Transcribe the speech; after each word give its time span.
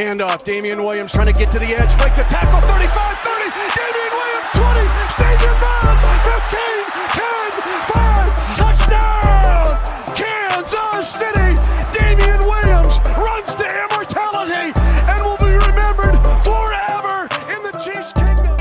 Handoff. 0.00 0.42
Damien 0.44 0.82
Williams 0.82 1.12
trying 1.12 1.26
to 1.26 1.32
get 1.32 1.52
to 1.52 1.58
the 1.58 1.76
edge. 1.76 1.92
Breaks 1.98 2.16
a 2.16 2.24
tackle. 2.24 2.60
35 2.60 3.18
30. 3.20 3.52
Damien 3.76 4.12
Williams 4.16 4.48
20. 4.56 4.80
Stays 5.12 5.42
in 5.44 5.56
bounds. 5.60 6.00
15 6.24 6.88
10 7.20 7.52
5. 7.84 8.56
Touchdown. 8.56 9.76
Kansas 10.16 11.04
City. 11.04 11.52
Damien 11.92 12.40
Williams 12.48 12.96
runs 13.12 13.52
to 13.60 13.66
immortality 13.68 14.72
and 15.04 15.20
will 15.20 15.36
be 15.36 15.52
remembered 15.52 16.16
forever 16.40 17.28
in 17.52 17.60
the 17.60 17.72
Chiefs' 17.76 18.16
kingdom. 18.16 18.56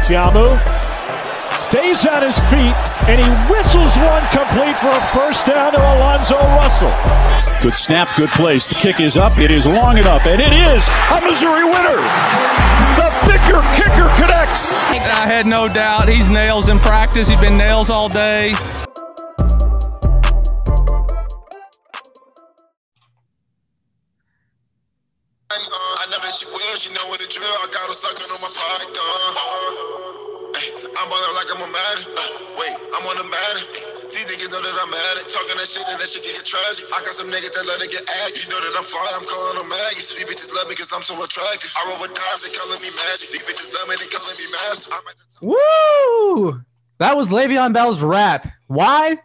Tiamu 0.00 0.69
stays 1.70 2.04
on 2.04 2.22
his 2.22 2.38
feet 2.50 2.74
and 3.06 3.22
he 3.22 3.30
whistles 3.46 3.94
one 4.02 4.26
complete 4.34 4.76
for 4.82 4.90
a 4.90 5.02
first 5.14 5.46
down 5.46 5.72
to 5.72 5.78
Alonzo 5.78 6.36
Russell. 6.58 6.92
Good 7.62 7.74
snap, 7.74 8.08
good 8.16 8.30
place. 8.30 8.66
The 8.66 8.74
kick 8.74 9.00
is 9.00 9.16
up. 9.16 9.38
It 9.38 9.50
is 9.50 9.66
long 9.66 9.98
enough, 9.98 10.26
and 10.26 10.40
it 10.40 10.52
is 10.52 10.88
a 11.10 11.20
Missouri 11.20 11.64
winner. 11.64 12.00
The 12.98 13.10
thicker 13.26 13.62
kicker 13.76 14.08
connects. 14.16 14.74
I 14.90 15.26
had 15.26 15.46
no 15.46 15.68
doubt. 15.68 16.08
He's 16.08 16.28
nails 16.28 16.68
in 16.68 16.78
practice. 16.78 17.28
He's 17.28 17.40
been 17.40 17.56
nails 17.56 17.90
all 17.90 18.08
day. 18.08 18.54
That 35.60 35.68
shit 35.68 35.84
and 35.84 36.00
that 36.00 36.08
shit 36.08 36.24
get 36.24 36.40
tragic. 36.40 36.88
I 36.88 37.04
got 37.04 37.12
some 37.12 37.28
niggas 37.28 37.52
that 37.52 37.68
let 37.68 37.84
it 37.84 37.92
get 37.92 38.08
aggy. 38.24 38.40
You 38.40 38.48
know 38.48 38.60
that 38.64 38.72
I'm 38.80 38.84
fly, 38.84 39.04
I'm 39.12 39.26
calling 39.28 39.60
them 39.60 39.68
maggots. 39.68 40.16
These 40.16 40.24
bitches 40.24 40.54
love 40.56 40.68
me 40.68 40.74
cause 40.74 40.90
I'm 40.94 41.02
so 41.02 41.12
attractive. 41.20 41.68
I 41.76 41.84
roll 41.92 42.00
with 42.00 42.16
dimes, 42.16 42.40
they 42.40 42.56
calling 42.56 42.80
me 42.80 42.88
magic. 42.96 43.28
These 43.28 43.44
bitches 43.44 43.68
love 43.76 43.88
me, 43.88 43.96
they 44.00 44.08
calling 44.08 44.36
me 44.40 44.46
master. 44.56 44.96
Woo! 45.44 46.64
That 46.96 47.16
was 47.16 47.30
Le'Veon 47.30 47.74
Bell's 47.74 48.02
rap. 48.02 48.48
Why? 48.68 49.18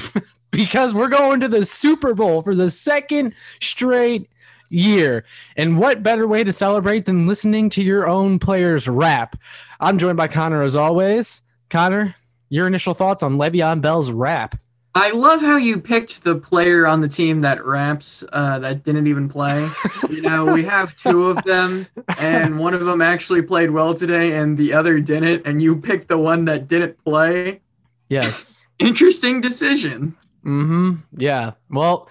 because 0.50 0.94
we're 0.94 1.08
going 1.08 1.40
to 1.40 1.48
the 1.48 1.66
Super 1.66 2.14
Bowl 2.14 2.42
for 2.42 2.54
the 2.54 2.70
second 2.70 3.34
straight 3.60 4.30
year. 4.70 5.24
And 5.56 5.78
what 5.78 6.02
better 6.02 6.26
way 6.26 6.42
to 6.42 6.52
celebrate 6.52 7.04
than 7.04 7.26
listening 7.26 7.68
to 7.70 7.82
your 7.82 8.08
own 8.08 8.38
players 8.38 8.88
rap? 8.88 9.36
I'm 9.78 9.98
joined 9.98 10.16
by 10.16 10.28
Connor 10.28 10.62
as 10.62 10.76
always. 10.76 11.42
Connor, 11.68 12.14
your 12.48 12.66
initial 12.66 12.94
thoughts 12.94 13.22
on 13.22 13.36
Le'Veon 13.36 13.82
Bell's 13.82 14.10
rap? 14.10 14.56
I 14.94 15.10
love 15.12 15.40
how 15.40 15.56
you 15.56 15.78
picked 15.78 16.22
the 16.22 16.34
player 16.34 16.86
on 16.86 17.00
the 17.00 17.08
team 17.08 17.40
that 17.40 17.64
raps 17.64 18.22
uh, 18.32 18.58
that 18.58 18.84
didn't 18.84 19.06
even 19.06 19.28
play. 19.28 19.66
you 20.10 20.20
know, 20.20 20.52
we 20.52 20.64
have 20.64 20.94
two 20.94 21.30
of 21.30 21.42
them, 21.44 21.86
and 22.18 22.58
one 22.58 22.74
of 22.74 22.84
them 22.84 23.00
actually 23.00 23.40
played 23.40 23.70
well 23.70 23.94
today, 23.94 24.36
and 24.36 24.58
the 24.58 24.74
other 24.74 25.00
didn't. 25.00 25.46
And 25.46 25.62
you 25.62 25.76
picked 25.76 26.08
the 26.08 26.18
one 26.18 26.44
that 26.44 26.68
didn't 26.68 27.02
play. 27.04 27.62
Yes. 28.10 28.66
Interesting 28.78 29.40
decision. 29.40 30.14
Mm-hmm. 30.44 30.96
Yeah. 31.16 31.52
Well, 31.70 32.10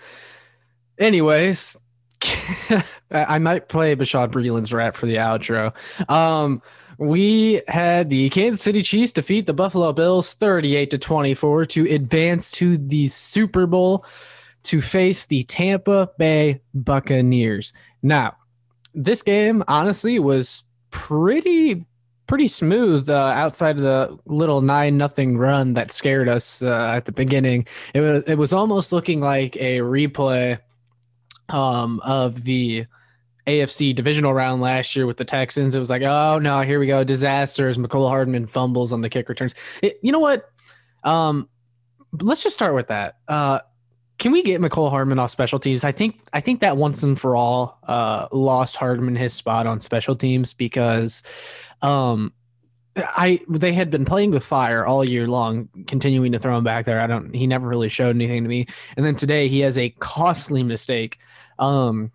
anyways, 0.98 1.78
I 3.12 3.38
might 3.38 3.70
play 3.70 3.96
Bashad 3.96 4.32
Breeland's 4.32 4.74
rap 4.74 4.96
for 4.96 5.06
the 5.06 5.18
outro. 5.18 5.74
Um, 6.10 6.64
we 7.02 7.64
had 7.68 8.12
the 8.12 8.30
Kansas 8.30 8.62
City 8.62 8.84
Chiefs 8.84 9.12
defeat 9.12 9.48
the 9.48 9.56
Buffalo 9.56 9.92
Bills 9.92 10.34
38 10.34 10.92
to 10.92 10.98
24 11.00 11.66
to 11.66 11.92
advance 11.96 12.52
to 12.52 12.78
the 12.78 13.08
Super 13.08 13.66
Bowl 13.66 14.06
to 14.62 14.80
face 14.82 15.26
the 15.26 15.42
Tampa 15.46 16.12
Bay 16.20 16.62
Buccaneers. 16.76 17.74
Now, 18.04 18.38
this 18.94 19.24
game 19.24 19.64
honestly 19.68 20.20
was 20.20 20.64
pretty 20.92 21.88
pretty 22.28 22.48
smooth 22.48 23.10
uh, 23.10 23.16
outside 23.16 23.78
of 23.78 23.82
the 23.82 24.20
little 24.28 24.62
nine 24.62 24.96
nothing 24.96 25.40
run 25.40 25.74
that 25.74 25.92
scared 25.92 26.30
us 26.30 26.62
uh, 26.62 26.94
at 26.96 27.06
the 27.06 27.12
beginning. 27.12 27.66
It 27.96 28.02
was 28.02 28.24
it 28.26 28.36
was 28.36 28.54
almost 28.54 28.94
looking 28.94 29.22
like 29.22 29.56
a 29.56 29.80
replay 29.80 30.60
um, 31.50 32.00
of 32.02 32.44
the 32.44 32.86
AFC 33.48 33.96
divisional 33.96 34.34
round 34.34 34.62
last 34.62 34.96
year 34.96 35.06
with 35.06 35.18
the 35.18 35.26
Texans. 35.26 35.76
It 35.76 35.80
was 35.80 35.90
like, 35.90 36.02
oh 36.02 36.40
no, 36.40 36.62
here 36.62 36.80
we 36.80 36.88
go, 36.88 37.04
disasters. 37.04 37.78
Mecole 37.78 38.10
Hardman 38.10 38.46
fumbles 38.46 38.94
on 38.94 39.02
the 39.02 39.10
kick 39.10 39.30
returns. 39.30 39.56
It, 39.82 40.00
you 40.02 40.12
know 40.12 40.20
what? 40.20 40.50
Um, 41.04 41.50
let's 42.22 42.44
just 42.44 42.56
start 42.56 42.76
with 42.76 42.88
that. 42.88 43.18
Uh, 43.28 43.60
can 44.18 44.32
we 44.32 44.44
get 44.44 44.62
Mecole 44.62 44.92
Hardman 44.92 45.18
off 45.18 45.32
special 45.32 45.58
teams? 45.58 45.84
I 45.84 45.92
think 45.92 46.22
I 46.32 46.42
think 46.42 46.60
that 46.60 46.78
once 46.78 47.02
and 47.02 47.20
for 47.20 47.36
all 47.36 47.80
uh, 47.88 48.28
lost 48.32 48.76
Hardman 48.76 49.16
his 49.16 49.34
spot 49.34 49.66
on 49.66 49.80
special 49.80 50.14
teams 50.14 50.54
because 50.54 51.24
um, 51.82 52.32
I 52.96 53.40
they 53.50 53.74
had 53.74 53.90
been 53.90 54.06
playing 54.06 54.30
with 54.30 54.46
fire 54.46 54.86
all 54.86 55.04
year 55.04 55.28
long, 55.28 55.70
continuing 55.88 56.34
to 56.34 56.40
throw 56.40 56.56
him 56.56 56.64
back 56.64 56.86
there. 56.86 57.02
I 57.02 57.08
don't. 57.08 57.34
He 57.34 57.48
never 57.48 57.68
really 57.68 57.90
showed 57.90 58.16
anything 58.16 58.44
to 58.44 58.50
me. 58.50 58.68
And 58.96 59.04
then 59.04 59.16
today 59.16 59.48
he 59.48 59.62
has 59.62 59.78
a 59.80 59.90
costly 59.90 60.62
mistake, 60.62 61.18
um, 61.58 62.12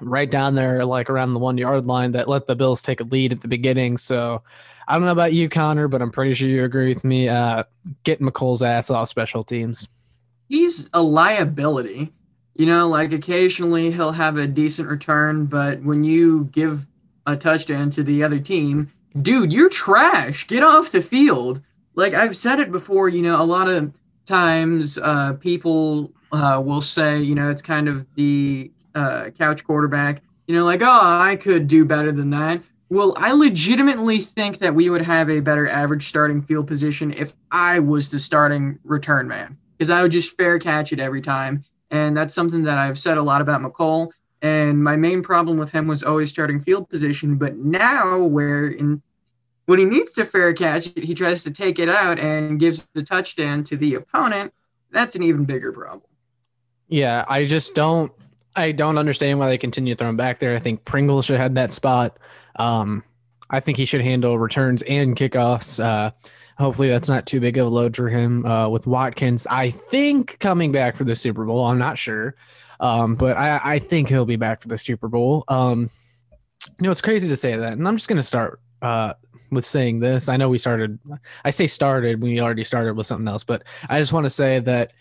right 0.00 0.30
down 0.30 0.54
there, 0.54 0.84
like 0.84 1.10
around 1.10 1.32
the 1.32 1.38
one 1.38 1.58
yard 1.58 1.86
line, 1.86 2.12
that 2.12 2.28
let 2.28 2.46
the 2.46 2.56
Bills 2.56 2.82
take 2.82 3.00
a 3.00 3.04
lead 3.04 3.32
at 3.32 3.40
the 3.40 3.48
beginning. 3.48 3.98
So 3.98 4.42
I 4.88 4.94
don't 4.94 5.04
know 5.04 5.12
about 5.12 5.32
you, 5.32 5.48
Connor, 5.48 5.88
but 5.88 6.02
I'm 6.02 6.10
pretty 6.10 6.34
sure 6.34 6.48
you 6.48 6.64
agree 6.64 6.88
with 6.88 7.04
me. 7.04 7.28
Uh, 7.28 7.64
get 8.04 8.20
Mecole's 8.20 8.62
ass 8.62 8.90
off 8.90 9.08
special 9.08 9.44
teams. 9.44 9.88
He's 10.48 10.90
a 10.92 11.02
liability. 11.02 12.12
You 12.54 12.66
know, 12.66 12.88
like 12.88 13.12
occasionally 13.12 13.90
he'll 13.90 14.12
have 14.12 14.36
a 14.36 14.46
decent 14.46 14.88
return, 14.88 15.46
but 15.46 15.82
when 15.82 16.04
you 16.04 16.44
give 16.52 16.86
a 17.26 17.36
touchdown 17.36 17.90
to 17.90 18.02
the 18.02 18.22
other 18.22 18.38
team, 18.38 18.92
dude, 19.22 19.52
you're 19.52 19.68
trash. 19.68 20.46
Get 20.46 20.62
off 20.62 20.90
the 20.90 21.02
field. 21.02 21.62
Like 21.94 22.12
I've 22.12 22.36
said 22.36 22.60
it 22.60 22.70
before, 22.72 23.08
you 23.08 23.22
know, 23.22 23.40
a 23.40 23.44
lot 23.44 23.68
of 23.68 23.92
times 24.26 24.98
uh, 24.98 25.34
people 25.34 26.12
uh, 26.32 26.60
will 26.64 26.82
say, 26.82 27.20
you 27.20 27.34
know, 27.34 27.50
it's 27.50 27.62
kind 27.62 27.88
of 27.88 28.06
the 28.14 28.70
uh, 28.94 29.30
couch 29.30 29.64
quarterback, 29.64 30.22
you 30.46 30.54
know, 30.54 30.64
like, 30.64 30.82
oh, 30.82 30.86
I 30.88 31.36
could 31.36 31.66
do 31.66 31.84
better 31.84 32.12
than 32.12 32.30
that. 32.30 32.62
Well, 32.88 33.14
I 33.16 33.32
legitimately 33.32 34.18
think 34.18 34.58
that 34.58 34.74
we 34.74 34.90
would 34.90 35.02
have 35.02 35.30
a 35.30 35.40
better 35.40 35.68
average 35.68 36.06
starting 36.06 36.42
field 36.42 36.66
position 36.66 37.12
if 37.12 37.34
I 37.50 37.78
was 37.78 38.08
the 38.08 38.18
starting 38.18 38.80
return 38.82 39.28
man, 39.28 39.56
because 39.78 39.90
I 39.90 40.02
would 40.02 40.10
just 40.10 40.36
fair 40.36 40.58
catch 40.58 40.92
it 40.92 40.98
every 40.98 41.20
time. 41.20 41.64
And 41.90 42.16
that's 42.16 42.34
something 42.34 42.64
that 42.64 42.78
I've 42.78 42.98
said 42.98 43.16
a 43.16 43.22
lot 43.22 43.40
about 43.40 43.60
Mecole. 43.60 44.10
And 44.42 44.82
my 44.82 44.96
main 44.96 45.22
problem 45.22 45.56
with 45.56 45.70
him 45.70 45.86
was 45.86 46.02
always 46.02 46.30
starting 46.30 46.60
field 46.60 46.88
position. 46.88 47.36
But 47.36 47.56
now, 47.56 48.18
where 48.24 48.68
in 48.68 49.02
when 49.66 49.78
he 49.78 49.84
needs 49.84 50.12
to 50.14 50.24
fair 50.24 50.52
catch 50.52 50.88
it, 50.88 51.04
he 51.04 51.14
tries 51.14 51.44
to 51.44 51.50
take 51.52 51.78
it 51.78 51.88
out 51.88 52.18
and 52.18 52.58
gives 52.58 52.88
the 52.92 53.04
touchdown 53.04 53.62
to 53.64 53.76
the 53.76 53.94
opponent. 53.94 54.52
That's 54.90 55.14
an 55.14 55.22
even 55.22 55.44
bigger 55.44 55.72
problem. 55.72 56.02
Yeah, 56.88 57.24
I 57.28 57.44
just 57.44 57.72
don't. 57.76 58.10
I 58.60 58.72
don't 58.72 58.98
understand 58.98 59.38
why 59.38 59.48
they 59.48 59.58
continue 59.58 59.94
to 59.94 59.98
throw 59.98 60.08
him 60.08 60.16
back 60.16 60.38
there. 60.38 60.54
I 60.54 60.58
think 60.58 60.84
Pringle 60.84 61.22
should 61.22 61.38
have 61.38 61.54
that 61.54 61.72
spot. 61.72 62.18
Um, 62.56 63.04
I 63.50 63.60
think 63.60 63.78
he 63.78 63.84
should 63.84 64.02
handle 64.02 64.38
returns 64.38 64.82
and 64.82 65.16
kickoffs. 65.16 65.82
Uh, 65.82 66.12
hopefully, 66.58 66.88
that's 66.88 67.08
not 67.08 67.26
too 67.26 67.40
big 67.40 67.58
of 67.58 67.66
a 67.66 67.70
load 67.70 67.96
for 67.96 68.08
him. 68.08 68.46
Uh, 68.46 68.68
with 68.68 68.86
Watkins, 68.86 69.46
I 69.46 69.70
think 69.70 70.38
coming 70.38 70.72
back 70.72 70.94
for 70.94 71.04
the 71.04 71.14
Super 71.14 71.44
Bowl. 71.44 71.64
I'm 71.64 71.78
not 71.78 71.98
sure, 71.98 72.36
um, 72.78 73.16
but 73.16 73.36
I, 73.36 73.60
I, 73.62 73.78
think 73.78 74.08
he'll 74.08 74.24
be 74.24 74.36
back 74.36 74.60
for 74.60 74.68
the 74.68 74.78
Super 74.78 75.08
Bowl. 75.08 75.44
Um, 75.48 75.90
you 76.78 76.84
know, 76.84 76.90
it's 76.90 77.00
crazy 77.00 77.28
to 77.28 77.36
say 77.36 77.56
that, 77.56 77.72
and 77.72 77.86
I'm 77.86 77.96
just 77.96 78.08
going 78.08 78.18
to 78.18 78.22
start 78.22 78.60
uh, 78.82 79.14
with 79.50 79.66
saying 79.66 80.00
this. 80.00 80.28
I 80.28 80.36
know 80.36 80.48
we 80.48 80.58
started. 80.58 80.98
I 81.44 81.50
say 81.50 81.66
started. 81.66 82.22
We 82.22 82.40
already 82.40 82.64
started 82.64 82.96
with 82.96 83.06
something 83.06 83.28
else, 83.28 83.44
but 83.44 83.64
I 83.88 83.98
just 83.98 84.12
want 84.12 84.24
to 84.24 84.30
say 84.30 84.60
that 84.60 84.92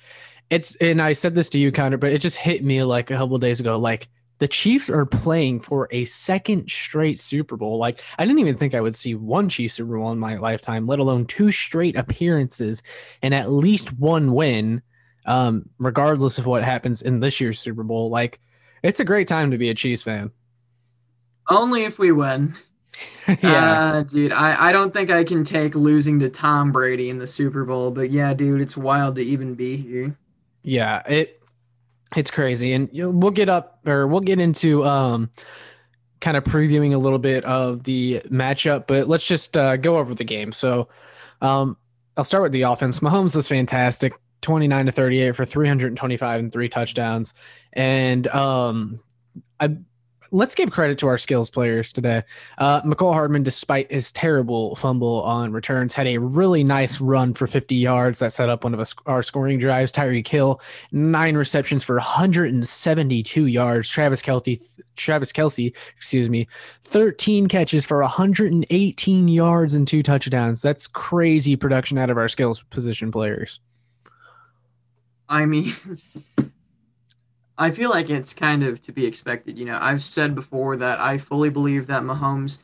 it's. 0.49 0.75
And 0.75 1.01
I 1.01 1.13
said 1.13 1.35
this 1.35 1.49
to 1.49 1.59
you, 1.59 1.71
Connor, 1.71 1.97
but 1.97 2.11
it 2.11 2.19
just 2.19 2.37
hit 2.37 2.63
me 2.63 2.83
like 2.83 3.11
a 3.11 3.15
couple 3.15 3.37
days 3.37 3.59
ago. 3.59 3.77
Like 3.77 4.07
the 4.39 4.47
Chiefs 4.47 4.89
are 4.89 5.05
playing 5.05 5.59
for 5.59 5.87
a 5.91 6.05
second 6.05 6.69
straight 6.69 7.19
Super 7.19 7.57
Bowl. 7.57 7.77
Like 7.77 8.01
I 8.17 8.25
didn't 8.25 8.39
even 8.39 8.55
think 8.55 8.73
I 8.73 8.81
would 8.81 8.95
see 8.95 9.15
one 9.15 9.49
Chiefs 9.49 9.75
Super 9.75 9.97
Bowl 9.97 10.11
in 10.11 10.19
my 10.19 10.37
lifetime, 10.37 10.85
let 10.85 10.99
alone 10.99 11.25
two 11.25 11.51
straight 11.51 11.95
appearances 11.95 12.81
and 13.21 13.33
at 13.33 13.51
least 13.51 13.99
one 13.99 14.33
win, 14.33 14.81
um, 15.25 15.69
regardless 15.79 16.37
of 16.37 16.45
what 16.45 16.63
happens 16.63 17.01
in 17.01 17.19
this 17.19 17.39
year's 17.41 17.59
Super 17.59 17.83
Bowl. 17.83 18.09
Like 18.09 18.39
it's 18.81 19.01
a 19.01 19.05
great 19.05 19.27
time 19.27 19.51
to 19.51 19.57
be 19.57 19.69
a 19.69 19.75
Chiefs 19.75 20.03
fan. 20.03 20.31
Only 21.49 21.83
if 21.83 21.99
we 21.99 22.11
win. 22.11 22.55
yeah, 23.41 23.91
Uh, 23.93 24.03
dude, 24.03 24.31
I, 24.31 24.69
I 24.69 24.71
don't 24.71 24.93
think 24.93 25.09
I 25.09 25.23
can 25.23 25.43
take 25.43 25.75
losing 25.75 26.19
to 26.19 26.29
Tom 26.29 26.71
Brady 26.71 27.09
in 27.09 27.17
the 27.17 27.27
Super 27.27 27.65
Bowl, 27.65 27.91
but 27.91 28.11
yeah, 28.11 28.33
dude, 28.33 28.61
it's 28.61 28.77
wild 28.77 29.15
to 29.15 29.21
even 29.21 29.55
be 29.55 29.77
here. 29.77 30.17
Yeah, 30.63 31.01
it 31.07 31.41
it's 32.15 32.31
crazy, 32.31 32.73
and 32.73 32.89
we'll 32.91 33.31
get 33.31 33.49
up 33.49 33.79
or 33.87 34.07
we'll 34.07 34.21
get 34.21 34.39
into 34.39 34.85
um 34.85 35.29
kind 36.21 36.35
of 36.35 36.43
previewing 36.43 36.93
a 36.93 36.97
little 36.97 37.19
bit 37.19 37.45
of 37.45 37.83
the 37.83 38.21
matchup, 38.29 38.87
but 38.87 39.07
let's 39.07 39.25
just 39.25 39.55
uh, 39.55 39.77
go 39.77 39.97
over 39.97 40.13
the 40.13 40.23
game. 40.23 40.51
So, 40.51 40.89
um, 41.41 41.77
I'll 42.17 42.25
start 42.25 42.43
with 42.43 42.51
the 42.51 42.63
offense. 42.63 42.99
Mahomes 42.99 43.35
was 43.35 43.47
fantastic. 43.47 44.13
29 44.41 44.87
to 44.87 44.91
38 44.91 45.35
for 45.35 45.45
325 45.45 46.39
and 46.39 46.51
three 46.51 46.69
touchdowns. 46.69 47.33
And 47.73 48.27
um, 48.27 48.99
I 49.59 49.77
let's 50.31 50.55
give 50.55 50.71
credit 50.71 50.97
to 50.99 51.07
our 51.07 51.17
skills 51.17 51.49
players 51.49 51.91
today. 51.91 52.23
Uh, 52.57 52.81
Mecole 52.81 53.13
Hardman, 53.13 53.43
despite 53.43 53.91
his 53.91 54.11
terrible 54.11 54.75
fumble 54.75 55.21
on 55.21 55.51
returns, 55.51 55.93
had 55.93 56.07
a 56.07 56.17
really 56.17 56.63
nice 56.63 57.01
run 57.01 57.33
for 57.33 57.47
50 57.47 57.75
yards 57.75 58.19
that 58.19 58.33
set 58.33 58.49
up 58.49 58.63
one 58.63 58.73
of 58.73 58.79
us, 58.79 58.95
our 59.05 59.23
scoring 59.23 59.59
drives. 59.59 59.91
Tyreek 59.91 60.27
Hill, 60.27 60.61
nine 60.91 61.35
receptions 61.35 61.83
for 61.83 61.95
172 61.95 63.45
yards. 63.45 63.89
Travis 63.89 64.21
Kelce, 64.21 64.61
Travis 64.95 65.31
Kelce, 65.31 65.75
excuse 65.95 66.29
me, 66.29 66.47
13 66.83 67.47
catches 67.47 67.85
for 67.85 68.01
118 68.01 69.27
yards 69.27 69.73
and 69.73 69.87
two 69.87 70.03
touchdowns. 70.03 70.61
That's 70.61 70.87
crazy 70.87 71.55
production 71.55 71.97
out 71.97 72.09
of 72.09 72.17
our 72.17 72.27
skills 72.27 72.61
position 72.69 73.11
players. 73.11 73.59
I 75.27 75.45
mean, 75.45 75.73
I 77.59 77.71
feel 77.71 77.89
like 77.89 78.09
it's 78.09 78.33
kind 78.33 78.63
of 78.63 78.81
to 78.83 78.93
be 78.93 79.05
expected. 79.05 79.59
You 79.59 79.65
know, 79.65 79.77
I've 79.81 80.01
said 80.01 80.33
before 80.33 80.77
that 80.77 80.99
I 80.99 81.17
fully 81.17 81.49
believe 81.49 81.87
that 81.87 82.03
Mahomes, 82.03 82.59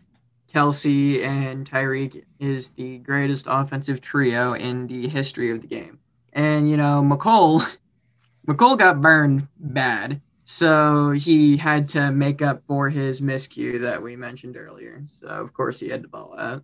Kelce, 0.51 1.21
and 1.21 1.69
Tyreek 1.69 2.23
is 2.39 2.69
the 2.69 2.99
greatest 2.99 3.45
offensive 3.49 3.99
trio 3.99 4.53
in 4.53 4.87
the 4.87 5.09
history 5.09 5.51
of 5.51 5.61
the 5.61 5.67
game. 5.67 5.99
And 6.31 6.69
you 6.69 6.77
know, 6.77 7.01
Mecole, 7.01 7.77
Mecole 8.47 8.77
got 8.77 9.01
burned 9.01 9.49
bad, 9.57 10.21
so 10.45 11.11
he 11.11 11.57
had 11.57 11.89
to 11.89 12.11
make 12.11 12.41
up 12.41 12.63
for 12.65 12.89
his 12.89 13.19
miscue 13.19 13.81
that 13.81 14.01
we 14.01 14.15
mentioned 14.15 14.55
earlier. 14.55 15.03
So 15.07 15.27
of 15.27 15.53
course 15.53 15.77
he 15.77 15.89
had 15.89 16.03
to 16.03 16.07
ball 16.07 16.35
out. 16.39 16.63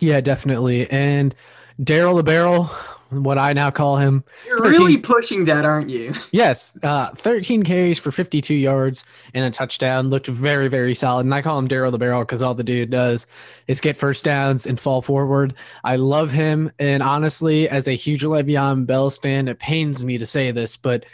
Yeah, 0.00 0.20
definitely. 0.20 0.90
And 0.90 1.36
Darrel 1.82 2.16
the 2.16 2.24
Barrel, 2.24 2.68
what 3.10 3.38
I 3.38 3.52
now 3.52 3.70
call 3.70 3.96
him. 3.96 4.24
You're 4.46 4.58
really 4.58 4.96
pushing 4.96 5.44
that, 5.46 5.64
aren't 5.64 5.90
you? 5.90 6.12
Yes, 6.32 6.76
uh, 6.82 7.10
13 7.14 7.62
carries 7.62 7.98
for 7.98 8.10
52 8.10 8.54
yards 8.54 9.04
and 9.32 9.44
a 9.44 9.50
touchdown. 9.50 10.10
Looked 10.10 10.26
very, 10.26 10.68
very 10.68 10.94
solid. 10.94 11.24
And 11.24 11.34
I 11.34 11.40
call 11.40 11.58
him 11.58 11.66
Darrel 11.66 11.90
the 11.90 11.98
Barrel 11.98 12.20
because 12.20 12.42
all 12.42 12.54
the 12.54 12.64
dude 12.64 12.90
does 12.90 13.26
is 13.68 13.80
get 13.80 13.96
first 13.96 14.24
downs 14.24 14.66
and 14.66 14.78
fall 14.78 15.00
forward. 15.00 15.54
I 15.82 15.96
love 15.96 16.32
him. 16.32 16.72
And 16.78 17.02
honestly, 17.02 17.68
as 17.70 17.88
a 17.88 17.92
huge 17.92 18.22
Le'Veon 18.22 18.86
Bell 18.86 19.08
stand, 19.08 19.48
it 19.48 19.58
pains 19.58 20.04
me 20.04 20.18
to 20.18 20.26
say 20.26 20.50
this, 20.50 20.76
but 20.76 21.06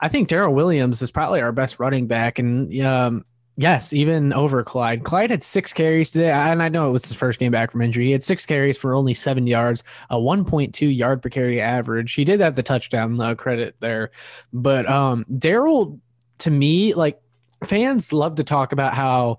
I 0.00 0.08
think 0.08 0.28
Darrel 0.28 0.54
Williams 0.54 1.02
is 1.02 1.10
probably 1.10 1.40
our 1.40 1.52
best 1.52 1.78
running 1.78 2.06
back. 2.06 2.38
And 2.38 2.80
um, 2.80 3.24
Yes, 3.56 3.92
even 3.92 4.32
over 4.32 4.62
Clyde. 4.64 5.04
Clyde 5.04 5.30
had 5.30 5.42
six 5.42 5.74
carries 5.74 6.10
today, 6.10 6.30
and 6.30 6.62
I 6.62 6.70
know 6.70 6.88
it 6.88 6.92
was 6.92 7.04
his 7.04 7.14
first 7.14 7.38
game 7.38 7.52
back 7.52 7.70
from 7.70 7.82
injury. 7.82 8.06
He 8.06 8.12
had 8.12 8.24
six 8.24 8.46
carries 8.46 8.78
for 8.78 8.94
only 8.94 9.12
seven 9.12 9.46
yards, 9.46 9.84
a 10.08 10.16
1.2 10.16 10.96
yard 10.96 11.20
per 11.20 11.28
carry 11.28 11.60
average. 11.60 12.14
He 12.14 12.24
did 12.24 12.40
have 12.40 12.56
the 12.56 12.62
touchdown 12.62 13.20
uh, 13.20 13.34
credit 13.34 13.76
there, 13.80 14.10
but 14.54 14.88
um, 14.88 15.26
Darrel, 15.30 16.00
to 16.40 16.50
me, 16.50 16.94
like 16.94 17.20
fans 17.64 18.12
love 18.12 18.36
to 18.36 18.44
talk 18.44 18.72
about 18.72 18.94
how 18.94 19.36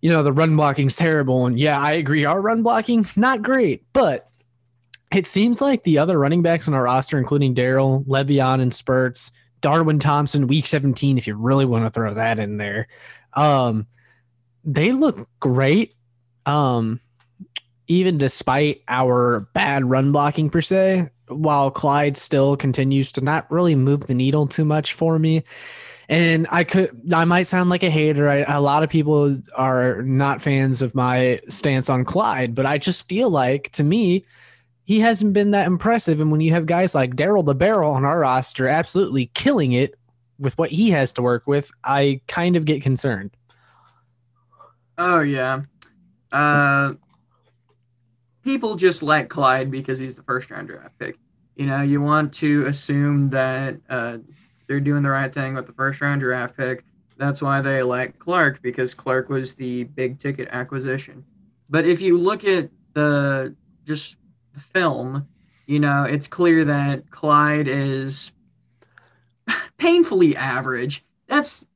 you 0.00 0.10
know 0.10 0.22
the 0.22 0.32
run 0.32 0.56
blocking's 0.56 0.96
terrible, 0.96 1.44
and 1.44 1.58
yeah, 1.58 1.78
I 1.78 1.92
agree. 1.92 2.24
Our 2.24 2.40
run 2.40 2.62
blocking 2.62 3.06
not 3.14 3.42
great, 3.42 3.84
but 3.92 4.26
it 5.12 5.26
seems 5.26 5.60
like 5.60 5.84
the 5.84 5.98
other 5.98 6.18
running 6.18 6.42
backs 6.42 6.66
on 6.66 6.74
our 6.74 6.84
roster, 6.84 7.18
including 7.18 7.54
Darrel, 7.54 8.04
Le'Veon, 8.04 8.62
and 8.62 8.72
Spurts, 8.72 9.32
Darwin 9.60 9.98
Thompson, 9.98 10.46
week 10.46 10.66
17, 10.66 11.18
if 11.18 11.26
you 11.26 11.34
really 11.34 11.64
want 11.64 11.84
to 11.84 11.90
throw 11.90 12.14
that 12.14 12.38
in 12.38 12.56
there. 12.56 12.88
Um, 13.34 13.86
they 14.64 14.92
look 14.92 15.28
great. 15.40 15.94
Um, 16.46 17.00
even 17.88 18.18
despite 18.18 18.82
our 18.86 19.40
bad 19.54 19.84
run 19.84 20.12
blocking 20.12 20.50
per 20.50 20.60
se, 20.60 21.08
while 21.28 21.70
Clyde 21.70 22.16
still 22.16 22.56
continues 22.56 23.12
to 23.12 23.20
not 23.20 23.50
really 23.50 23.74
move 23.74 24.06
the 24.06 24.14
needle 24.14 24.46
too 24.46 24.64
much 24.64 24.92
for 24.92 25.18
me. 25.18 25.42
And 26.08 26.46
I 26.50 26.64
could, 26.64 27.12
I 27.12 27.24
might 27.26 27.46
sound 27.46 27.68
like 27.68 27.82
a 27.82 27.90
hater. 27.90 28.30
I, 28.30 28.38
a 28.38 28.60
lot 28.60 28.82
of 28.82 28.88
people 28.88 29.36
are 29.54 30.02
not 30.02 30.40
fans 30.40 30.80
of 30.80 30.94
my 30.94 31.40
stance 31.48 31.90
on 31.90 32.04
Clyde, 32.04 32.54
but 32.54 32.64
I 32.64 32.78
just 32.78 33.08
feel 33.08 33.28
like 33.28 33.70
to 33.72 33.84
me, 33.84 34.24
he 34.88 35.00
hasn't 35.00 35.34
been 35.34 35.50
that 35.50 35.66
impressive. 35.66 36.18
And 36.18 36.32
when 36.32 36.40
you 36.40 36.52
have 36.52 36.64
guys 36.64 36.94
like 36.94 37.14
Darrel 37.14 37.42
the 37.42 37.54
Barrel 37.54 37.92
on 37.92 38.06
our 38.06 38.20
roster 38.20 38.66
absolutely 38.66 39.26
killing 39.34 39.72
it 39.72 39.94
with 40.38 40.56
what 40.56 40.70
he 40.70 40.88
has 40.92 41.12
to 41.12 41.22
work 41.22 41.46
with, 41.46 41.70
I 41.84 42.22
kind 42.26 42.56
of 42.56 42.64
get 42.64 42.80
concerned. 42.80 43.32
Oh 44.96 45.20
yeah. 45.20 45.60
Uh 46.32 46.94
people 48.42 48.76
just 48.76 49.02
like 49.02 49.28
Clyde 49.28 49.70
because 49.70 49.98
he's 49.98 50.14
the 50.14 50.22
first 50.22 50.50
round 50.50 50.68
draft 50.68 50.98
pick. 50.98 51.18
You 51.54 51.66
know, 51.66 51.82
you 51.82 52.00
want 52.00 52.32
to 52.34 52.64
assume 52.64 53.28
that 53.28 53.76
uh, 53.90 54.18
they're 54.66 54.80
doing 54.80 55.02
the 55.02 55.10
right 55.10 55.32
thing 55.32 55.52
with 55.52 55.66
the 55.66 55.72
first 55.74 56.00
round 56.00 56.22
draft 56.22 56.56
pick. 56.56 56.82
That's 57.18 57.42
why 57.42 57.60
they 57.60 57.82
like 57.82 58.18
Clark 58.18 58.62
because 58.62 58.94
Clark 58.94 59.28
was 59.28 59.54
the 59.54 59.84
big 59.84 60.18
ticket 60.18 60.48
acquisition. 60.50 61.26
But 61.68 61.84
if 61.84 62.00
you 62.00 62.16
look 62.16 62.46
at 62.46 62.70
the 62.94 63.54
just 63.84 64.16
film, 64.58 65.26
you 65.66 65.78
know, 65.78 66.04
it's 66.04 66.26
clear 66.26 66.64
that 66.64 67.10
Clyde 67.10 67.68
is 67.68 68.32
painfully 69.78 70.36
average. 70.36 71.04
That's 71.26 71.66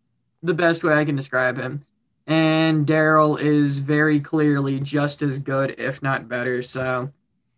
the 0.43 0.55
best 0.55 0.83
way 0.85 0.95
I 0.95 1.05
can 1.05 1.17
describe 1.17 1.59
him. 1.59 1.85
And 2.27 2.87
Darrel 2.87 3.37
is 3.37 3.79
very 3.79 4.21
clearly 4.21 4.81
just 4.81 5.23
as 5.23 5.39
good, 5.39 5.75
if 5.79 6.03
not 6.03 6.29
better. 6.29 6.63
So 6.63 7.11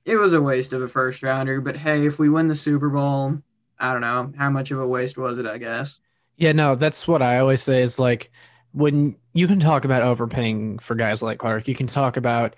it 0.04 0.16
was 0.16 0.32
a 0.32 0.42
waste 0.42 0.72
of 0.72 0.82
a 0.82 0.88
first 0.88 1.22
rounder. 1.22 1.60
But 1.60 1.76
hey, 1.76 2.06
if 2.06 2.18
we 2.18 2.28
win 2.28 2.48
the 2.48 2.54
Super 2.54 2.88
Bowl, 2.88 3.38
I 3.78 3.92
don't 3.92 4.00
know 4.00 4.32
how 4.36 4.50
much 4.50 4.70
of 4.70 4.80
a 4.80 4.86
waste 4.86 5.18
was 5.18 5.38
it, 5.38 5.46
I 5.46 5.58
guess. 5.58 6.00
Yeah, 6.36 6.52
no, 6.52 6.74
that's 6.74 7.06
what 7.06 7.22
I 7.22 7.38
always 7.38 7.62
say 7.62 7.82
is 7.82 7.98
like 7.98 8.30
when 8.72 9.16
you 9.34 9.46
can 9.46 9.60
talk 9.60 9.84
about 9.84 10.02
overpaying 10.02 10.78
for 10.80 10.94
guys 10.94 11.22
like 11.22 11.38
Clark, 11.38 11.68
you 11.68 11.74
can 11.74 11.86
talk 11.86 12.16
about 12.16 12.56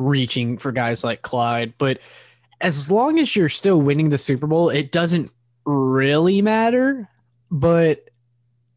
reaching 0.00 0.56
for 0.58 0.72
guys 0.72 1.04
like 1.04 1.22
Clyde, 1.22 1.74
but 1.78 2.00
as 2.60 2.90
long 2.90 3.18
as 3.18 3.36
you're 3.36 3.48
still 3.48 3.80
winning 3.80 4.10
the 4.10 4.18
Super 4.18 4.46
Bowl, 4.46 4.70
it 4.70 4.92
doesn't 4.92 5.30
really 5.64 6.42
matter 6.42 7.08
but 7.50 8.10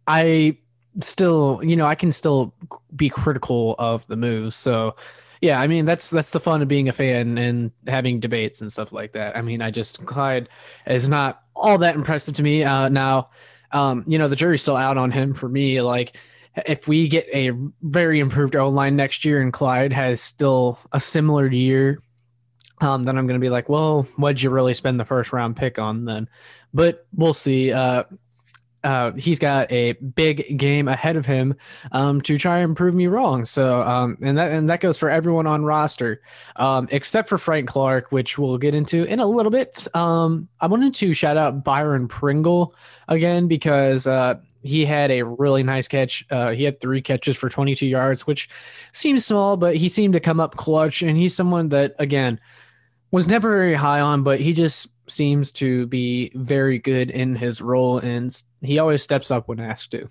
I 0.08 0.58
still, 1.00 1.62
you 1.64 1.76
know, 1.76 1.86
I 1.86 1.96
can 1.96 2.12
still 2.12 2.54
be 2.96 3.10
critical 3.10 3.76
of 3.78 4.06
the 4.08 4.16
moves. 4.16 4.56
So, 4.56 4.96
yeah, 5.42 5.60
I 5.60 5.68
mean 5.68 5.86
that's 5.86 6.10
that's 6.10 6.32
the 6.32 6.40
fun 6.40 6.62
of 6.62 6.68
being 6.68 6.90
a 6.90 6.94
fan 6.94 7.38
and 7.38 7.72
having 7.88 8.20
debates 8.20 8.62
and 8.62 8.72
stuff 8.72 8.92
like 8.92 9.12
that. 9.14 9.38
I 9.38 9.42
mean, 9.42 9.62
I 9.62 9.72
just 9.72 10.06
Clyde 10.06 10.50
is 10.88 11.10
not 11.10 11.44
all 11.56 11.78
that 11.80 11.96
impressive 11.96 12.36
to 12.36 12.44
me. 12.44 12.64
Uh, 12.64 12.90
now, 12.90 13.30
um, 13.72 14.04
you 14.08 14.18
know, 14.18 14.28
the 14.28 14.36
jury's 14.36 14.62
still 14.62 14.76
out 14.76 14.98
on 14.98 15.12
him 15.12 15.34
for 15.34 15.50
me. 15.50 15.82
Like, 15.82 16.18
if 16.56 16.88
we 16.88 17.08
get 17.08 17.28
a 17.34 17.52
very 17.82 18.20
improved 18.20 18.56
O 18.56 18.70
line 18.70 18.96
next 18.96 19.26
year 19.26 19.42
and 19.42 19.52
Clyde 19.52 19.94
has 19.94 20.22
still 20.22 20.80
a 20.92 21.00
similar 21.00 21.48
year, 21.48 22.00
um, 22.82 23.04
then 23.04 23.18
I'm 23.18 23.28
going 23.28 23.40
to 23.40 23.44
be 23.44 23.50
like, 23.50 23.70
well, 23.70 24.04
what'd 24.18 24.42
you 24.42 24.50
really 24.50 24.74
spend 24.74 25.00
the 25.00 25.06
first 25.06 25.34
round 25.34 25.56
pick 25.56 25.80
on 25.80 26.06
then? 26.06 26.28
But 26.74 27.06
we'll 27.14 27.34
see. 27.34 27.72
Uh, 27.72 28.04
uh, 28.84 29.14
he's 29.14 29.40
got 29.40 29.72
a 29.72 29.94
big 29.94 30.58
game 30.58 30.88
ahead 30.88 31.16
of 31.16 31.26
him 31.26 31.56
um, 31.94 32.20
to 32.22 32.38
try 32.38 32.60
and 32.60 32.76
prove 32.76 32.94
me 32.94 33.08
wrong. 33.08 33.46
So, 33.46 33.82
um, 33.82 34.18
and 34.22 34.38
that 34.38 34.52
and 34.52 34.70
that 34.70 34.82
goes 34.82 34.98
for 34.98 35.10
everyone 35.10 35.48
on 35.48 35.64
roster, 35.64 36.22
um, 36.58 36.90
except 36.92 37.30
for 37.30 37.38
Frank 37.38 37.70
Clark, 37.70 38.12
which 38.12 38.38
we'll 38.38 38.58
get 38.58 38.76
into 38.76 39.06
in 39.06 39.22
a 39.22 39.26
little 39.26 39.52
bit. 39.52 39.88
Um, 39.96 40.50
I 40.60 40.68
wanted 40.68 40.94
to 40.96 41.14
shout 41.14 41.38
out 41.38 41.64
Byron 41.64 42.10
Pringle 42.10 42.76
again 43.08 43.48
because 43.48 44.06
uh, 44.06 44.36
he 44.64 44.86
had 44.86 45.12
a 45.12 45.24
really 45.24 45.64
nice 45.64 45.88
catch. 45.88 46.26
Uh, 46.30 46.52
he 46.52 46.64
had 46.64 46.80
three 46.80 47.02
catches 47.02 47.36
for 47.36 47.50
22 47.50 47.86
yards, 47.86 48.26
which 48.26 48.50
seems 48.92 49.26
small, 49.26 49.58
but 49.58 49.76
he 49.76 49.90
seemed 49.90 50.14
to 50.14 50.20
come 50.20 50.40
up 50.40 50.56
clutch. 50.56 51.02
And 51.02 51.18
he's 51.18 51.36
someone 51.36 51.70
that 51.70 51.96
again 52.00 52.40
was 53.12 53.28
never 53.28 53.52
very 53.52 53.76
high 53.76 54.00
on, 54.00 54.24
but 54.24 54.40
he 54.40 54.54
just 54.54 54.90
seems 55.08 55.52
to 55.52 55.86
be 55.88 56.32
very 56.34 56.80
good 56.80 57.12
in 57.12 57.36
his 57.36 57.62
role 57.62 58.00
and 58.00 58.42
he 58.62 58.80
always 58.80 59.04
steps 59.04 59.30
up 59.30 59.48
when 59.48 59.60
asked 59.60 59.92
to. 59.92 60.08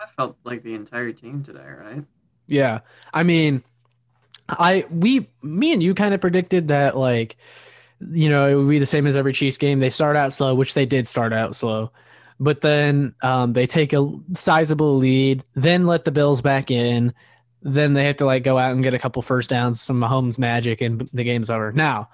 I 0.00 0.06
felt 0.06 0.36
like 0.44 0.62
the 0.62 0.74
entire 0.74 1.12
team 1.12 1.42
today, 1.42 1.64
right? 1.66 2.04
Yeah. 2.48 2.80
I 3.14 3.22
mean, 3.22 3.62
I 4.48 4.84
we 4.90 5.28
me 5.42 5.72
and 5.72 5.82
you 5.82 5.94
kind 5.94 6.12
of 6.12 6.20
predicted 6.20 6.68
that 6.68 6.96
like 6.96 7.36
you 8.10 8.28
know, 8.28 8.46
it 8.46 8.54
would 8.54 8.68
be 8.68 8.78
the 8.78 8.86
same 8.86 9.06
as 9.06 9.16
every 9.16 9.32
Chiefs 9.32 9.58
game. 9.58 9.78
They 9.78 9.90
start 9.90 10.16
out 10.16 10.32
slow, 10.32 10.54
which 10.54 10.74
they 10.74 10.86
did 10.86 11.06
start 11.06 11.32
out 11.32 11.54
slow. 11.54 11.92
But 12.40 12.60
then 12.60 13.14
um, 13.22 13.52
they 13.52 13.66
take 13.66 13.92
a 13.92 14.10
sizable 14.32 14.96
lead, 14.96 15.44
then 15.54 15.86
let 15.86 16.04
the 16.04 16.10
Bills 16.10 16.40
back 16.40 16.70
in, 16.70 17.14
then 17.62 17.92
they 17.92 18.04
have 18.06 18.16
to 18.16 18.26
like 18.26 18.42
go 18.42 18.58
out 18.58 18.72
and 18.72 18.82
get 18.82 18.94
a 18.94 18.98
couple 18.98 19.22
first 19.22 19.50
downs, 19.50 19.80
some 19.80 20.00
Mahomes 20.00 20.38
magic, 20.38 20.80
and 20.80 21.08
the 21.12 21.24
game's 21.24 21.50
over. 21.50 21.72
Now, 21.72 22.10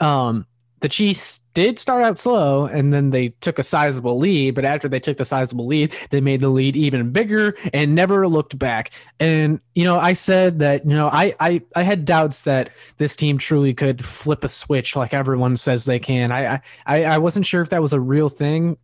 um, 0.00 0.46
the 0.86 0.90
Chiefs 0.90 1.40
did 1.52 1.80
start 1.80 2.04
out 2.04 2.16
slow 2.16 2.66
and 2.66 2.92
then 2.92 3.10
they 3.10 3.30
took 3.40 3.58
a 3.58 3.64
sizable 3.64 4.18
lead, 4.18 4.54
but 4.54 4.64
after 4.64 4.88
they 4.88 5.00
took 5.00 5.16
the 5.16 5.24
sizable 5.24 5.66
lead, 5.66 5.92
they 6.10 6.20
made 6.20 6.38
the 6.38 6.48
lead 6.48 6.76
even 6.76 7.10
bigger 7.10 7.56
and 7.74 7.92
never 7.92 8.28
looked 8.28 8.56
back. 8.56 8.92
And 9.18 9.60
you 9.74 9.82
know, 9.82 9.98
I 9.98 10.12
said 10.12 10.60
that, 10.60 10.86
you 10.86 10.94
know, 10.94 11.08
I 11.12 11.34
I, 11.40 11.60
I 11.74 11.82
had 11.82 12.04
doubts 12.04 12.44
that 12.44 12.70
this 12.98 13.16
team 13.16 13.36
truly 13.36 13.74
could 13.74 14.04
flip 14.04 14.44
a 14.44 14.48
switch 14.48 14.94
like 14.94 15.12
everyone 15.12 15.56
says 15.56 15.86
they 15.86 15.98
can. 15.98 16.30
I 16.30 16.60
I 16.86 17.02
I 17.02 17.18
wasn't 17.18 17.46
sure 17.46 17.62
if 17.62 17.70
that 17.70 17.82
was 17.82 17.92
a 17.92 17.98
real 17.98 18.28
thing 18.28 18.76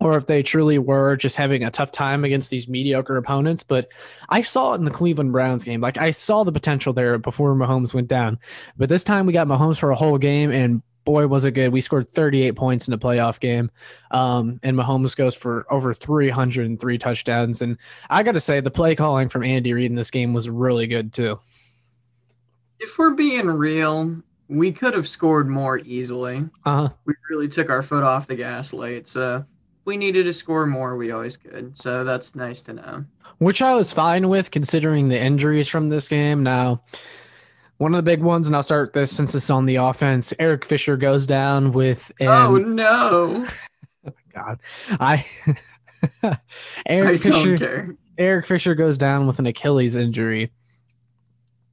or 0.00 0.18
if 0.18 0.26
they 0.26 0.42
truly 0.42 0.78
were 0.78 1.16
just 1.16 1.36
having 1.36 1.64
a 1.64 1.70
tough 1.70 1.90
time 1.90 2.22
against 2.22 2.50
these 2.50 2.68
mediocre 2.68 3.16
opponents. 3.16 3.62
But 3.62 3.90
I 4.28 4.42
saw 4.42 4.74
it 4.74 4.76
in 4.76 4.84
the 4.84 4.90
Cleveland 4.90 5.32
Browns 5.32 5.64
game. 5.64 5.80
Like 5.80 5.96
I 5.96 6.10
saw 6.10 6.44
the 6.44 6.52
potential 6.52 6.92
there 6.92 7.16
before 7.16 7.54
Mahomes 7.54 7.94
went 7.94 8.08
down. 8.08 8.38
But 8.76 8.90
this 8.90 9.04
time 9.04 9.24
we 9.24 9.32
got 9.32 9.48
Mahomes 9.48 9.78
for 9.78 9.90
a 9.90 9.96
whole 9.96 10.18
game, 10.18 10.50
and 10.50 10.82
boy, 11.04 11.26
was 11.26 11.44
it 11.44 11.52
good. 11.52 11.72
We 11.72 11.80
scored 11.80 12.10
38 12.10 12.52
points 12.52 12.88
in 12.88 12.94
a 12.94 12.98
playoff 12.98 13.40
game. 13.40 13.70
Um, 14.10 14.58
and 14.62 14.76
Mahomes 14.76 15.16
goes 15.16 15.34
for 15.34 15.66
over 15.70 15.92
303 15.92 16.98
touchdowns. 16.98 17.62
And 17.62 17.78
I 18.10 18.22
got 18.22 18.32
to 18.32 18.40
say, 18.40 18.60
the 18.60 18.70
play 18.70 18.94
calling 18.94 19.28
from 19.28 19.44
Andy 19.44 19.72
Reid 19.72 19.90
in 19.90 19.96
this 19.96 20.10
game 20.10 20.32
was 20.32 20.48
really 20.48 20.86
good 20.86 21.12
too. 21.12 21.38
If 22.80 22.98
we're 22.98 23.14
being 23.14 23.46
real, 23.46 24.22
we 24.48 24.72
could 24.72 24.94
have 24.94 25.08
scored 25.08 25.48
more 25.48 25.78
easily. 25.78 26.48
Uh 26.64 26.88
huh. 26.88 26.94
We 27.06 27.14
really 27.30 27.48
took 27.48 27.70
our 27.70 27.82
foot 27.82 28.02
off 28.02 28.26
the 28.26 28.36
gas 28.36 28.72
late. 28.72 29.08
So 29.08 29.44
we 29.84 29.96
needed 29.96 30.24
to 30.24 30.32
score 30.32 30.66
more, 30.66 30.96
we 30.96 31.10
always 31.10 31.36
could. 31.36 31.76
So 31.78 32.04
that's 32.04 32.34
nice 32.34 32.62
to 32.62 32.72
know. 32.72 33.04
which 33.38 33.60
I 33.62 33.74
was 33.74 33.92
fine 33.92 34.28
with 34.28 34.50
considering 34.50 35.08
the 35.08 35.18
injuries 35.18 35.68
from 35.68 35.88
this 35.88 36.08
game. 36.08 36.42
Now, 36.42 36.82
one 37.78 37.94
of 37.94 37.98
the 38.04 38.08
big 38.10 38.22
ones, 38.22 38.46
and 38.46 38.54
I'll 38.56 38.62
start 38.62 38.92
this 38.92 39.14
since 39.14 39.34
it's 39.34 39.50
on 39.50 39.66
the 39.66 39.76
offense. 39.76 40.32
Eric 40.38 40.64
Fisher 40.64 40.96
goes 40.96 41.26
down 41.26 41.72
with 41.72 42.10
an 42.20 42.28
oh 42.28 42.56
no. 42.56 43.46
God, 44.34 44.58
I 45.00 45.24
I 46.22 46.38
Eric 46.86 47.22
don't 47.22 47.44
Fisher. 47.44 47.58
care. 47.58 47.96
Eric 48.18 48.46
Fisher 48.46 48.74
goes 48.74 48.96
down 48.98 49.26
with 49.26 49.38
an 49.38 49.46
Achilles 49.46 49.96
injury. 49.96 50.52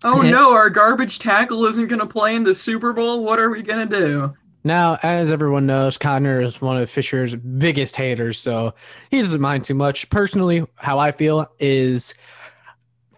Oh 0.03 0.23
Yeah. 0.23 0.31
no, 0.31 0.53
our 0.53 0.69
garbage 0.71 1.19
tackle 1.19 1.65
isn't 1.65 1.87
going 1.87 1.99
to 1.99 2.07
play 2.07 2.35
in 2.35 2.43
the 2.43 2.53
Super 2.55 2.93
Bowl. 2.93 3.23
What 3.23 3.39
are 3.39 3.49
we 3.51 3.61
going 3.61 3.87
to 3.87 3.99
do? 3.99 4.33
Now, 4.63 4.97
as 5.03 5.31
everyone 5.31 5.65
knows, 5.65 5.97
Connor 5.97 6.39
is 6.41 6.61
one 6.61 6.77
of 6.77 6.89
Fisher's 6.89 7.35
biggest 7.35 7.95
haters, 7.95 8.37
so 8.39 8.73
he 9.09 9.19
doesn't 9.21 9.41
mind 9.41 9.63
too 9.63 9.73
much. 9.75 10.09
Personally, 10.11 10.65
how 10.75 10.99
I 10.99 11.11
feel 11.11 11.47
is 11.59 12.13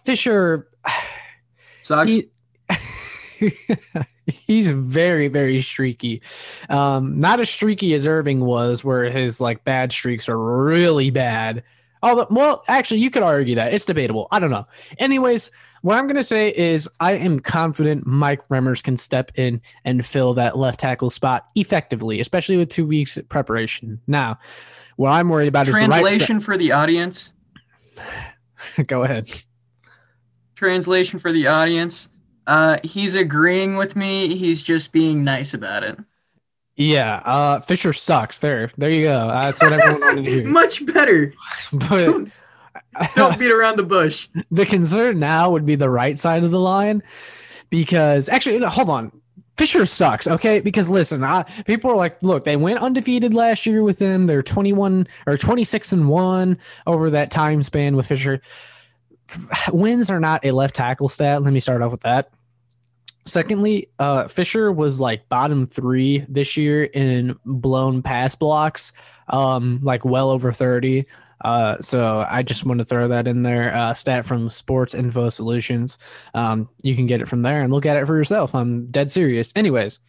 Fisher 0.03 0.67
Sucks. 1.81 2.11
he, 2.11 2.29
he's 4.27 4.71
very 4.71 5.27
very 5.27 5.61
streaky 5.61 6.21
um 6.69 7.19
not 7.19 7.39
as 7.39 7.49
streaky 7.49 7.93
as 7.93 8.07
irving 8.07 8.41
was 8.41 8.83
where 8.83 9.09
his 9.09 9.41
like 9.41 9.63
bad 9.63 9.91
streaks 9.91 10.29
are 10.29 10.37
really 10.37 11.09
bad 11.09 11.63
Although, 12.03 12.27
well, 12.29 12.63
actually, 12.67 12.99
you 12.99 13.09
could 13.09 13.23
argue 13.23 13.55
that 13.55 13.73
it's 13.73 13.85
debatable. 13.85 14.27
I 14.29 14.39
don't 14.39 14.51
know. 14.51 14.67
Anyways, 14.99 15.49
what 15.83 15.97
I'm 15.97 16.05
gonna 16.05 16.21
say 16.21 16.53
is 16.53 16.87
I 16.99 17.13
am 17.13 17.39
confident 17.39 18.05
Mike 18.05 18.45
Remmers 18.49 18.83
can 18.83 18.97
step 18.97 19.31
in 19.35 19.61
and 19.85 20.05
fill 20.05 20.33
that 20.33 20.57
left 20.57 20.81
tackle 20.81 21.09
spot 21.09 21.45
effectively, 21.55 22.19
especially 22.19 22.57
with 22.57 22.67
two 22.67 22.85
weeks 22.85 23.15
of 23.15 23.27
preparation. 23.29 24.01
Now, 24.05 24.37
what 24.97 25.11
I'm 25.11 25.29
worried 25.29 25.47
about 25.47 25.69
is 25.69 25.75
the 25.75 25.79
right 25.79 25.89
Translation 25.89 26.41
for 26.41 26.57
the 26.57 26.73
audience. 26.73 27.33
Go 28.85 29.03
ahead. 29.03 29.29
Translation 30.55 31.19
for 31.19 31.31
the 31.31 31.47
audience. 31.47 32.09
Uh, 32.45 32.77
he's 32.83 33.15
agreeing 33.15 33.75
with 33.75 33.95
me. 33.95 34.35
He's 34.35 34.63
just 34.63 34.91
being 34.91 35.23
nice 35.23 35.53
about 35.53 35.83
it. 35.83 35.97
Yeah, 36.75 37.21
uh, 37.23 37.59
Fisher 37.59 37.93
sucks. 37.93 38.39
There, 38.39 38.69
there 38.77 38.89
you 38.89 39.03
go. 39.03 39.27
That's 39.27 39.61
what 39.61 39.73
everyone 39.73 40.01
wanted 40.01 40.25
to 40.25 40.31
hear. 40.31 40.47
Much 40.47 40.85
better. 40.85 41.33
But 41.71 41.99
Don't, 41.99 42.31
don't 43.15 43.39
beat 43.39 43.51
around 43.51 43.77
the 43.77 43.83
bush. 43.83 44.27
the 44.51 44.65
concern 44.65 45.19
now 45.19 45.51
would 45.51 45.65
be 45.65 45.75
the 45.75 45.89
right 45.89 46.17
side 46.17 46.43
of 46.43 46.51
the 46.51 46.59
line 46.59 47.03
because 47.69 48.29
actually, 48.29 48.59
no, 48.59 48.69
hold 48.69 48.89
on. 48.89 49.11
Fisher 49.55 49.85
sucks, 49.85 50.27
okay? 50.27 50.59
Because 50.59 50.89
listen, 50.89 51.23
I, 51.23 51.43
people 51.65 51.91
are 51.91 51.95
like, 51.95 52.17
look, 52.23 52.43
they 52.43 52.55
went 52.55 52.79
undefeated 52.79 53.35
last 53.35 53.67
year 53.67 53.83
with 53.83 53.99
him. 53.99 54.25
They're 54.25 54.41
21 54.41 55.07
or 55.27 55.37
26 55.37 55.93
and 55.93 56.09
1 56.09 56.57
over 56.87 57.11
that 57.11 57.29
time 57.29 57.61
span 57.61 57.95
with 57.95 58.07
Fisher. 58.07 58.41
Wins 59.71 60.09
are 60.09 60.19
not 60.19 60.45
a 60.45 60.51
left 60.51 60.75
tackle 60.75 61.09
stat. 61.09 61.41
Let 61.41 61.53
me 61.53 61.59
start 61.59 61.81
off 61.81 61.91
with 61.91 62.01
that. 62.01 62.31
Secondly, 63.25 63.89
uh, 63.99 64.27
Fisher 64.27 64.71
was 64.71 64.99
like 64.99 65.29
bottom 65.29 65.65
three 65.65 66.25
this 66.27 66.57
year 66.57 66.83
in 66.83 67.35
blown 67.45 68.01
pass 68.01 68.35
blocks, 68.35 68.91
um, 69.29 69.79
like 69.81 70.03
well 70.03 70.29
over 70.29 70.51
30. 70.51 71.05
Uh, 71.43 71.77
so 71.79 72.25
I 72.29 72.43
just 72.43 72.65
want 72.65 72.79
to 72.79 72.85
throw 72.85 73.07
that 73.09 73.27
in 73.27 73.43
there. 73.43 73.75
Uh, 73.75 73.93
stat 73.93 74.25
from 74.25 74.49
Sports 74.49 74.93
Info 74.93 75.29
Solutions. 75.29 75.97
Um, 76.33 76.69
you 76.81 76.95
can 76.95 77.07
get 77.07 77.21
it 77.21 77.27
from 77.27 77.41
there 77.41 77.61
and 77.61 77.73
look 77.73 77.85
at 77.85 77.97
it 77.97 78.05
for 78.05 78.15
yourself. 78.15 78.55
I'm 78.55 78.87
dead 78.87 79.11
serious. 79.11 79.51
Anyways, 79.55 79.99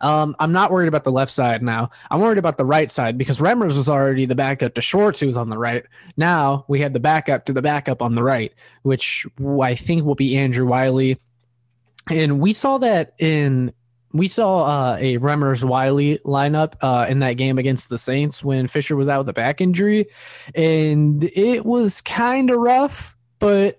um, 0.00 0.34
I'm 0.38 0.52
not 0.52 0.70
worried 0.70 0.88
about 0.88 1.04
the 1.04 1.12
left 1.12 1.32
side 1.32 1.62
now. 1.62 1.90
I'm 2.10 2.20
worried 2.20 2.38
about 2.38 2.56
the 2.56 2.64
right 2.64 2.90
side 2.90 3.18
because 3.18 3.40
Remmers 3.40 3.76
was 3.76 3.88
already 3.88 4.26
the 4.26 4.34
backup 4.34 4.74
to 4.74 4.80
Schwartz, 4.80 5.20
who 5.20 5.26
was 5.26 5.36
on 5.36 5.48
the 5.48 5.58
right. 5.58 5.84
Now 6.16 6.64
we 6.68 6.80
have 6.80 6.92
the 6.92 7.00
backup 7.00 7.44
to 7.46 7.52
the 7.52 7.62
backup 7.62 8.02
on 8.02 8.14
the 8.14 8.22
right, 8.22 8.52
which 8.82 9.26
I 9.60 9.74
think 9.74 10.04
will 10.04 10.14
be 10.14 10.36
Andrew 10.36 10.66
Wylie. 10.66 11.18
And 12.10 12.40
we 12.40 12.52
saw 12.52 12.78
that 12.78 13.14
in 13.18 13.72
we 14.18 14.28
saw 14.28 14.64
uh, 14.64 14.96
a 15.00 15.18
Remmers 15.18 15.64
Wylie 15.64 16.18
lineup 16.24 16.74
uh, 16.80 17.06
in 17.08 17.20
that 17.20 17.34
game 17.34 17.58
against 17.58 17.88
the 17.88 17.98
Saints 17.98 18.44
when 18.44 18.66
Fisher 18.66 18.96
was 18.96 19.08
out 19.08 19.20
with 19.20 19.28
a 19.28 19.32
back 19.32 19.60
injury, 19.60 20.06
and 20.54 21.24
it 21.24 21.64
was 21.64 22.00
kind 22.00 22.50
of 22.50 22.58
rough. 22.58 23.16
But 23.38 23.78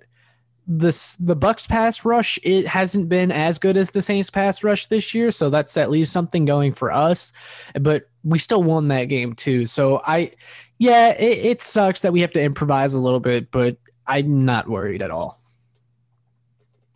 this 0.72 1.16
the 1.16 1.36
Bucks 1.36 1.66
pass 1.66 2.06
rush 2.06 2.38
it 2.44 2.68
hasn't 2.68 3.10
been 3.10 3.32
as 3.32 3.58
good 3.58 3.76
as 3.76 3.90
the 3.90 4.04
Saints 4.04 4.30
pass 4.30 4.64
rush 4.64 4.86
this 4.86 5.14
year, 5.14 5.32
so 5.32 5.50
that's 5.50 5.78
at 5.78 5.90
least 5.90 6.14
something 6.14 6.46
going 6.46 6.74
for 6.74 6.92
us. 6.92 7.34
But 7.80 8.10
we 8.24 8.40
still 8.40 8.64
won 8.64 8.88
that 8.90 9.06
game 9.06 9.34
too. 9.34 9.66
So 9.66 10.02
I, 10.06 10.32
yeah, 10.78 11.10
it, 11.10 11.46
it 11.46 11.62
sucks 11.62 12.02
that 12.02 12.14
we 12.14 12.22
have 12.22 12.32
to 12.34 12.42
improvise 12.42 12.94
a 12.94 13.00
little 13.00 13.20
bit, 13.20 13.52
but 13.52 13.78
I'm 14.06 14.46
not 14.46 14.68
worried 14.68 15.02
at 15.02 15.12
all. 15.12 15.42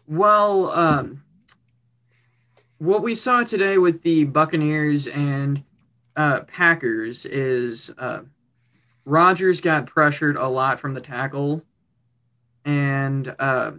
Well, 0.07 0.69
um, 0.71 1.23
what 2.83 3.01
we 3.01 3.15
saw 3.15 3.43
today 3.43 3.77
with 3.77 4.01
the 4.01 4.25
Buccaneers 4.25 5.07
and 5.07 5.63
uh, 6.17 6.41
Packers 6.41 7.25
is 7.25 7.89
uh, 7.97 8.23
Rodgers 9.05 9.61
got 9.61 9.85
pressured 9.85 10.35
a 10.35 10.47
lot 10.47 10.81
from 10.81 10.93
the 10.93 10.99
tackle, 10.99 11.63
and 12.65 13.33
uh, 13.39 13.71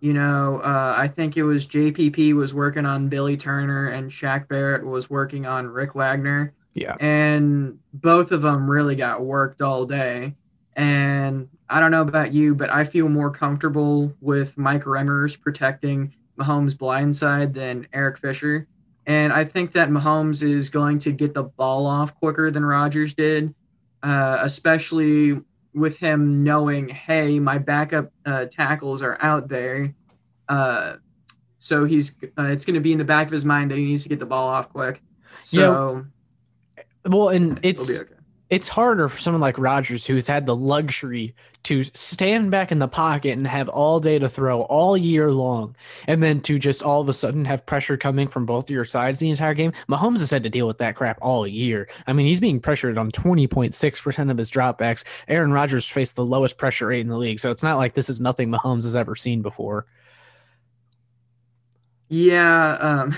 you 0.00 0.12
know 0.12 0.60
uh, 0.62 0.94
I 0.96 1.08
think 1.08 1.38
it 1.38 1.44
was 1.44 1.66
JPP 1.66 2.34
was 2.34 2.52
working 2.52 2.84
on 2.84 3.08
Billy 3.08 3.38
Turner 3.38 3.88
and 3.88 4.10
Shaq 4.10 4.48
Barrett 4.48 4.84
was 4.84 5.08
working 5.08 5.46
on 5.46 5.66
Rick 5.66 5.94
Wagner. 5.94 6.52
Yeah. 6.76 6.96
and 6.98 7.78
both 7.92 8.32
of 8.32 8.42
them 8.42 8.68
really 8.68 8.96
got 8.96 9.22
worked 9.22 9.62
all 9.62 9.86
day. 9.86 10.34
And 10.74 11.48
I 11.70 11.78
don't 11.78 11.92
know 11.92 12.02
about 12.02 12.32
you, 12.32 12.56
but 12.56 12.68
I 12.68 12.82
feel 12.82 13.08
more 13.08 13.30
comfortable 13.30 14.12
with 14.20 14.58
Mike 14.58 14.82
Remmers 14.82 15.40
protecting 15.40 16.12
Mahomes' 16.38 16.76
blind 16.76 17.14
side 17.16 17.54
than 17.54 17.86
Eric 17.92 18.18
Fisher. 18.18 18.66
And 19.06 19.32
I 19.32 19.44
think 19.44 19.72
that 19.72 19.90
Mahomes 19.90 20.42
is 20.42 20.70
going 20.70 20.98
to 21.00 21.12
get 21.12 21.34
the 21.34 21.44
ball 21.44 21.86
off 21.86 22.14
quicker 22.14 22.50
than 22.50 22.64
Rodgers 22.64 23.12
did, 23.14 23.54
uh, 24.02 24.38
especially 24.40 25.42
with 25.74 25.98
him 25.98 26.42
knowing, 26.42 26.88
hey, 26.88 27.38
my 27.38 27.58
backup 27.58 28.10
uh, 28.24 28.46
tackles 28.46 29.02
are 29.02 29.18
out 29.20 29.48
there. 29.48 29.94
Uh, 30.48 30.94
so 31.58 31.84
he's 31.84 32.16
uh, 32.38 32.44
it's 32.44 32.64
going 32.64 32.74
to 32.74 32.80
be 32.80 32.92
in 32.92 32.98
the 32.98 33.04
back 33.04 33.26
of 33.26 33.32
his 33.32 33.44
mind 33.44 33.70
that 33.70 33.78
he 33.78 33.84
needs 33.84 34.02
to 34.02 34.08
get 34.08 34.18
the 34.18 34.26
ball 34.26 34.48
off 34.48 34.70
quick. 34.70 35.02
So 35.42 36.06
Well, 37.06 37.28
and 37.30 37.58
it'll 37.62 37.82
it's 37.82 38.04
be 38.04 38.04
okay. 38.04 38.13
It's 38.54 38.68
harder 38.68 39.08
for 39.08 39.18
someone 39.18 39.40
like 39.40 39.58
Rodgers 39.58 40.06
who's 40.06 40.28
had 40.28 40.46
the 40.46 40.54
luxury 40.54 41.34
to 41.64 41.82
stand 41.82 42.52
back 42.52 42.70
in 42.70 42.78
the 42.78 42.86
pocket 42.86 43.32
and 43.32 43.48
have 43.48 43.68
all 43.68 43.98
day 43.98 44.16
to 44.16 44.28
throw 44.28 44.62
all 44.62 44.96
year 44.96 45.32
long, 45.32 45.74
and 46.06 46.22
then 46.22 46.40
to 46.42 46.56
just 46.56 46.80
all 46.80 47.00
of 47.00 47.08
a 47.08 47.12
sudden 47.12 47.46
have 47.46 47.66
pressure 47.66 47.96
coming 47.96 48.28
from 48.28 48.46
both 48.46 48.70
your 48.70 48.84
sides 48.84 49.18
the 49.18 49.28
entire 49.28 49.54
game. 49.54 49.72
Mahomes 49.88 50.20
has 50.20 50.30
had 50.30 50.44
to 50.44 50.50
deal 50.50 50.68
with 50.68 50.78
that 50.78 50.94
crap 50.94 51.18
all 51.20 51.48
year. 51.48 51.88
I 52.06 52.12
mean, 52.12 52.28
he's 52.28 52.38
being 52.38 52.60
pressured 52.60 52.96
on 52.96 53.10
20.6% 53.10 54.30
of 54.30 54.38
his 54.38 54.52
dropbacks. 54.52 55.02
Aaron 55.26 55.50
Rodgers 55.50 55.88
faced 55.88 56.14
the 56.14 56.24
lowest 56.24 56.56
pressure 56.56 56.86
rate 56.86 57.00
in 57.00 57.08
the 57.08 57.18
league, 57.18 57.40
so 57.40 57.50
it's 57.50 57.64
not 57.64 57.76
like 57.76 57.94
this 57.94 58.08
is 58.08 58.20
nothing 58.20 58.50
Mahomes 58.50 58.84
has 58.84 58.94
ever 58.94 59.16
seen 59.16 59.42
before. 59.42 59.84
Yeah, 62.08 62.74
um, 62.74 63.16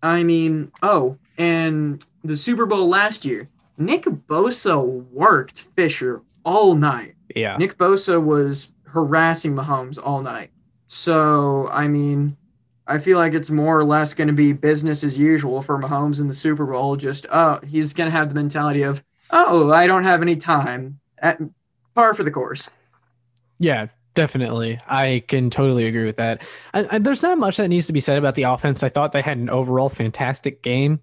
I 0.00 0.22
mean, 0.22 0.70
oh, 0.80 1.18
and 1.38 2.06
the 2.22 2.36
Super 2.36 2.66
Bowl 2.66 2.88
last 2.88 3.24
year, 3.24 3.48
Nick 3.84 4.04
Bosa 4.04 4.82
worked 5.10 5.62
Fisher 5.76 6.22
all 6.44 6.74
night. 6.74 7.14
Yeah. 7.34 7.56
Nick 7.56 7.78
Bosa 7.78 8.22
was 8.22 8.68
harassing 8.84 9.54
Mahomes 9.54 9.98
all 10.02 10.22
night. 10.22 10.50
So, 10.86 11.68
I 11.68 11.88
mean, 11.88 12.36
I 12.86 12.98
feel 12.98 13.18
like 13.18 13.32
it's 13.32 13.50
more 13.50 13.78
or 13.78 13.84
less 13.84 14.12
going 14.12 14.28
to 14.28 14.34
be 14.34 14.52
business 14.52 15.02
as 15.02 15.16
usual 15.16 15.62
for 15.62 15.78
Mahomes 15.78 16.20
in 16.20 16.28
the 16.28 16.34
Super 16.34 16.66
Bowl. 16.66 16.96
Just, 16.96 17.26
oh, 17.30 17.60
he's 17.66 17.94
going 17.94 18.10
to 18.10 18.16
have 18.16 18.28
the 18.28 18.34
mentality 18.34 18.82
of, 18.82 19.02
oh, 19.30 19.72
I 19.72 19.86
don't 19.86 20.04
have 20.04 20.22
any 20.22 20.36
time. 20.36 21.00
At 21.18 21.40
par 21.94 22.14
for 22.14 22.24
the 22.24 22.30
course. 22.30 22.68
Yeah, 23.58 23.86
definitely. 24.14 24.80
I 24.88 25.22
can 25.28 25.50
totally 25.50 25.86
agree 25.86 26.04
with 26.04 26.16
that. 26.16 26.42
I, 26.74 26.86
I, 26.90 26.98
there's 26.98 27.22
not 27.22 27.38
much 27.38 27.58
that 27.58 27.68
needs 27.68 27.86
to 27.86 27.92
be 27.92 28.00
said 28.00 28.18
about 28.18 28.34
the 28.34 28.42
offense. 28.42 28.82
I 28.82 28.88
thought 28.88 29.12
they 29.12 29.22
had 29.22 29.38
an 29.38 29.48
overall 29.48 29.88
fantastic 29.88 30.62
game. 30.62 31.00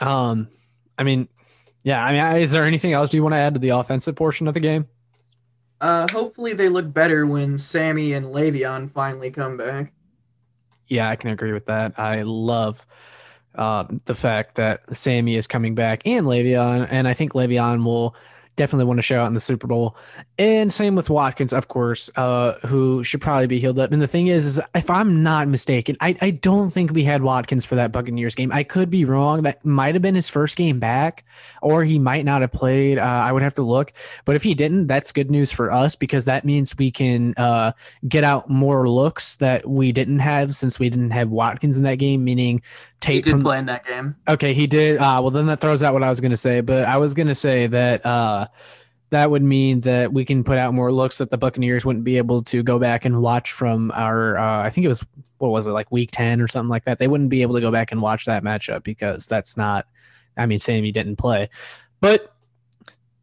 Um, 0.00 0.48
I 0.98 1.04
mean, 1.04 1.28
Yeah, 1.84 2.04
I 2.04 2.12
mean, 2.12 2.42
is 2.42 2.50
there 2.50 2.64
anything 2.64 2.94
else 2.94 3.10
do 3.10 3.18
you 3.18 3.22
want 3.22 3.34
to 3.34 3.38
add 3.38 3.54
to 3.54 3.60
the 3.60 3.68
offensive 3.68 4.16
portion 4.16 4.48
of 4.48 4.54
the 4.54 4.60
game? 4.60 4.88
Uh, 5.80 6.06
hopefully 6.10 6.54
they 6.54 6.70
look 6.70 6.90
better 6.92 7.26
when 7.26 7.58
Sammy 7.58 8.14
and 8.14 8.26
Le'Veon 8.26 8.90
finally 8.90 9.30
come 9.30 9.58
back. 9.58 9.92
Yeah, 10.86 11.10
I 11.10 11.16
can 11.16 11.30
agree 11.30 11.52
with 11.52 11.66
that. 11.66 11.98
I 11.98 12.22
love 12.22 12.86
uh, 13.54 13.84
the 14.06 14.14
fact 14.14 14.56
that 14.56 14.96
Sammy 14.96 15.36
is 15.36 15.46
coming 15.46 15.74
back 15.74 16.02
and 16.06 16.26
Le'Veon, 16.26 16.88
and 16.90 17.06
I 17.06 17.12
think 17.12 17.34
Le'Veon 17.34 17.84
will 17.84 18.16
definitely 18.56 18.84
want 18.84 18.98
to 18.98 19.02
show 19.02 19.20
out 19.20 19.26
in 19.26 19.34
the 19.34 19.40
Super 19.40 19.66
Bowl. 19.66 19.96
And 20.38 20.72
same 20.72 20.94
with 20.94 21.10
Watkins, 21.10 21.52
of 21.52 21.68
course, 21.68 22.10
uh, 22.16 22.54
who 22.66 23.04
should 23.04 23.20
probably 23.20 23.46
be 23.46 23.58
healed 23.58 23.78
up. 23.78 23.92
And 23.92 24.00
the 24.00 24.06
thing 24.06 24.28
is, 24.28 24.46
is 24.46 24.60
if 24.74 24.90
I'm 24.90 25.22
not 25.22 25.48
mistaken, 25.48 25.96
I, 26.00 26.16
I 26.20 26.30
don't 26.30 26.70
think 26.70 26.92
we 26.92 27.04
had 27.04 27.22
Watkins 27.22 27.64
for 27.64 27.74
that 27.76 27.92
Buccaneers 27.92 28.34
game. 28.34 28.52
I 28.52 28.62
could 28.62 28.90
be 28.90 29.04
wrong. 29.04 29.42
That 29.42 29.64
might 29.64 29.94
have 29.94 30.02
been 30.02 30.14
his 30.14 30.28
first 30.28 30.56
game 30.56 30.78
back, 30.78 31.24
or 31.62 31.84
he 31.84 31.98
might 31.98 32.24
not 32.24 32.40
have 32.40 32.52
played. 32.52 32.98
Uh, 32.98 33.02
I 33.02 33.32
would 33.32 33.42
have 33.42 33.54
to 33.54 33.62
look. 33.62 33.92
But 34.24 34.36
if 34.36 34.42
he 34.42 34.54
didn't, 34.54 34.86
that's 34.86 35.12
good 35.12 35.30
news 35.30 35.52
for 35.52 35.72
us 35.72 35.96
because 35.96 36.24
that 36.26 36.44
means 36.44 36.76
we 36.78 36.90
can 36.90 37.34
uh, 37.36 37.72
get 38.08 38.24
out 38.24 38.48
more 38.48 38.88
looks 38.88 39.36
that 39.36 39.68
we 39.68 39.92
didn't 39.92 40.20
have 40.20 40.54
since 40.54 40.78
we 40.78 40.88
didn't 40.88 41.10
have 41.10 41.30
Watkins 41.30 41.76
in 41.76 41.84
that 41.84 41.98
game, 41.98 42.24
meaning 42.24 42.62
He 43.12 43.20
did 43.20 43.40
play 43.40 43.58
in 43.58 43.66
that 43.66 43.86
game. 43.86 44.16
Okay, 44.28 44.54
he 44.54 44.66
did. 44.66 44.98
Uh, 44.98 45.20
well, 45.22 45.30
then 45.30 45.46
that 45.46 45.60
throws 45.60 45.82
out 45.82 45.92
what 45.92 46.02
I 46.02 46.08
was 46.08 46.20
going 46.20 46.30
to 46.30 46.36
say. 46.36 46.60
But 46.60 46.84
I 46.84 46.96
was 46.96 47.14
going 47.14 47.28
to 47.28 47.34
say 47.34 47.66
that 47.66 48.04
uh, 48.04 48.48
that 49.10 49.30
would 49.30 49.42
mean 49.42 49.80
that 49.82 50.12
we 50.12 50.24
can 50.24 50.44
put 50.44 50.58
out 50.58 50.74
more 50.74 50.92
looks 50.92 51.18
that 51.18 51.30
the 51.30 51.38
Buccaneers 51.38 51.84
wouldn't 51.84 52.04
be 52.04 52.16
able 52.16 52.42
to 52.44 52.62
go 52.62 52.78
back 52.78 53.04
and 53.04 53.20
watch 53.20 53.52
from 53.52 53.90
our. 53.92 54.38
Uh, 54.38 54.62
I 54.62 54.70
think 54.70 54.84
it 54.84 54.88
was 54.88 55.06
what 55.38 55.50
was 55.50 55.66
it 55.66 55.72
like 55.72 55.90
week 55.92 56.10
ten 56.12 56.40
or 56.40 56.48
something 56.48 56.70
like 56.70 56.84
that. 56.84 56.98
They 56.98 57.08
wouldn't 57.08 57.30
be 57.30 57.42
able 57.42 57.54
to 57.54 57.60
go 57.60 57.70
back 57.70 57.92
and 57.92 58.00
watch 58.00 58.24
that 58.24 58.42
matchup 58.42 58.82
because 58.82 59.26
that's 59.26 59.56
not. 59.56 59.86
I 60.36 60.46
mean, 60.46 60.58
Sammy 60.58 60.90
didn't 60.90 61.16
play, 61.16 61.48
but 62.00 62.34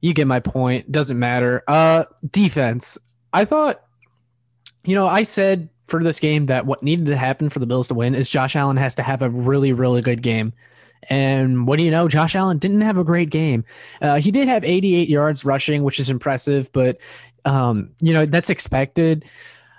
you 0.01 0.13
get 0.13 0.27
my 0.27 0.39
point. 0.39 0.91
Doesn't 0.91 1.19
matter. 1.19 1.63
Uh, 1.67 2.05
defense. 2.29 2.97
I 3.33 3.45
thought, 3.45 3.81
you 4.85 4.95
know, 4.95 5.07
I 5.07 5.23
said 5.23 5.69
for 5.85 6.03
this 6.03 6.19
game 6.19 6.47
that 6.47 6.65
what 6.65 6.83
needed 6.83 7.07
to 7.07 7.17
happen 7.17 7.49
for 7.49 7.59
the 7.59 7.65
Bills 7.65 7.87
to 7.89 7.93
win 7.93 8.15
is 8.15 8.29
Josh 8.29 8.55
Allen 8.55 8.77
has 8.77 8.95
to 8.95 9.03
have 9.03 9.21
a 9.21 9.29
really, 9.29 9.73
really 9.73 10.01
good 10.01 10.21
game. 10.21 10.53
And 11.09 11.67
what 11.67 11.79
do 11.79 11.83
you 11.83 11.91
know? 11.91 12.07
Josh 12.07 12.35
Allen 12.35 12.59
didn't 12.59 12.81
have 12.81 12.97
a 12.97 13.03
great 13.03 13.29
game. 13.29 13.65
Uh, 14.01 14.19
he 14.19 14.31
did 14.31 14.47
have 14.47 14.63
88 14.63 15.09
yards 15.09 15.43
rushing, 15.43 15.83
which 15.83 15.99
is 15.99 16.09
impressive, 16.09 16.71
but 16.73 16.99
um, 17.43 17.91
you 18.01 18.13
know 18.13 18.25
that's 18.25 18.49
expected. 18.51 19.25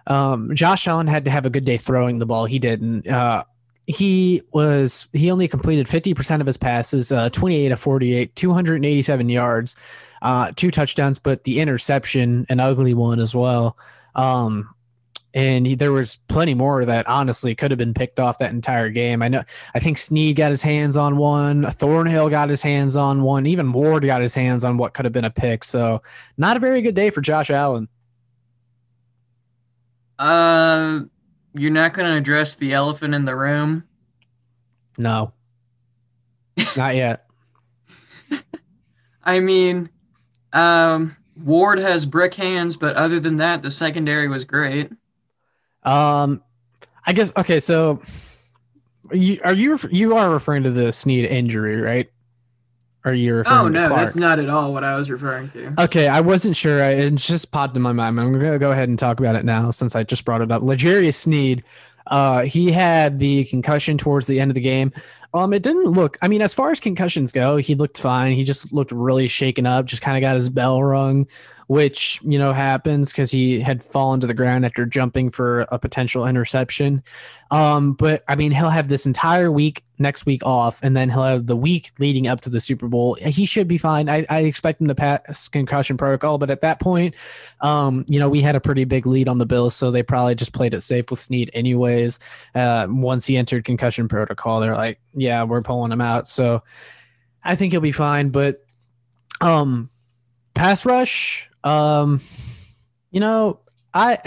Um, 0.09 0.53
Josh 0.55 0.89
Allen 0.89 1.07
had 1.07 1.25
to 1.27 1.31
have 1.31 1.47
a 1.47 1.51
good 1.51 1.65
day 1.65 1.77
throwing 1.77 2.19
the 2.19 2.27
ball. 2.27 2.45
He 2.47 2.59
didn't. 2.59 3.07
Uh, 3.07 3.45
he 3.87 4.43
was 4.53 5.09
he 5.13 5.31
only 5.31 5.49
completed 5.49 5.87
50% 5.87 6.41
of 6.41 6.47
his 6.47 6.57
passes, 6.57 7.13
uh, 7.13 7.29
28 7.31 7.73
of 7.73 7.81
48, 7.81 8.35
287 8.35 9.29
yards, 9.29 9.77
uh, 10.23 10.53
two 10.55 10.71
touchdowns, 10.71 11.19
but 11.19 11.45
the 11.45 11.61
interception, 11.61 12.47
an 12.49 12.61
ugly 12.61 12.95
one 12.95 13.21
as 13.21 13.35
well. 13.35 13.77
Um, 14.15 14.75
and 15.35 15.67
he, 15.67 15.75
there 15.75 15.93
was 15.93 16.19
plenty 16.29 16.55
more 16.55 16.85
that 16.85 17.07
honestly 17.07 17.55
could 17.55 17.71
have 17.71 17.79
been 17.79 17.95
picked 17.95 18.21
off 18.21 18.39
that 18.39 18.51
entire 18.51 18.91
game. 18.91 19.23
I 19.23 19.29
know, 19.29 19.43
I 19.75 19.79
think 19.79 19.99
Sneed 19.99 20.37
got 20.37 20.51
his 20.51 20.63
hands 20.63 20.97
on 20.97 21.17
one, 21.17 21.71
Thornhill 21.71 22.29
got 22.29 22.49
his 22.49 22.63
hands 22.63 22.97
on 22.97 23.23
one, 23.23 23.47
even 23.47 23.73
Ward 23.73 24.05
got 24.05 24.21
his 24.21 24.35
hands 24.35 24.65
on 24.65 24.77
what 24.77 24.95
could 24.95 25.05
have 25.05 25.13
been 25.13 25.25
a 25.25 25.31
pick. 25.31 25.65
So, 25.65 26.03
not 26.37 26.57
a 26.57 26.61
very 26.61 26.83
good 26.83 26.95
day 26.95 27.11
for 27.11 27.21
Josh 27.21 27.51
Allen. 27.51 27.89
Uh, 30.19 31.01
you're 31.55 31.71
not 31.71 31.95
going 31.95 32.11
to 32.11 32.17
address 32.17 32.57
the 32.57 32.73
elephant 32.75 33.15
in 33.15 33.25
the 33.25 33.35
room. 33.35 33.85
No, 34.99 35.33
not 36.77 36.95
yet. 36.95 37.27
I 39.25 39.41
mean, 39.41 39.89
um, 40.53 41.17
Ward 41.37 41.79
has 41.79 42.05
brick 42.05 42.35
hands, 42.35 42.77
but 42.77 42.97
other 42.97 43.21
than 43.21 43.37
that, 43.37 43.63
the 43.63 43.71
secondary 43.71 44.29
was 44.29 44.45
great. 44.45 44.91
Um, 45.83 46.43
I 47.07 47.13
guess 47.13 47.33
okay. 47.37 47.61
So, 47.61 48.03
you 49.13 49.41
are 49.45 49.53
you 49.55 49.79
you 49.91 50.17
are 50.17 50.31
referring 50.31 50.63
to 50.65 50.71
the 50.71 50.93
Sneed 50.93 51.25
injury, 51.25 51.77
right? 51.81 52.11
Are 53.05 53.13
you 53.13 53.35
referring 53.35 53.59
Oh 53.59 53.65
to 53.65 53.71
no, 53.71 53.89
that's 53.89 54.15
not 54.15 54.39
at 54.39 54.49
all 54.49 54.73
what 54.73 54.85
I 54.85 54.97
was 54.97 55.11
referring 55.11 55.49
to. 55.51 55.75
Okay, 55.77 56.07
I 56.07 56.21
wasn't 56.21 56.57
sure. 56.57 56.83
I, 56.83 56.91
it 56.91 57.15
just 57.17 57.51
popped 57.51 57.75
in 57.77 57.83
my 57.83 57.93
mind. 57.93 58.21
I'm 58.21 58.33
gonna 58.33 58.59
go 58.59 58.71
ahead 58.71 58.89
and 58.89 58.99
talk 58.99 59.19
about 59.19 59.35
it 59.35 59.45
now 59.45 59.71
since 59.71 59.97
I 59.97 60.05
just 60.05 60.25
brought 60.25 60.41
it 60.41 60.53
up. 60.53 60.63
L'Jarius 60.63 61.17
Sneed, 61.17 61.65
uh, 62.07 62.43
he 62.43 62.71
had 62.71 63.19
the 63.19 63.45
concussion 63.47 63.99
towards 63.99 64.29
the 64.29 64.39
end 64.39 64.53
of 64.53 64.55
the 64.55 64.61
game. 64.61 64.93
Um, 65.35 65.53
it 65.53 65.63
didn't 65.63 65.85
look. 65.85 66.19
I 66.21 66.29
mean, 66.29 66.43
as 66.43 66.53
far 66.53 66.71
as 66.71 66.81
concussions 66.81 67.33
go, 67.33 67.57
he 67.57 67.75
looked 67.75 67.99
fine. 67.99 68.33
He 68.33 68.45
just 68.45 68.73
looked 68.73 68.93
really 68.93 69.29
shaken 69.29 69.67
up. 69.67 69.87
Just 69.87 70.03
kind 70.03 70.17
of 70.17 70.21
got 70.21 70.37
his 70.37 70.51
bell 70.51 70.83
rung, 70.83 71.27
which 71.69 72.21
you 72.23 72.39
know 72.39 72.53
happens 72.53 73.13
because 73.13 73.31
he 73.31 73.61
had 73.61 73.83
fallen 73.83 74.21
to 74.21 74.27
the 74.27 74.35
ground 74.35 74.67
after 74.67 74.85
jumping 74.85 75.31
for 75.31 75.63
a 75.71 75.79
potential 75.79 76.27
interception. 76.27 77.03
Um, 77.51 77.95
but 77.95 78.25
I 78.29 78.37
mean, 78.37 78.51
he'll 78.51 78.71
have 78.71 78.89
this 78.89 79.07
entire 79.07 79.51
week 79.51 79.85
next 79.99 80.27
week 80.27 80.45
off, 80.45 80.83
and 80.83 80.97
then 80.97 81.09
he'll 81.09 81.23
have 81.23 81.47
the 81.47 81.57
week 81.57 81.93
leading 81.99 82.27
up 82.27 82.41
to 82.43 82.51
the 82.51 82.61
Super 82.61 82.89
Bowl. 82.89 83.15
He 83.15 83.47
should 83.47 83.69
be 83.69 83.79
fine. 83.79 84.09
I, 84.09 84.27
I 84.29 84.41
expect 84.41 84.81
him 84.81 84.89
to 84.89 84.95
pass 84.95 85.49
concussion 85.49 85.97
protocol, 85.97 86.39
but 86.39 86.51
at 86.51 86.61
that 86.63 86.81
point, 86.81 87.15
um, 87.61 88.05
you 88.09 88.19
know, 88.19 88.29
we 88.29 88.41
had 88.41 88.57
a 88.57 88.61
pretty 88.61 88.85
big 88.85 89.07
lead 89.07 89.29
on 89.29 89.39
the 89.39 89.47
Bills, 89.47 89.75
so 89.75 89.91
they 89.91 90.03
probably 90.03 90.35
just 90.35 90.53
played 90.53 90.75
it 90.75 90.81
safe 90.81 91.11
with 91.11 91.21
Sneed 91.21 91.51
anyways. 91.55 92.19
Uh, 92.55 92.87
once 92.91 93.27
he 93.27 93.37
entered 93.37 93.65
concussion 93.65 94.09
protocol, 94.09 94.61
they're 94.61 94.75
like, 94.75 94.99
yeah, 95.23 95.45
we're 95.45 95.63
pulling 95.63 95.93
him 95.93 96.01
out. 96.01 96.27
So 96.27 96.63
I 97.43 97.55
think 97.55 97.73
he'll 97.73 97.81
be 97.81 97.93
fine. 97.93 98.31
But 98.31 98.65
um, 99.41 99.91
pass 100.55 100.85
rush, 100.85 101.51
um, 101.65 102.21
you 103.11 103.21
know, 103.21 103.61
I 103.95 104.19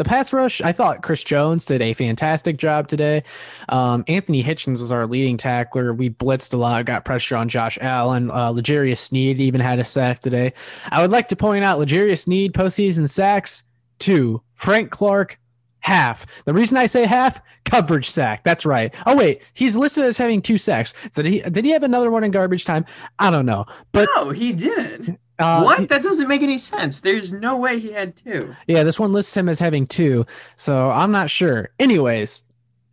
the 0.00 0.04
pass 0.04 0.32
rush, 0.32 0.62
I 0.62 0.72
thought 0.72 1.02
Chris 1.02 1.22
Jones 1.22 1.66
did 1.66 1.82
a 1.82 1.92
fantastic 1.92 2.56
job 2.56 2.88
today. 2.88 3.22
Um, 3.68 4.02
Anthony 4.08 4.42
Hitchens 4.42 4.78
was 4.78 4.90
our 4.90 5.06
leading 5.06 5.36
tackler. 5.36 5.92
We 5.92 6.08
blitzed 6.08 6.54
a 6.54 6.56
lot, 6.56 6.86
got 6.86 7.04
pressure 7.04 7.36
on 7.36 7.50
Josh 7.50 7.76
Allen. 7.82 8.30
Uh, 8.30 8.50
L'Jarius 8.50 8.96
Sneed 8.96 9.40
even 9.40 9.60
had 9.60 9.78
a 9.78 9.84
sack 9.84 10.20
today. 10.20 10.54
I 10.90 11.02
would 11.02 11.10
like 11.10 11.28
to 11.28 11.36
point 11.36 11.64
out 11.64 11.78
L'Jarius 11.78 12.20
Sneed 12.20 12.54
postseason 12.54 13.10
sacks 13.10 13.62
two. 13.98 14.42
Frank 14.54 14.90
Clark 14.90 15.38
half. 15.80 16.44
The 16.44 16.52
reason 16.52 16.76
I 16.76 16.86
say 16.86 17.04
half 17.06 17.40
coverage 17.64 18.08
sack. 18.08 18.44
That's 18.44 18.64
right. 18.66 18.94
Oh 19.06 19.16
wait, 19.16 19.42
he's 19.54 19.76
listed 19.76 20.04
as 20.04 20.18
having 20.18 20.42
two 20.42 20.58
sacks. 20.58 20.94
Did 21.14 21.26
he? 21.26 21.40
Did 21.40 21.64
he 21.64 21.70
have 21.72 21.82
another 21.82 22.10
one 22.10 22.24
in 22.24 22.30
garbage 22.30 22.64
time? 22.64 22.84
I 23.18 23.30
don't 23.30 23.46
know. 23.46 23.64
But 23.92 24.08
no, 24.16 24.30
he 24.30 24.52
didn't. 24.52 25.18
uh, 25.38 25.62
what? 25.62 25.88
That 25.88 26.02
doesn't 26.02 26.28
make 26.28 26.42
any 26.42 26.58
sense. 26.58 27.00
There's 27.00 27.32
no 27.32 27.56
way 27.56 27.78
he 27.78 27.92
had 27.92 28.16
two. 28.16 28.54
Yeah, 28.66 28.82
this 28.82 29.00
one 29.00 29.12
lists 29.12 29.36
him 29.36 29.48
as 29.48 29.58
having 29.58 29.86
two, 29.86 30.26
so 30.56 30.90
I'm 30.90 31.12
not 31.12 31.30
sure. 31.30 31.70
Anyways, 31.78 32.44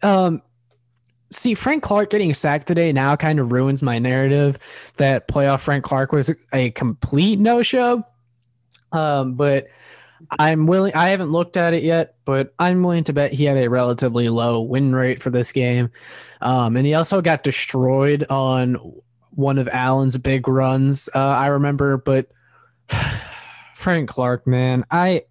um, 0.02 0.42
see, 1.32 1.54
Frank 1.54 1.84
Clark 1.84 2.10
getting 2.10 2.34
sacked 2.34 2.68
today 2.68 2.94
now 2.94 3.16
kind 3.16 3.40
of 3.40 3.52
ruins 3.52 3.84
my 3.84 4.00
narrative 4.00 4.58
that 4.98 5.28
playoff 5.28 5.62
Frank 5.62 5.84
Clark 5.84 6.12
was 6.12 6.32
a 6.54 6.72
complete 6.72 7.40
no 7.40 7.64
show. 7.64 8.04
Um, 8.94 9.34
but 9.34 9.68
I'm 10.40 10.68
willing. 10.68 10.94
I 10.96 11.10
haven't 11.10 11.32
looked 11.32 11.58
at 11.58 11.74
it 11.74 11.84
yet, 11.84 12.16
but 12.26 12.54
I'm 12.60 12.84
willing 12.84 13.04
to 13.06 13.14
bet 13.14 13.34
he 13.34 13.46
had 13.46 13.58
a 13.58 13.70
relatively 13.70 14.30
low 14.30 14.62
win 14.62 14.94
rate 14.96 15.22
for 15.22 15.30
this 15.30 15.52
game. 15.52 15.90
Um, 16.42 16.76
and 16.76 16.86
he 16.86 16.94
also 16.94 17.22
got 17.22 17.44
destroyed 17.44 18.26
on 18.30 18.76
one 19.32 19.58
of 19.58 19.68
Allen's 19.68 20.18
big 20.18 20.48
runs. 20.48 21.10
Uh, 21.14 21.20
I 21.20 21.48
remember, 21.48 21.98
but 21.98 22.28
Frank 23.76 24.10
Clark, 24.10 24.48
man, 24.48 24.86
I 24.90 25.24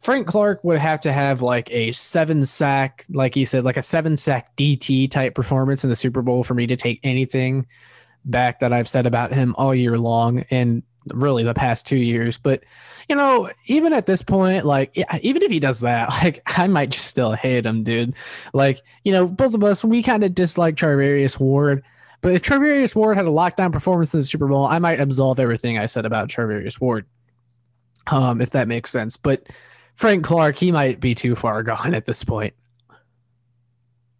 Frank 0.00 0.26
Clark 0.26 0.64
would 0.64 0.78
have 0.78 1.00
to 1.02 1.12
have 1.12 1.42
like 1.42 1.70
a 1.70 1.92
seven 1.92 2.44
sack, 2.44 3.04
like 3.08 3.36
he 3.36 3.44
said, 3.44 3.62
like 3.62 3.76
a 3.76 3.82
seven 3.82 4.16
sack 4.16 4.56
DT 4.56 5.08
type 5.08 5.36
performance 5.36 5.84
in 5.84 5.90
the 5.90 5.96
Super 5.96 6.22
Bowl 6.22 6.42
for 6.42 6.54
me 6.54 6.66
to 6.66 6.76
take 6.76 6.98
anything 7.04 7.66
back 8.24 8.58
that 8.58 8.72
I've 8.72 8.88
said 8.88 9.06
about 9.06 9.32
him 9.32 9.54
all 9.56 9.72
year 9.72 9.96
long 9.98 10.44
and 10.50 10.82
really 11.14 11.44
the 11.44 11.54
past 11.54 11.86
two 11.86 11.96
years. 11.96 12.36
But 12.36 12.64
you 13.08 13.16
know, 13.16 13.50
even 13.66 13.92
at 13.92 14.06
this 14.06 14.22
point, 14.22 14.64
like 14.64 14.96
even 15.22 15.42
if 15.42 15.50
he 15.50 15.60
does 15.60 15.80
that, 15.80 16.08
like 16.22 16.40
I 16.46 16.66
might 16.66 16.90
just 16.90 17.06
still 17.06 17.32
hate 17.32 17.66
him, 17.66 17.82
dude. 17.84 18.14
Like 18.52 18.80
you 19.04 19.12
know, 19.12 19.26
both 19.26 19.54
of 19.54 19.64
us 19.64 19.84
we 19.84 20.02
kind 20.02 20.24
of 20.24 20.34
dislike 20.34 20.76
Charvarius 20.76 21.38
Ward. 21.40 21.82
But 22.20 22.34
if 22.34 22.42
Charvarius 22.42 22.94
Ward 22.94 23.16
had 23.16 23.26
a 23.26 23.30
lockdown 23.30 23.72
performance 23.72 24.14
in 24.14 24.20
the 24.20 24.26
Super 24.26 24.46
Bowl, 24.46 24.64
I 24.64 24.78
might 24.78 25.00
absolve 25.00 25.40
everything 25.40 25.76
I 25.78 25.86
said 25.86 26.06
about 26.06 26.28
Charvarius 26.28 26.80
Ward. 26.80 27.04
Um, 28.06 28.40
if 28.40 28.50
that 28.52 28.68
makes 28.68 28.90
sense. 28.90 29.16
But 29.16 29.48
Frank 29.94 30.24
Clark, 30.24 30.56
he 30.56 30.70
might 30.72 31.00
be 31.00 31.14
too 31.16 31.34
far 31.34 31.62
gone 31.64 31.94
at 31.94 32.04
this 32.06 32.22
point. 32.22 32.54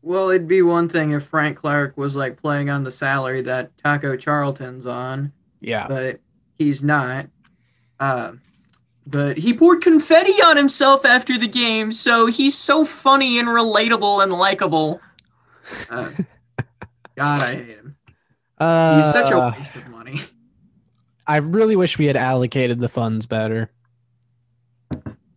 Well, 0.02 0.30
it'd 0.30 0.48
be 0.48 0.62
one 0.62 0.88
thing 0.88 1.12
if 1.12 1.22
Frank 1.22 1.58
Clark 1.58 1.96
was 1.96 2.16
like 2.16 2.40
playing 2.40 2.70
on 2.70 2.82
the 2.82 2.90
salary 2.90 3.40
that 3.42 3.70
Taco 3.78 4.16
Charlton's 4.16 4.86
on, 4.86 5.32
Yeah. 5.60 5.86
but 5.86 6.18
he's 6.58 6.82
not. 6.82 7.28
Uh, 8.00 8.32
but 9.06 9.36
he 9.36 9.52
poured 9.54 9.82
confetti 9.82 10.40
on 10.42 10.56
himself 10.56 11.04
after 11.04 11.36
the 11.38 11.48
game, 11.48 11.92
so 11.92 12.26
he's 12.26 12.56
so 12.56 12.84
funny 12.84 13.38
and 13.38 13.48
relatable 13.48 14.22
and 14.22 14.32
likable. 14.32 15.00
Uh, 15.90 16.10
God, 17.16 17.42
I 17.42 17.54
hate 17.54 17.66
him. 17.68 17.96
Uh, 18.58 19.02
He's 19.02 19.12
such 19.12 19.30
a 19.30 19.52
waste 19.56 19.76
of 19.76 19.88
money. 19.88 20.20
I 21.26 21.38
really 21.38 21.76
wish 21.76 21.98
we 21.98 22.06
had 22.06 22.16
allocated 22.16 22.78
the 22.78 22.88
funds 22.88 23.26
better. 23.26 23.70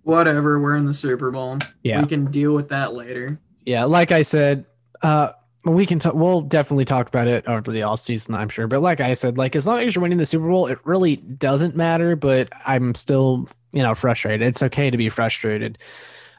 Whatever, 0.03 0.59
we're 0.59 0.75
in 0.75 0.85
the 0.85 0.93
Super 0.93 1.31
Bowl. 1.31 1.57
Yeah. 1.83 2.01
We 2.01 2.07
can 2.07 2.25
deal 2.25 2.53
with 2.53 2.69
that 2.69 2.93
later. 2.93 3.39
Yeah, 3.65 3.85
like 3.85 4.11
I 4.11 4.21
said, 4.21 4.65
uh, 5.01 5.31
we 5.65 5.85
can 5.85 5.99
talk. 5.99 6.13
We'll 6.13 6.41
definitely 6.41 6.85
talk 6.85 7.07
about 7.07 7.27
it 7.27 7.47
over 7.47 7.71
the 7.71 7.83
off 7.83 7.99
season, 7.99 8.35
I'm 8.35 8.49
sure. 8.49 8.67
But 8.67 8.81
like 8.81 9.01
I 9.01 9.13
said, 9.13 9.37
like 9.37 9.55
as 9.55 9.65
long 9.65 9.79
as 9.79 9.95
you're 9.95 10.01
winning 10.01 10.19
the 10.19 10.25
Super 10.25 10.47
Bowl, 10.47 10.67
it 10.67 10.79
really 10.83 11.17
doesn't 11.17 11.75
matter. 11.75 12.15
But 12.15 12.49
I'm 12.65 12.93
still, 12.95 13.49
you 13.71 13.81
know, 13.81 13.95
frustrated. 13.95 14.47
It's 14.47 14.63
okay 14.63 14.89
to 14.89 14.97
be 14.97 15.09
frustrated. 15.09 15.77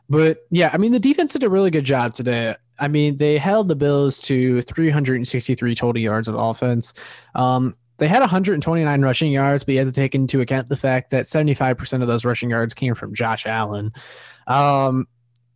But 0.08 0.46
yeah, 0.50 0.70
I 0.72 0.76
mean, 0.76 0.92
the 0.92 1.00
defense 1.00 1.32
did 1.32 1.42
a 1.42 1.48
really 1.48 1.70
good 1.70 1.84
job 1.84 2.14
today. 2.14 2.54
I 2.78 2.88
mean, 2.88 3.16
they 3.16 3.38
held 3.38 3.68
the 3.68 3.74
Bills 3.74 4.18
to 4.20 4.62
363 4.62 5.74
total 5.74 6.00
yards 6.00 6.28
of 6.28 6.36
offense. 6.36 6.92
Um, 7.34 7.74
they 7.98 8.08
had 8.08 8.20
129 8.20 9.02
rushing 9.02 9.32
yards, 9.32 9.64
but 9.64 9.72
you 9.72 9.78
had 9.78 9.88
to 9.88 9.92
take 9.92 10.14
into 10.14 10.40
account 10.40 10.68
the 10.68 10.76
fact 10.76 11.10
that 11.10 11.24
75% 11.24 12.02
of 12.02 12.08
those 12.08 12.24
rushing 12.24 12.50
yards 12.50 12.74
came 12.74 12.94
from 12.94 13.14
Josh 13.14 13.46
Allen. 13.46 13.92
Um, 14.46 15.08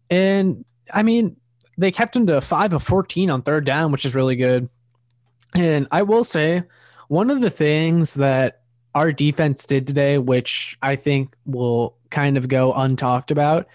and 0.08 0.64
I 0.92 1.02
mean, 1.02 1.36
they 1.80 1.90
kept 1.90 2.14
him 2.14 2.26
to 2.26 2.40
five 2.42 2.74
of 2.74 2.82
14 2.82 3.30
on 3.30 3.40
third 3.40 3.64
down, 3.64 3.90
which 3.90 4.04
is 4.04 4.14
really 4.14 4.36
good. 4.36 4.68
And 5.54 5.88
I 5.90 6.02
will 6.02 6.24
say, 6.24 6.62
one 7.08 7.30
of 7.30 7.40
the 7.40 7.50
things 7.50 8.14
that 8.14 8.60
our 8.94 9.12
defense 9.12 9.64
did 9.64 9.86
today, 9.86 10.18
which 10.18 10.76
I 10.82 10.94
think 10.94 11.34
will 11.46 11.96
kind 12.10 12.36
of 12.36 12.48
go 12.48 12.72
untalked 12.74 13.30
about, 13.30 13.66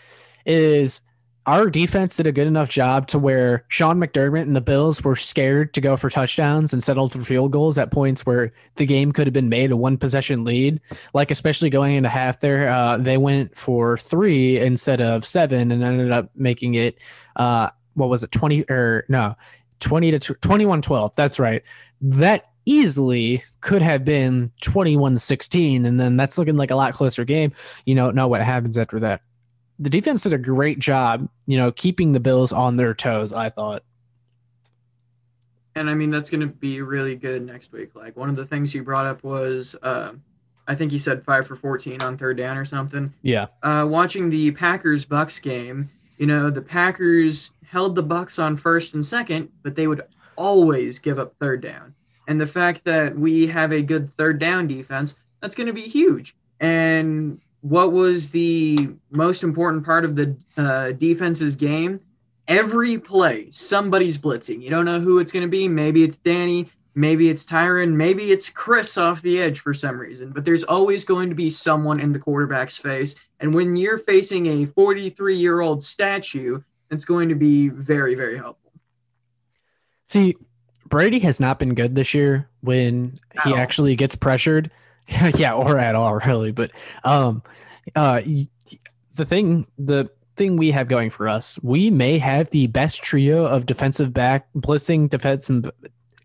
is 0.46 1.02
our 1.48 1.70
defense 1.70 2.18
did 2.18 2.28
a 2.28 2.32
good 2.32 2.48
enough 2.48 2.70
job 2.70 3.08
to 3.08 3.20
where 3.20 3.66
Sean 3.70 4.00
McDermott 4.00 4.44
and 4.44 4.56
the 4.56 4.62
Bills 4.62 5.04
were 5.04 5.16
scared 5.16 5.74
to 5.74 5.82
go 5.82 5.96
for 5.96 6.10
touchdowns 6.10 6.74
and 6.74 6.84
settled 6.84 7.12
for 7.12 7.22
field 7.22 7.52
goals 7.52 7.78
at 7.78 7.92
points 7.92 8.26
where 8.26 8.52
the 8.76 8.86
game 8.86 9.12
could 9.12 9.28
have 9.28 9.34
been 9.34 9.50
made 9.50 9.72
a 9.72 9.76
one 9.76 9.98
possession 9.98 10.44
lead. 10.44 10.80
Like 11.14 11.32
especially 11.32 11.70
going 11.70 11.96
into 11.96 12.10
half 12.10 12.40
there, 12.40 12.70
uh, 12.70 12.98
they 12.98 13.18
went 13.18 13.56
for 13.56 13.98
three 13.98 14.60
instead 14.60 15.02
of 15.02 15.26
seven 15.26 15.72
and 15.72 15.84
ended 15.84 16.12
up 16.12 16.30
making 16.36 16.76
it. 16.76 17.02
Uh, 17.36 17.70
what 17.96 18.10
was 18.10 18.24
it, 18.24 18.32
twenty 18.32 18.64
or 18.70 19.06
no, 19.10 19.36
twenty 19.80 20.12
to 20.12 20.20
21 20.20 20.82
12. 20.82 21.14
That's 21.16 21.40
right. 21.40 21.64
That 22.02 22.52
easily 22.68 23.44
could 23.62 23.84
have 23.84 24.04
been 24.04 24.52
21 24.62 25.18
16 25.18 25.86
and 25.86 26.00
then 26.00 26.18
that's 26.18 26.36
looking 26.40 26.58
like 26.58 26.72
a 26.72 26.76
lot 26.76 26.94
closer 26.94 27.24
game 27.24 27.52
you 27.86 27.94
know 27.94 28.10
know 28.10 28.28
what 28.28 28.42
happens 28.42 28.76
after 28.76 29.00
that 29.00 29.22
the 29.80 29.90
defense 29.90 30.24
did 30.24 30.34
a 30.34 30.38
great 30.38 30.80
job, 30.80 31.28
you 31.46 31.58
know, 31.58 31.72
keeping 31.72 32.14
the 32.14 32.20
Bills 32.20 32.52
on 32.52 32.76
their 32.76 32.94
toes, 32.94 33.34
I 33.34 33.50
thought. 33.50 33.84
And 35.76 35.90
I 35.90 35.94
mean, 35.94 36.12
that's 36.12 36.30
going 36.30 36.42
to 36.42 36.48
be 36.48 36.82
really 36.82 37.16
good 37.16 37.46
next 37.46 37.74
week. 37.74 37.96
Like, 37.96 38.16
one 38.16 38.30
of 38.30 38.38
the 38.38 38.46
things 38.46 38.74
you 38.74 38.84
brought 38.84 39.06
up 39.06 39.24
was, 39.24 39.76
uh, 39.84 40.14
I 40.68 40.76
think 40.76 40.94
you 40.94 41.00
said 41.00 41.26
five 41.26 41.46
for 41.46 41.56
14 41.56 42.02
on 42.02 42.18
third 42.18 42.38
down 42.38 42.58
or 42.58 42.66
something. 42.66 43.14
Yeah. 43.22 43.48
Uh, 43.62 43.86
watching 43.88 44.30
the 44.30 44.52
Packers 44.52 45.04
Bucks 45.04 45.40
game, 45.40 45.90
you 46.18 46.26
know, 46.26 46.50
the 46.50 46.62
Packers 46.62 47.52
held 47.70 47.96
the 47.96 48.04
Bucks 48.04 48.40
on 48.40 48.58
first 48.58 48.94
and 48.94 49.06
second, 49.06 49.50
but 49.64 49.76
they 49.76 49.88
would 49.88 50.02
always 50.36 51.00
give 51.00 51.20
up 51.20 51.36
third 51.40 51.62
down. 51.62 51.94
And 52.28 52.40
the 52.40 52.48
fact 52.48 52.84
that 52.86 53.18
we 53.18 53.48
have 53.48 53.72
a 53.72 53.82
good 53.82 54.10
third 54.10 54.40
down 54.40 54.68
defense, 54.68 55.16
that's 55.42 55.56
going 55.56 55.68
to 55.68 55.74
be 55.74 55.82
huge. 55.82 56.36
And 56.60 57.40
what 57.62 57.92
was 57.92 58.30
the 58.30 58.90
most 59.12 59.44
important 59.44 59.86
part 59.86 60.06
of 60.06 60.16
the 60.16 60.36
uh, 60.58 60.92
defense's 60.92 61.56
game? 61.56 62.00
Every 62.48 62.98
play, 63.00 63.50
somebody's 63.52 64.18
blitzing. 64.18 64.62
You 64.62 64.70
don't 64.70 64.86
know 64.86 65.00
who 65.00 65.20
it's 65.20 65.32
going 65.32 65.44
to 65.44 65.50
be. 65.50 65.68
Maybe 65.68 66.04
it's 66.04 66.18
Danny. 66.18 66.70
Maybe 66.94 67.30
it's 67.30 67.44
Tyrann. 67.44 67.94
Maybe 67.94 68.32
it's 68.32 68.50
Chris 68.50 68.98
off 68.98 69.22
the 69.22 69.42
edge 69.42 69.60
for 69.60 69.74
some 69.74 70.00
reason. 70.00 70.32
But 70.32 70.46
there's 70.46 70.64
always 70.64 71.04
going 71.04 71.30
to 71.30 71.36
be 71.36 71.50
someone 71.50 72.00
in 72.00 72.12
the 72.12 72.20
quarterback's 72.20 72.78
face. 72.78 73.16
And 73.40 73.54
when 73.54 73.76
you're 73.76 73.98
facing 73.98 74.46
a 74.46 74.66
43 74.66 75.38
year 75.38 75.60
old 75.60 75.84
statue, 75.84 76.62
it's 76.96 77.06
going 77.06 77.30
to 77.30 77.36
be 77.36 77.70
very, 77.70 78.16
very 78.16 78.38
helpful. 78.38 78.72
See, 80.08 80.36
Brady 80.88 81.20
has 81.20 81.40
not 81.40 81.60
been 81.60 81.74
good 81.76 81.96
this 81.96 82.14
year 82.14 82.50
when 82.62 83.20
he 83.44 83.52
all. 83.52 83.58
actually 83.58 83.96
gets 83.96 84.16
pressured. 84.16 84.72
yeah, 85.36 85.54
or 85.54 85.78
at 85.78 85.96
all, 85.96 86.16
really. 86.16 86.52
But 86.52 86.72
um, 87.04 87.44
uh, 87.96 88.22
the 89.16 89.26
thing, 89.26 89.68
the 89.78 90.10
thing 90.36 90.58
we 90.58 90.72
have 90.72 90.88
going 90.88 91.10
for 91.10 91.28
us, 91.28 91.60
we 91.62 91.90
may 91.90 92.18
have 92.18 92.50
the 92.50 92.68
best 92.68 93.04
trio 93.04 93.46
of 93.46 93.66
defensive 93.66 94.14
back 94.14 94.48
blitzing 94.56 95.10
defensive. 95.10 95.70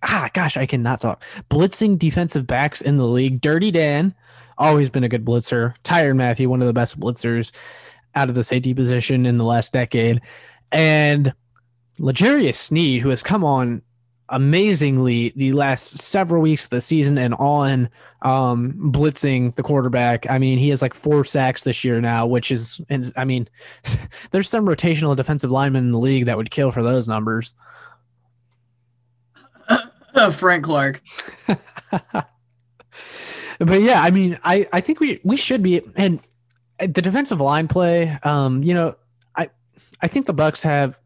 Ah, 0.03 0.31
gosh, 0.33 0.57
I 0.57 0.67
cannot 0.67 1.01
talk. 1.01 1.23
Blitzing 1.51 1.99
defensive 1.99 2.47
backs 2.47 2.81
in 2.81 2.97
the 2.97 3.07
league. 3.07 3.41
Dirty 3.41 3.71
Dan, 3.71 4.15
always 4.57 4.89
been 4.91 5.05
a 5.05 5.09
good 5.09 5.25
blitzer. 5.25 5.75
Tyrann 5.85 6.17
Mathieu, 6.17 6.49
one 6.49 6.63
of 6.63 6.67
the 6.67 6.73
best 6.73 6.99
blitzers 6.99 7.53
out 8.15 8.29
of 8.29 8.35
the 8.35 8.45
safety 8.45 8.75
position 8.75 9.27
in 9.27 9.37
the 9.37 9.45
last 9.45 9.73
decade, 9.73 10.21
and 10.73 11.33
L'Jarius 11.99 12.57
Sneed, 12.57 13.03
who 13.03 13.11
has 13.11 13.23
come 13.23 13.45
on 13.45 13.83
amazingly 14.33 15.33
the 15.35 15.53
last 15.53 15.99
several 15.99 16.41
weeks 16.41 16.65
of 16.65 16.71
the 16.71 16.81
season 16.81 17.19
and 17.19 17.35
on 17.35 17.89
um 18.23 18.73
blitzing 18.93 19.55
the 19.57 19.63
quarterback. 19.63 20.29
I 20.31 20.39
mean, 20.39 20.59
he 20.59 20.69
has 20.69 20.83
like 20.83 20.95
four 20.95 21.25
sacks 21.25 21.65
this 21.65 21.85
year 21.85 22.01
now, 22.01 22.27
which 22.27 22.51
is 22.51 22.81
and 22.89 23.13
I 23.17 23.25
mean, 23.25 23.49
there's 24.31 24.49
some 24.49 24.67
rotational 24.67 25.17
defensive 25.17 25.51
linemen 25.51 25.87
in 25.87 25.93
the 25.93 25.99
league 25.99 26.27
that 26.27 26.37
would 26.37 26.51
kill 26.51 26.71
for 26.71 26.83
those 26.83 27.09
numbers. 27.09 27.55
Frank 30.33 30.65
Clark. 30.65 31.03
But 33.61 33.83
yeah, 33.83 34.03
I 34.03 34.11
mean, 34.11 34.39
I 34.43 34.67
I 34.73 34.81
think 34.81 35.01
we 35.01 35.21
we 35.23 35.37
should 35.37 35.63
be 35.63 35.83
and 35.95 36.19
the 36.79 37.03
defensive 37.03 37.41
line 37.41 37.69
play 37.69 38.19
um 38.23 38.63
you 38.63 38.73
know, 38.73 38.97
I 40.01 40.09
think 40.09 40.27
the 40.27 40.33
Bucks 40.33 40.63
have 40.63 41.01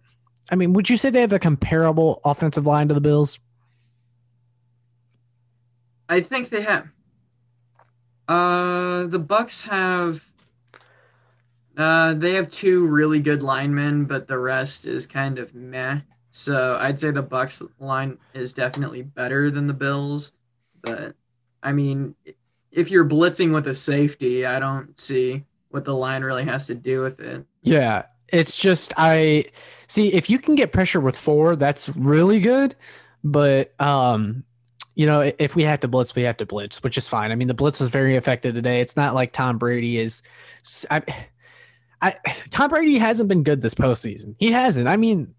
I 0.51 0.57
mean, 0.57 0.73
would 0.75 0.91
you 0.91 0.97
say 0.97 1.11
they 1.11 1.23
have 1.23 1.33
a 1.33 1.39
comparable 1.39 2.21
offensive 2.25 2.67
line 2.67 2.89
to 2.89 2.95
the 2.95 3.01
Bills? 3.01 3.39
I 6.09 6.21
think 6.21 6.51
they 6.51 6.63
have. 6.63 6.89
Uh, 8.29 9.07
the 9.07 9.19
Bucks 9.19 9.63
have. 9.63 10.31
Uh, 11.77 12.15
they 12.15 12.35
have 12.35 12.51
two 12.51 12.87
really 12.87 13.21
good 13.21 13.43
linemen, 13.43 14.05
but 14.05 14.29
the 14.29 14.39
rest 14.39 14.85
is 14.85 15.07
kind 15.07 15.39
of 15.39 15.55
meh. 15.55 16.01
So 16.31 16.77
I'd 16.79 17.01
say 17.01 17.11
the 17.11 17.23
Bucks 17.23 17.63
line 17.79 18.19
is 18.33 18.53
definitely 18.53 19.03
better 19.03 19.51
than 19.51 19.67
the 19.67 19.75
Bills. 19.75 20.33
But 20.83 21.17
I 21.63 21.73
mean, 21.73 22.15
if 22.71 22.91
you're 22.91 23.09
blitzing 23.09 23.53
with 23.53 23.67
a 23.67 23.75
safety, 23.75 24.45
I 24.45 24.59
don't 24.59 24.99
see 25.01 25.45
what 25.71 25.85
the 25.85 25.95
line 25.95 26.23
really 26.23 26.45
has 26.45 26.67
to 26.67 26.75
do 26.75 27.01
with 27.01 27.19
it. 27.19 27.45
Yeah, 27.63 28.07
it's 28.35 28.59
just 28.59 28.93
I 28.97 29.47
see 29.87 30.13
if 30.13 30.29
you 30.29 30.39
can 30.39 30.55
get 30.55 30.73
pressure 30.73 31.01
with 31.01 31.17
four, 31.17 31.57
that's 31.57 31.91
really 31.97 32.41
good. 32.41 32.75
But 33.23 33.81
um, 33.81 34.45
you 34.95 35.07
know, 35.07 35.33
if 35.39 35.57
we 35.57 35.63
have 35.65 35.81
to 35.81 35.89
blitz, 35.89 36.15
we 36.15 36.23
have 36.23 36.37
to 36.39 36.47
blitz, 36.47 36.83
which 36.83 36.99
is 36.99 37.09
fine. 37.09 37.33
I 37.33 37.37
mean, 37.37 37.49
the 37.49 37.55
blitz 37.55 37.81
was 37.81 37.89
very 37.89 38.17
effective 38.17 38.55
today. 38.55 38.81
It's 38.81 38.97
not 38.97 39.15
like 39.15 39.33
Tom 39.33 39.59
Brady 39.59 39.99
is. 39.99 40.23
I, 40.91 41.03
I 42.03 42.15
Tom 42.51 42.69
Brady 42.69 42.99
hasn't 42.99 43.29
been 43.29 43.43
good 43.43 43.63
this 43.63 43.75
postseason. 43.75 44.35
He 44.39 44.53
hasn't. 44.53 44.89
I 44.89 44.97
mean, 44.97 45.35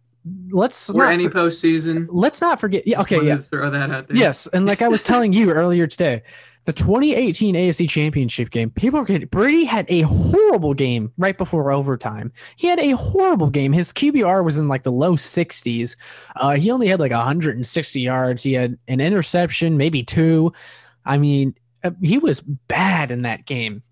let's 0.49 0.89
Or 0.89 0.97
not 1.03 1.11
any 1.13 1.25
for- 1.25 1.31
postseason. 1.31 2.07
let's 2.09 2.41
not 2.41 2.59
forget. 2.59 2.87
Yeah, 2.87 3.01
okay, 3.01 3.25
yeah. 3.25 3.37
Throw 3.37 3.69
that 3.69 3.91
out 3.91 4.07
there. 4.07 4.17
Yes, 4.17 4.47
and 4.47 4.65
like 4.65 4.81
I 4.81 4.87
was 4.87 5.03
telling 5.11 5.33
you 5.33 5.51
earlier 5.51 5.87
today, 5.87 6.23
the 6.65 6.73
2018 6.73 7.53
AFC 7.53 7.87
Championship 7.87 8.49
game, 8.49 8.71
people 8.71 8.99
were 8.99 9.05
getting 9.05 9.27
Brady 9.27 9.65
had 9.65 9.85
a 9.87 10.01
horrible 10.01 10.73
game 10.73 11.11
right 11.19 11.37
before 11.37 11.71
overtime. 11.71 12.31
He 12.55 12.65
had 12.67 12.79
a 12.79 12.91
horrible 12.91 13.51
game. 13.51 13.71
His 13.71 13.93
QBR 13.93 14.43
was 14.43 14.57
in 14.57 14.67
like 14.67 14.81
the 14.81 14.91
low 14.91 15.13
60s. 15.15 15.95
Uh, 16.35 16.55
he 16.55 16.71
only 16.71 16.87
had 16.87 16.99
like 16.99 17.11
160 17.11 18.01
yards. 18.01 18.41
He 18.41 18.53
had 18.53 18.79
an 18.87 18.99
interception, 18.99 19.77
maybe 19.77 20.01
two. 20.03 20.53
I 21.05 21.19
mean, 21.19 21.53
uh, 21.83 21.91
he 22.01 22.17
was 22.17 22.41
bad 22.41 23.11
in 23.11 23.21
that 23.23 23.45
game, 23.45 23.83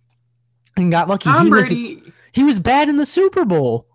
and 0.76 0.89
got 0.89 1.08
lucky. 1.08 1.30
Tom 1.30 1.46
he 1.46 1.52
was 1.52 1.69
he 1.69 2.43
was 2.43 2.60
bad 2.60 2.89
in 2.89 2.96
the 2.96 3.06
Super 3.06 3.46
Bowl. 3.46 3.86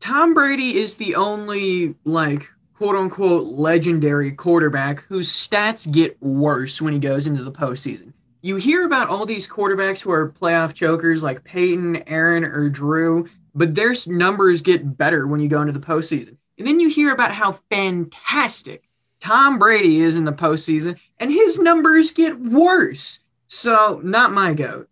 Tom 0.00 0.32
Brady 0.32 0.78
is 0.78 0.96
the 0.96 1.14
only 1.14 1.94
like 2.04 2.48
quote 2.74 2.96
unquote 2.96 3.44
legendary 3.44 4.32
quarterback 4.32 5.02
whose 5.02 5.30
stats 5.30 5.90
get 5.90 6.20
worse 6.22 6.80
when 6.80 6.94
he 6.94 6.98
goes 6.98 7.26
into 7.26 7.44
the 7.44 7.52
postseason. 7.52 8.14
You 8.42 8.56
hear 8.56 8.86
about 8.86 9.10
all 9.10 9.26
these 9.26 9.46
quarterbacks 9.46 10.00
who 10.00 10.10
are 10.10 10.32
playoff 10.32 10.72
chokers 10.72 11.22
like 11.22 11.44
Peyton, 11.44 12.08
Aaron, 12.08 12.44
or 12.44 12.70
Drew, 12.70 13.28
but 13.54 13.74
their 13.74 13.92
numbers 14.06 14.62
get 14.62 14.96
better 14.96 15.26
when 15.26 15.40
you 15.40 15.48
go 15.48 15.60
into 15.60 15.74
the 15.74 15.86
postseason. 15.86 16.38
And 16.56 16.66
then 16.66 16.80
you 16.80 16.88
hear 16.88 17.12
about 17.12 17.32
how 17.32 17.60
fantastic 17.70 18.88
Tom 19.20 19.58
Brady 19.58 20.00
is 20.00 20.16
in 20.16 20.24
the 20.24 20.32
postseason, 20.32 20.98
and 21.18 21.30
his 21.30 21.58
numbers 21.58 22.12
get 22.12 22.40
worse. 22.40 23.22
So, 23.48 24.00
not 24.02 24.32
my 24.32 24.54
goat. 24.54 24.88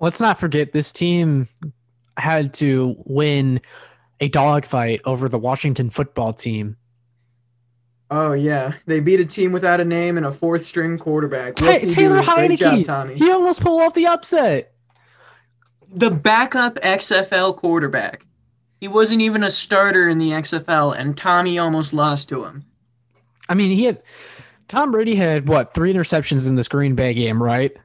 Let's 0.00 0.20
not 0.20 0.40
forget 0.40 0.72
this 0.72 0.90
team 0.90 1.48
had 2.16 2.52
to 2.54 2.96
win 3.06 3.60
a 4.20 4.28
dogfight 4.28 5.00
over 5.04 5.28
the 5.28 5.38
Washington 5.38 5.90
football 5.90 6.32
team. 6.32 6.76
Oh 8.10 8.32
yeah, 8.32 8.74
they 8.86 9.00
beat 9.00 9.20
a 9.20 9.24
team 9.24 9.52
without 9.52 9.80
a 9.80 9.84
name 9.84 10.16
and 10.16 10.24
a 10.24 10.30
fourth 10.32 10.64
string 10.64 10.96
quarterback. 10.96 11.56
Ta- 11.56 11.78
Taylor 11.88 12.22
Great 12.22 12.58
job, 12.58 12.74
Heinicke. 12.74 12.86
Tommy. 12.86 13.14
He 13.14 13.30
almost 13.30 13.60
pulled 13.60 13.82
off 13.82 13.94
the 13.94 14.06
upset. 14.06 14.72
The 15.88 16.10
backup 16.10 16.76
XFL 16.76 17.56
quarterback. 17.56 18.24
He 18.80 18.88
wasn't 18.88 19.22
even 19.22 19.42
a 19.42 19.50
starter 19.50 20.08
in 20.08 20.18
the 20.18 20.30
XFL, 20.30 20.94
and 20.96 21.16
Tommy 21.16 21.58
almost 21.58 21.92
lost 21.94 22.28
to 22.28 22.44
him. 22.44 22.64
I 23.48 23.54
mean, 23.54 23.70
he 23.70 23.84
had 23.84 24.02
Tom 24.68 24.92
Brady 24.92 25.16
had 25.16 25.48
what 25.48 25.74
three 25.74 25.92
interceptions 25.92 26.48
in 26.48 26.54
this 26.54 26.68
Green 26.68 26.94
Bay 26.94 27.14
game, 27.14 27.42
right? 27.42 27.76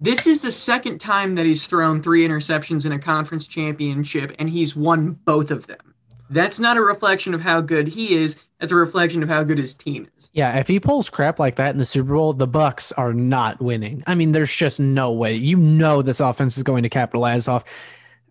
This 0.00 0.26
is 0.26 0.40
the 0.40 0.50
second 0.50 0.98
time 0.98 1.36
that 1.36 1.46
he's 1.46 1.66
thrown 1.66 2.02
three 2.02 2.26
interceptions 2.26 2.84
in 2.84 2.92
a 2.92 2.98
conference 2.98 3.46
championship, 3.46 4.34
and 4.38 4.50
he's 4.50 4.76
won 4.76 5.12
both 5.24 5.50
of 5.50 5.66
them. 5.66 5.94
That's 6.28 6.60
not 6.60 6.76
a 6.76 6.82
reflection 6.82 7.34
of 7.34 7.40
how 7.40 7.60
good 7.60 7.88
he 7.88 8.14
is. 8.14 8.42
That's 8.60 8.72
a 8.72 8.76
reflection 8.76 9.22
of 9.22 9.28
how 9.28 9.42
good 9.44 9.58
his 9.58 9.74
team 9.74 10.08
is. 10.18 10.30
Yeah, 10.32 10.58
if 10.58 10.66
he 10.66 10.80
pulls 10.80 11.08
crap 11.08 11.38
like 11.38 11.54
that 11.56 11.70
in 11.70 11.78
the 11.78 11.86
Super 11.86 12.14
Bowl, 12.14 12.32
the 12.32 12.46
Bucks 12.46 12.92
are 12.92 13.14
not 13.14 13.60
winning. 13.60 14.02
I 14.06 14.14
mean, 14.14 14.32
there's 14.32 14.54
just 14.54 14.80
no 14.80 15.12
way. 15.12 15.34
You 15.34 15.56
know 15.56 16.02
this 16.02 16.20
offense 16.20 16.56
is 16.56 16.62
going 16.62 16.82
to 16.82 16.88
capitalize 16.88 17.48
off 17.48 17.64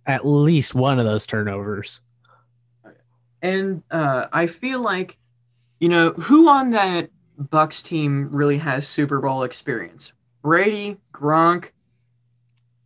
at 0.06 0.26
least 0.26 0.76
one 0.76 1.00
of 1.00 1.06
those 1.06 1.26
turnovers. 1.26 2.02
And 3.42 3.84
uh, 3.92 4.28
I 4.34 4.48
feel 4.48 4.82
like, 4.82 5.18
you 5.80 5.90
know, 5.90 6.12
who 6.12 6.50
on 6.50 6.72
that 6.72 7.10
Bucks 7.38 7.82
team 7.82 8.30
really 8.32 8.58
has 8.58 8.88
Super 8.88 9.20
Bowl 9.20 9.44
experience? 9.44 10.14
Brady, 10.46 10.98
Gronk. 11.12 11.72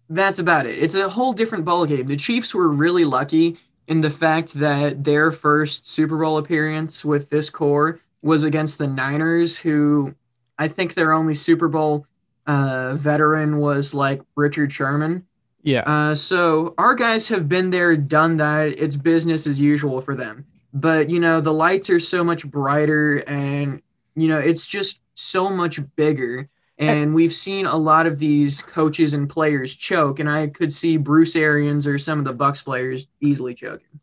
That's 0.08 0.40
about 0.40 0.66
it. 0.66 0.80
It's 0.80 0.96
a 0.96 1.10
whole 1.10 1.34
different 1.34 1.66
ballgame. 1.66 2.08
The 2.08 2.16
Chiefs 2.16 2.56
were 2.56 2.70
really 2.70 3.04
lucky 3.04 3.58
in 3.86 4.00
the 4.00 4.10
fact 4.10 4.54
that 4.54 5.04
their 5.04 5.30
first 5.30 5.86
Super 5.86 6.18
Bowl 6.18 6.38
appearance 6.38 7.04
with 7.04 7.30
this 7.30 7.50
core 7.50 8.00
was 8.22 8.46
against 8.46 8.78
the 8.78 8.88
Niners, 8.88 9.58
who 9.58 10.16
I 10.58 10.70
think 10.70 10.94
their 10.94 11.12
only 11.12 11.34
Super 11.34 11.68
Bowl 11.68 12.06
uh, 12.48 12.96
veteran 12.96 13.58
was 13.58 13.94
like 13.94 14.22
Richard 14.38 14.72
Sherman. 14.72 15.26
Yeah. 15.62 15.82
Uh, 15.82 16.16
so 16.16 16.74
our 16.78 16.96
guys 16.96 17.28
have 17.28 17.50
been 17.50 17.72
there, 17.72 17.98
done 17.98 18.38
that. 18.38 18.68
It's 18.68 18.96
business 18.96 19.46
as 19.48 19.60
usual 19.60 20.00
for 20.00 20.16
them. 20.16 20.46
But 20.74 21.10
you 21.10 21.20
know, 21.20 21.42
the 21.42 21.54
lights 21.54 21.90
are 21.90 22.00
so 22.00 22.24
much 22.24 22.50
brighter, 22.50 23.22
and 23.28 23.82
you 24.16 24.30
know, 24.30 24.40
it's 24.40 24.66
just 24.66 25.02
so 25.16 25.50
much 25.50 25.82
bigger. 25.98 26.48
And 26.80 27.14
we've 27.14 27.36
seen 27.36 27.66
a 27.66 27.76
lot 27.76 28.06
of 28.08 28.20
these 28.20 28.62
coaches 28.62 29.14
and 29.14 29.30
players 29.30 29.76
choke, 29.76 30.20
and 30.20 30.30
I 30.30 30.48
could 30.48 30.72
see 30.72 30.96
Bruce 30.96 31.36
Arians 31.36 31.86
or 31.86 31.98
some 31.98 32.20
of 32.20 32.26
the 32.26 32.34
Bucks 32.34 32.62
players 32.62 33.08
easily 33.20 33.54
choking. 33.54 34.00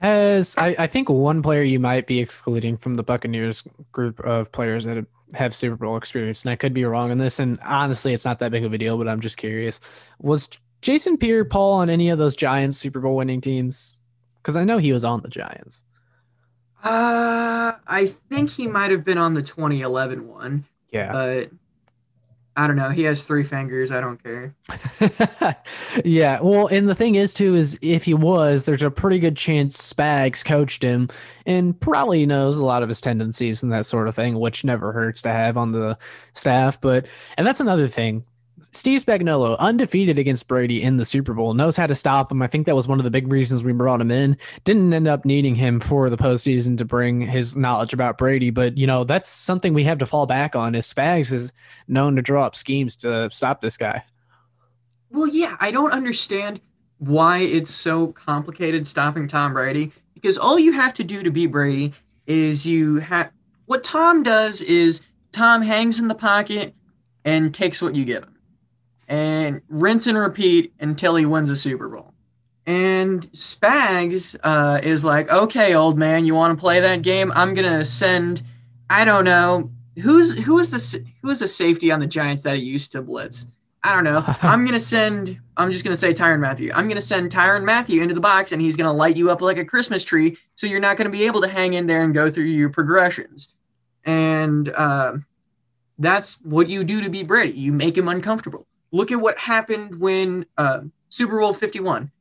Has 0.00 0.54
I, 0.58 0.76
I 0.78 0.86
think 0.86 1.08
one 1.08 1.40
player 1.40 1.62
you 1.62 1.80
might 1.80 2.06
be 2.06 2.20
excluding 2.20 2.76
from 2.76 2.92
the 2.94 3.02
Buccaneers 3.02 3.64
group 3.90 4.20
of 4.20 4.52
players 4.52 4.84
that 4.84 5.06
have 5.32 5.54
Super 5.54 5.76
Bowl 5.76 5.96
experience, 5.96 6.42
and 6.42 6.50
I 6.50 6.56
could 6.56 6.74
be 6.74 6.84
wrong 6.84 7.10
on 7.10 7.16
this. 7.16 7.38
And 7.38 7.58
honestly, 7.64 8.12
it's 8.12 8.26
not 8.26 8.38
that 8.40 8.50
big 8.50 8.64
of 8.64 8.74
a 8.74 8.78
deal, 8.78 8.98
but 8.98 9.08
I'm 9.08 9.20
just 9.20 9.38
curious. 9.38 9.80
Was 10.20 10.50
Jason 10.82 11.16
Pierre 11.16 11.46
Paul 11.46 11.74
on 11.74 11.88
any 11.88 12.10
of 12.10 12.18
those 12.18 12.36
Giants 12.36 12.76
Super 12.76 13.00
Bowl 13.00 13.16
winning 13.16 13.40
teams? 13.40 13.98
Because 14.42 14.58
I 14.58 14.64
know 14.64 14.76
he 14.76 14.92
was 14.92 15.04
on 15.06 15.22
the 15.22 15.28
Giants. 15.28 15.84
Uh, 16.82 17.72
I 17.86 18.12
think 18.28 18.50
he 18.50 18.66
might 18.66 18.90
have 18.90 19.04
been 19.04 19.16
on 19.16 19.32
the 19.32 19.42
2011 19.42 20.28
one, 20.28 20.64
Yeah. 20.92 21.12
but 21.12 21.50
I 22.56 22.68
don't 22.68 22.76
know. 22.76 22.90
He 22.90 23.02
has 23.02 23.24
three 23.24 23.42
fingers. 23.42 23.90
I 23.90 24.00
don't 24.00 24.22
care. 24.22 24.54
yeah. 26.04 26.38
Well, 26.40 26.68
and 26.68 26.88
the 26.88 26.94
thing 26.94 27.16
is, 27.16 27.34
too, 27.34 27.56
is 27.56 27.76
if 27.82 28.04
he 28.04 28.14
was, 28.14 28.64
there's 28.64 28.82
a 28.82 28.90
pretty 28.92 29.18
good 29.18 29.36
chance 29.36 29.92
Spags 29.92 30.44
coached 30.44 30.82
him 30.82 31.08
and 31.46 31.78
probably 31.78 32.26
knows 32.26 32.56
a 32.56 32.64
lot 32.64 32.84
of 32.84 32.88
his 32.88 33.00
tendencies 33.00 33.62
and 33.62 33.72
that 33.72 33.86
sort 33.86 34.06
of 34.06 34.14
thing, 34.14 34.38
which 34.38 34.64
never 34.64 34.92
hurts 34.92 35.22
to 35.22 35.30
have 35.30 35.56
on 35.56 35.72
the 35.72 35.98
staff. 36.32 36.80
But, 36.80 37.06
and 37.36 37.44
that's 37.44 37.60
another 37.60 37.88
thing. 37.88 38.24
Steve 38.70 39.04
Spagnuolo, 39.04 39.58
undefeated 39.58 40.18
against 40.18 40.46
Brady 40.46 40.82
in 40.82 40.96
the 40.96 41.04
Super 41.04 41.34
Bowl, 41.34 41.54
knows 41.54 41.76
how 41.76 41.86
to 41.86 41.94
stop 41.94 42.30
him. 42.30 42.40
I 42.40 42.46
think 42.46 42.66
that 42.66 42.76
was 42.76 42.86
one 42.86 43.00
of 43.00 43.04
the 43.04 43.10
big 43.10 43.30
reasons 43.30 43.64
we 43.64 43.72
brought 43.72 44.00
him 44.00 44.10
in. 44.10 44.36
Didn't 44.62 44.92
end 44.92 45.08
up 45.08 45.24
needing 45.24 45.54
him 45.54 45.80
for 45.80 46.08
the 46.08 46.16
postseason 46.16 46.78
to 46.78 46.84
bring 46.84 47.20
his 47.20 47.56
knowledge 47.56 47.92
about 47.92 48.18
Brady, 48.18 48.50
but 48.50 48.78
you 48.78 48.86
know 48.86 49.04
that's 49.04 49.28
something 49.28 49.74
we 49.74 49.84
have 49.84 49.98
to 49.98 50.06
fall 50.06 50.26
back 50.26 50.54
on. 50.54 50.74
Is 50.74 50.92
Spags 50.92 51.32
is 51.32 51.52
known 51.88 52.16
to 52.16 52.22
draw 52.22 52.44
up 52.44 52.54
schemes 52.54 52.96
to 52.96 53.28
stop 53.30 53.60
this 53.60 53.76
guy. 53.76 54.04
Well, 55.10 55.28
yeah, 55.28 55.56
I 55.60 55.70
don't 55.70 55.92
understand 55.92 56.60
why 56.98 57.38
it's 57.38 57.70
so 57.70 58.08
complicated 58.08 58.86
stopping 58.86 59.26
Tom 59.26 59.52
Brady 59.52 59.92
because 60.14 60.38
all 60.38 60.58
you 60.58 60.72
have 60.72 60.94
to 60.94 61.04
do 61.04 61.22
to 61.22 61.30
beat 61.30 61.46
Brady 61.46 61.92
is 62.26 62.66
you 62.66 62.96
have 62.96 63.30
what 63.66 63.82
Tom 63.82 64.22
does 64.22 64.62
is 64.62 65.02
Tom 65.32 65.62
hangs 65.62 65.98
in 65.98 66.08
the 66.08 66.14
pocket 66.14 66.74
and 67.24 67.52
takes 67.52 67.82
what 67.82 67.94
you 67.94 68.04
give 68.04 68.22
him 68.22 68.33
and 69.08 69.60
rinse 69.68 70.06
and 70.06 70.18
repeat 70.18 70.72
until 70.80 71.16
he 71.16 71.26
wins 71.26 71.50
a 71.50 71.56
Super 71.56 71.88
Bowl. 71.88 72.12
And 72.66 73.20
Spags 73.32 74.36
uh, 74.42 74.80
is 74.82 75.04
like, 75.04 75.30
okay, 75.30 75.74
old 75.74 75.98
man, 75.98 76.24
you 76.24 76.34
want 76.34 76.56
to 76.56 76.60
play 76.60 76.80
that 76.80 77.02
game? 77.02 77.30
I'm 77.34 77.54
gonna 77.54 77.84
send, 77.84 78.42
I 78.88 79.04
don't 79.04 79.24
know, 79.24 79.70
who's 80.02 80.36
who 80.38 80.58
is 80.58 80.70
the 80.70 81.04
who 81.22 81.30
is 81.30 81.40
the 81.40 81.48
safety 81.48 81.92
on 81.92 82.00
the 82.00 82.06
Giants 82.06 82.42
that 82.42 82.56
he 82.56 82.64
used 82.64 82.92
to 82.92 83.02
blitz? 83.02 83.46
I 83.82 83.94
don't 83.94 84.04
know. 84.04 84.24
I'm 84.42 84.64
gonna 84.64 84.80
send. 84.80 85.38
I'm 85.56 85.70
just 85.70 85.84
gonna 85.84 85.96
say 85.96 86.12
Tyrann 86.12 86.40
Mathieu. 86.40 86.72
I'm 86.74 86.88
gonna 86.88 87.00
send 87.00 87.30
Tyrann 87.30 87.64
Mathieu 87.64 88.02
into 88.02 88.14
the 88.14 88.20
box, 88.20 88.52
and 88.52 88.60
he's 88.60 88.76
gonna 88.76 88.92
light 88.92 89.16
you 89.16 89.30
up 89.30 89.42
like 89.42 89.58
a 89.58 89.64
Christmas 89.64 90.02
tree. 90.04 90.38
So 90.56 90.66
you're 90.66 90.80
not 90.80 90.96
gonna 90.96 91.10
be 91.10 91.24
able 91.24 91.42
to 91.42 91.48
hang 91.48 91.74
in 91.74 91.86
there 91.86 92.02
and 92.02 92.14
go 92.14 92.30
through 92.30 92.44
your 92.44 92.70
progressions. 92.70 93.48
And 94.04 94.68
uh, 94.70 95.18
that's 95.98 96.40
what 96.42 96.68
you 96.68 96.84
do 96.84 97.02
to 97.02 97.10
be 97.10 97.22
Brady. 97.22 97.58
You 97.58 97.72
make 97.72 97.96
him 97.96 98.08
uncomfortable. 98.08 98.66
Look 98.94 99.10
at 99.10 99.20
what 99.20 99.36
happened 99.36 99.98
when 99.98 100.46
uh, 100.56 100.82
Super 101.08 101.40
Bowl 101.40 101.52
51. 101.52 102.12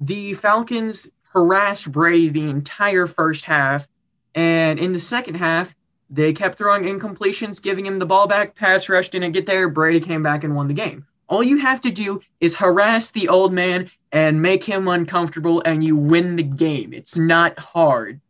The 0.00 0.32
Falcons 0.32 1.12
harassed 1.24 1.92
Brady 1.92 2.30
the 2.30 2.48
entire 2.48 3.06
first 3.06 3.44
half, 3.44 3.86
and 4.34 4.78
in 4.78 4.94
the 4.94 4.98
second 4.98 5.34
half, 5.34 5.74
they 6.08 6.32
kept 6.32 6.56
throwing 6.56 6.84
incompletions, 6.84 7.62
giving 7.62 7.84
him 7.84 7.98
the 7.98 8.06
ball 8.06 8.26
back. 8.26 8.54
Pass 8.54 8.88
rush 8.88 9.10
didn't 9.10 9.32
get 9.32 9.44
there. 9.44 9.68
Brady 9.68 10.00
came 10.00 10.22
back 10.22 10.42
and 10.42 10.56
won 10.56 10.68
the 10.68 10.74
game. 10.74 11.06
All 11.28 11.42
you 11.42 11.58
have 11.58 11.82
to 11.82 11.90
do 11.90 12.22
is 12.40 12.56
harass 12.56 13.10
the 13.10 13.28
old 13.28 13.52
man 13.52 13.90
and 14.10 14.40
make 14.40 14.64
him 14.64 14.88
uncomfortable, 14.88 15.60
and 15.66 15.84
you 15.84 15.98
win 15.98 16.36
the 16.36 16.42
game. 16.42 16.94
It's 16.94 17.14
not 17.14 17.58
hard. 17.58 18.22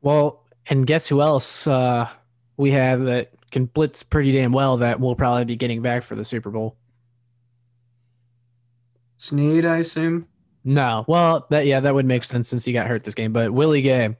Well, 0.00 0.46
and 0.66 0.86
guess 0.86 1.06
who 1.06 1.20
else 1.20 1.66
uh, 1.66 2.08
we 2.56 2.70
have 2.70 3.04
that 3.04 3.32
can 3.50 3.66
blitz 3.66 4.02
pretty 4.02 4.32
damn 4.32 4.52
well 4.52 4.78
that 4.78 4.98
we'll 4.98 5.14
probably 5.14 5.44
be 5.44 5.56
getting 5.56 5.82
back 5.82 6.02
for 6.02 6.14
the 6.14 6.24
Super 6.24 6.48
Bowl? 6.48 6.74
Sneed, 9.18 9.64
I 9.64 9.78
assume. 9.78 10.26
No. 10.64 11.04
Well, 11.08 11.46
that 11.50 11.66
yeah, 11.66 11.80
that 11.80 11.94
would 11.94 12.06
make 12.06 12.24
sense 12.24 12.48
since 12.48 12.64
he 12.64 12.72
got 12.72 12.86
hurt 12.86 13.04
this 13.04 13.14
game. 13.14 13.32
But 13.32 13.52
Willie 13.52 13.82
Gay, 13.82 14.16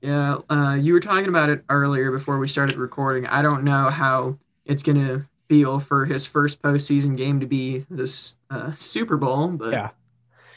Yeah, 0.00 0.38
uh, 0.50 0.74
you 0.80 0.92
were 0.92 1.00
talking 1.00 1.28
about 1.28 1.48
it 1.48 1.64
earlier 1.68 2.10
before 2.10 2.38
we 2.38 2.48
started 2.48 2.76
recording. 2.76 3.26
I 3.26 3.42
don't 3.42 3.64
know 3.64 3.88
how 3.90 4.38
it's 4.64 4.82
gonna 4.82 5.26
feel 5.48 5.80
for 5.80 6.04
his 6.06 6.26
first 6.26 6.60
postseason 6.62 7.16
game 7.16 7.40
to 7.40 7.46
be 7.46 7.86
this 7.90 8.36
uh, 8.50 8.72
Super 8.76 9.16
Bowl, 9.16 9.48
but 9.48 9.72
Yeah. 9.72 9.90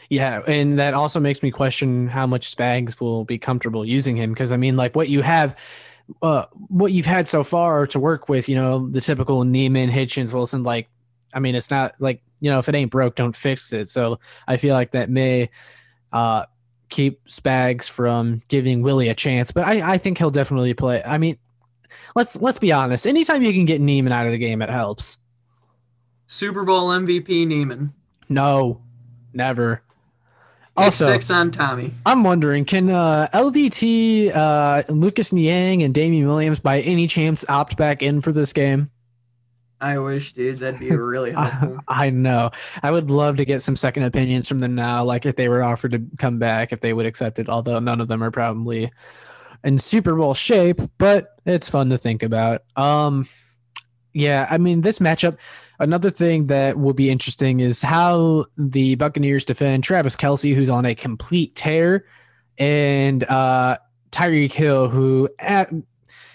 yeah, 0.09 0.41
and 0.47 0.77
that 0.77 0.93
also 0.93 1.19
makes 1.19 1.43
me 1.43 1.51
question 1.51 2.07
how 2.07 2.27
much 2.27 2.53
Spags 2.53 2.99
will 3.01 3.25
be 3.25 3.37
comfortable 3.37 3.85
using 3.85 4.15
him 4.17 4.31
because 4.33 4.51
I 4.51 4.57
mean, 4.57 4.75
like 4.77 4.95
what 4.95 5.09
you 5.09 5.21
have, 5.21 5.57
uh, 6.21 6.45
what 6.69 6.91
you've 6.93 7.05
had 7.05 7.27
so 7.27 7.43
far 7.43 7.87
to 7.87 7.99
work 7.99 8.29
with, 8.29 8.47
you 8.49 8.55
know, 8.55 8.87
the 8.89 9.01
typical 9.01 9.43
Niemann, 9.43 9.89
Hitchens, 9.89 10.33
Wilson, 10.33 10.63
like, 10.63 10.89
I 11.33 11.39
mean, 11.39 11.55
it's 11.55 11.71
not 11.71 11.95
like 11.99 12.21
you 12.39 12.51
know, 12.51 12.59
if 12.59 12.69
it 12.69 12.75
ain't 12.75 12.91
broke, 12.91 13.15
don't 13.15 13.35
fix 13.35 13.73
it. 13.73 13.89
So 13.89 14.19
I 14.47 14.57
feel 14.57 14.73
like 14.73 14.91
that 14.91 15.09
may 15.09 15.49
uh, 16.11 16.45
keep 16.89 17.25
Spags 17.27 17.89
from 17.89 18.41
giving 18.47 18.81
Willie 18.81 19.09
a 19.09 19.15
chance, 19.15 19.51
but 19.51 19.65
I, 19.65 19.93
I 19.93 19.97
think 19.97 20.17
he'll 20.17 20.29
definitely 20.29 20.73
play. 20.73 21.03
I 21.03 21.17
mean, 21.17 21.37
let's 22.15 22.41
let's 22.41 22.59
be 22.59 22.71
honest. 22.71 23.07
Anytime 23.07 23.43
you 23.43 23.53
can 23.53 23.65
get 23.65 23.81
Niemann 23.81 24.13
out 24.13 24.25
of 24.25 24.31
the 24.31 24.37
game, 24.37 24.61
it 24.61 24.69
helps. 24.69 25.19
Super 26.27 26.63
Bowl 26.63 26.89
MVP 26.89 27.47
Niemann. 27.47 27.93
No, 28.29 28.81
never. 29.33 29.81
It's 30.77 31.01
Also, 31.01 31.05
six 31.05 31.31
on 31.31 31.51
Tommy. 31.51 31.91
I'm 32.05 32.23
wondering, 32.23 32.63
can 32.65 32.89
uh, 32.91 33.29
LDT, 33.33 34.35
uh, 34.35 34.83
Lucas 34.89 35.33
Niang, 35.33 35.81
and 35.81 35.93
Damien 35.93 36.27
Williams 36.27 36.59
by 36.59 36.81
any 36.81 37.07
chance 37.07 37.43
opt 37.49 37.77
back 37.77 38.03
in 38.03 38.21
for 38.21 38.31
this 38.31 38.53
game? 38.53 38.91
I 39.79 39.99
wish, 39.99 40.33
dude. 40.33 40.59
That'd 40.59 40.79
be 40.79 40.89
really 40.95 41.31
helpful. 41.31 41.79
I 41.87 42.09
know. 42.09 42.51
I 42.81 42.91
would 42.91 43.11
love 43.11 43.37
to 43.37 43.45
get 43.45 43.61
some 43.61 43.75
second 43.75 44.03
opinions 44.03 44.47
from 44.47 44.59
them 44.59 44.75
now. 44.75 45.03
Like 45.03 45.25
if 45.25 45.35
they 45.35 45.49
were 45.49 45.63
offered 45.63 45.91
to 45.91 46.03
come 46.17 46.39
back, 46.39 46.73
if 46.73 46.81
they 46.81 46.93
would 46.93 47.05
accept 47.05 47.39
it. 47.39 47.49
Although 47.49 47.79
none 47.79 48.01
of 48.01 48.07
them 48.07 48.23
are 48.23 48.31
probably 48.31 48.91
in 49.63 49.77
Super 49.77 50.15
Bowl 50.15 50.33
shape, 50.33 50.81
but 50.97 51.35
it's 51.45 51.69
fun 51.69 51.89
to 51.89 51.97
think 51.97 52.23
about. 52.23 52.63
Um, 52.75 53.27
yeah, 54.13 54.47
I 54.49 54.57
mean 54.57 54.81
this 54.81 54.99
matchup. 54.99 55.37
Another 55.79 56.09
thing 56.09 56.47
that 56.47 56.77
will 56.77 56.93
be 56.93 57.09
interesting 57.09 57.59
is 57.59 57.81
how 57.81 58.45
the 58.57 58.95
Buccaneers 58.95 59.45
defend 59.45 59.83
Travis 59.83 60.15
Kelsey, 60.15 60.53
who's 60.53 60.71
on 60.71 60.85
a 60.85 60.95
complete 60.95 61.55
tear, 61.55 62.05
and 62.57 63.23
uh, 63.25 63.77
Tyreek 64.11 64.53
Hill, 64.53 64.89
who 64.89 65.29
at, 65.37 65.71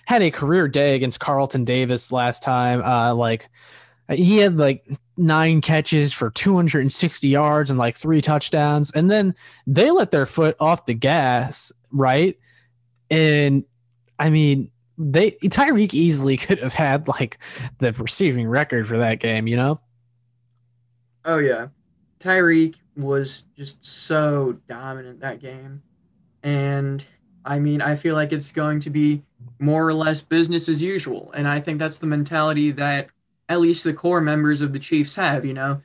had 0.07 0.23
a 0.23 0.31
career 0.31 0.69
day 0.69 0.95
against 0.95 1.21
Carlton 1.21 1.65
Davis 1.65 2.13
last 2.13 2.43
time. 2.43 2.83
Uh, 2.83 3.15
like 3.15 3.49
he 4.11 4.39
had 4.39 4.59
like 4.59 4.87
nine 5.17 5.61
catches 5.61 6.13
for 6.13 6.31
260 6.31 7.29
yards 7.29 7.71
and 7.71 7.79
like 7.79 7.97
three 7.97 8.21
touchdowns, 8.21 8.91
and 8.93 9.11
then 9.11 9.35
they 9.67 9.91
let 9.91 10.11
their 10.11 10.27
foot 10.27 10.57
off 10.61 10.87
the 10.87 10.95
gas, 10.95 11.73
right? 11.91 12.39
And 13.11 13.65
I 14.19 14.31
mean, 14.31 14.71
they 14.99 15.33
Tyreek 15.33 15.95
easily 15.95 16.37
could 16.39 16.59
have 16.59 16.75
had 16.75 17.09
like 17.09 17.39
the 17.79 17.93
receiving 17.93 18.47
record 18.47 18.87
for 18.87 18.99
that 18.99 19.21
game, 19.21 19.47
you 19.47 19.57
know? 19.57 19.81
Oh 21.25 21.39
yeah, 21.39 21.69
Tyreek 22.19 22.77
was 22.97 23.45
just 23.57 23.85
so 23.85 24.59
dominant 24.69 25.21
that 25.21 25.41
game, 25.41 25.83
and 26.43 27.05
I 27.45 27.59
mean, 27.59 27.83
I 27.83 27.97
feel 27.97 28.15
like 28.15 28.33
it's 28.33 28.53
going 28.53 28.81
to 28.81 28.91
be 28.91 29.23
more 29.59 29.87
or 29.87 29.95
less 29.95 30.21
business 30.21 30.69
as 30.69 30.83
usual, 30.83 31.33
and 31.33 31.47
I 31.49 31.61
think 31.61 31.79
that's 31.79 31.99
the 31.99 32.07
mentality 32.07 32.71
that 32.73 33.09
at 33.49 33.61
least 33.61 33.85
the 33.85 33.93
core 33.93 34.21
members 34.21 34.63
of 34.63 34.73
the 34.73 34.79
Chiefs 34.79 35.15
have. 35.17 35.45
You 35.45 35.55
know, 35.55 35.83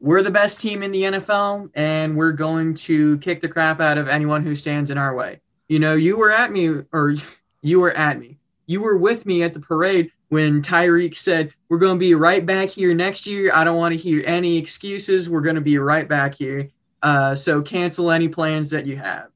we're 0.00 0.22
the 0.22 0.30
best 0.30 0.60
team 0.60 0.82
in 0.82 0.92
the 0.92 1.02
NFL, 1.02 1.70
and 1.74 2.16
we're 2.16 2.32
going 2.32 2.74
to 2.74 3.18
kick 3.18 3.40
the 3.40 3.48
crap 3.48 3.80
out 3.80 3.98
of 3.98 4.08
anyone 4.08 4.42
who 4.42 4.56
stands 4.56 4.90
in 4.90 4.98
our 4.98 5.14
way. 5.14 5.40
You 5.68 5.78
know, 5.78 5.94
you 5.94 6.16
were 6.16 6.32
at 6.32 6.52
me, 6.52 6.82
or 6.92 7.14
you 7.62 7.80
were 7.80 7.92
at 7.92 8.18
me. 8.18 8.38
You 8.66 8.82
were 8.82 8.96
with 8.96 9.26
me 9.26 9.42
at 9.42 9.54
the 9.54 9.60
parade 9.60 10.10
when 10.28 10.62
Tyreek 10.62 11.14
said, 11.14 11.52
We're 11.68 11.78
going 11.78 11.96
to 11.96 12.00
be 12.00 12.14
right 12.14 12.44
back 12.44 12.70
here 12.70 12.94
next 12.94 13.26
year. 13.26 13.52
I 13.54 13.64
don't 13.64 13.76
want 13.76 13.92
to 13.92 13.98
hear 13.98 14.22
any 14.24 14.56
excuses. 14.56 15.28
We're 15.28 15.42
going 15.42 15.56
to 15.56 15.60
be 15.60 15.76
right 15.76 16.08
back 16.08 16.34
here. 16.34 16.70
Uh, 17.02 17.34
so 17.34 17.60
cancel 17.60 18.10
any 18.10 18.28
plans 18.28 18.70
that 18.70 18.86
you 18.86 18.96
have. 18.96 19.28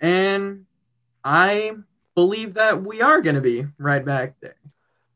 And 0.00 0.65
I 1.26 1.72
believe 2.14 2.54
that 2.54 2.82
we 2.84 3.02
are 3.02 3.20
going 3.20 3.34
to 3.34 3.42
be 3.42 3.66
right 3.78 4.04
back 4.04 4.36
there. 4.40 4.54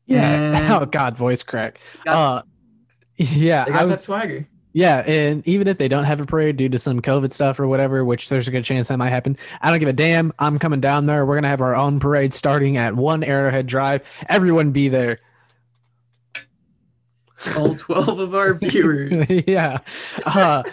Yeah. 0.05 0.29
And 0.29 0.73
oh 0.83 0.85
God, 0.85 1.15
voice 1.17 1.41
crack. 1.41 1.79
got- 2.03 2.15
Uh, 2.15 2.41
yeah, 3.15 3.65
they 3.65 3.71
I 3.71 3.75
got 3.75 3.87
was 3.87 3.97
that 3.97 4.03
swagger. 4.03 4.47
Yeah, 4.73 4.99
and 4.99 5.45
even 5.47 5.67
if 5.67 5.77
they 5.77 5.87
don't 5.89 6.05
have 6.05 6.21
a 6.21 6.25
parade 6.25 6.55
due 6.57 6.69
to 6.69 6.79
some 6.79 7.01
COVID 7.01 7.31
stuff 7.33 7.59
or 7.59 7.67
whatever, 7.67 8.05
which 8.05 8.29
there's 8.29 8.47
a 8.47 8.51
good 8.51 8.63
chance 8.63 8.87
that 8.87 8.97
might 8.97 9.09
happen, 9.09 9.37
I 9.61 9.69
don't 9.69 9.79
give 9.79 9.89
a 9.89 9.93
damn. 9.93 10.31
I'm 10.39 10.59
coming 10.59 10.79
down 10.79 11.05
there. 11.07 11.25
We're 11.25 11.35
gonna 11.35 11.49
have 11.49 11.61
our 11.61 11.75
own 11.75 11.99
parade 11.99 12.33
starting 12.33 12.77
at 12.77 12.95
one 12.95 13.23
Arrowhead 13.23 13.67
Drive. 13.67 14.01
Everyone 14.29 14.71
be 14.71 14.87
there. 14.87 15.19
All 17.57 17.75
12 17.77 18.19
of 18.19 18.35
our 18.35 18.53
viewers. 18.53 19.29
yeah. 19.47 19.79
Uh, 20.25 20.63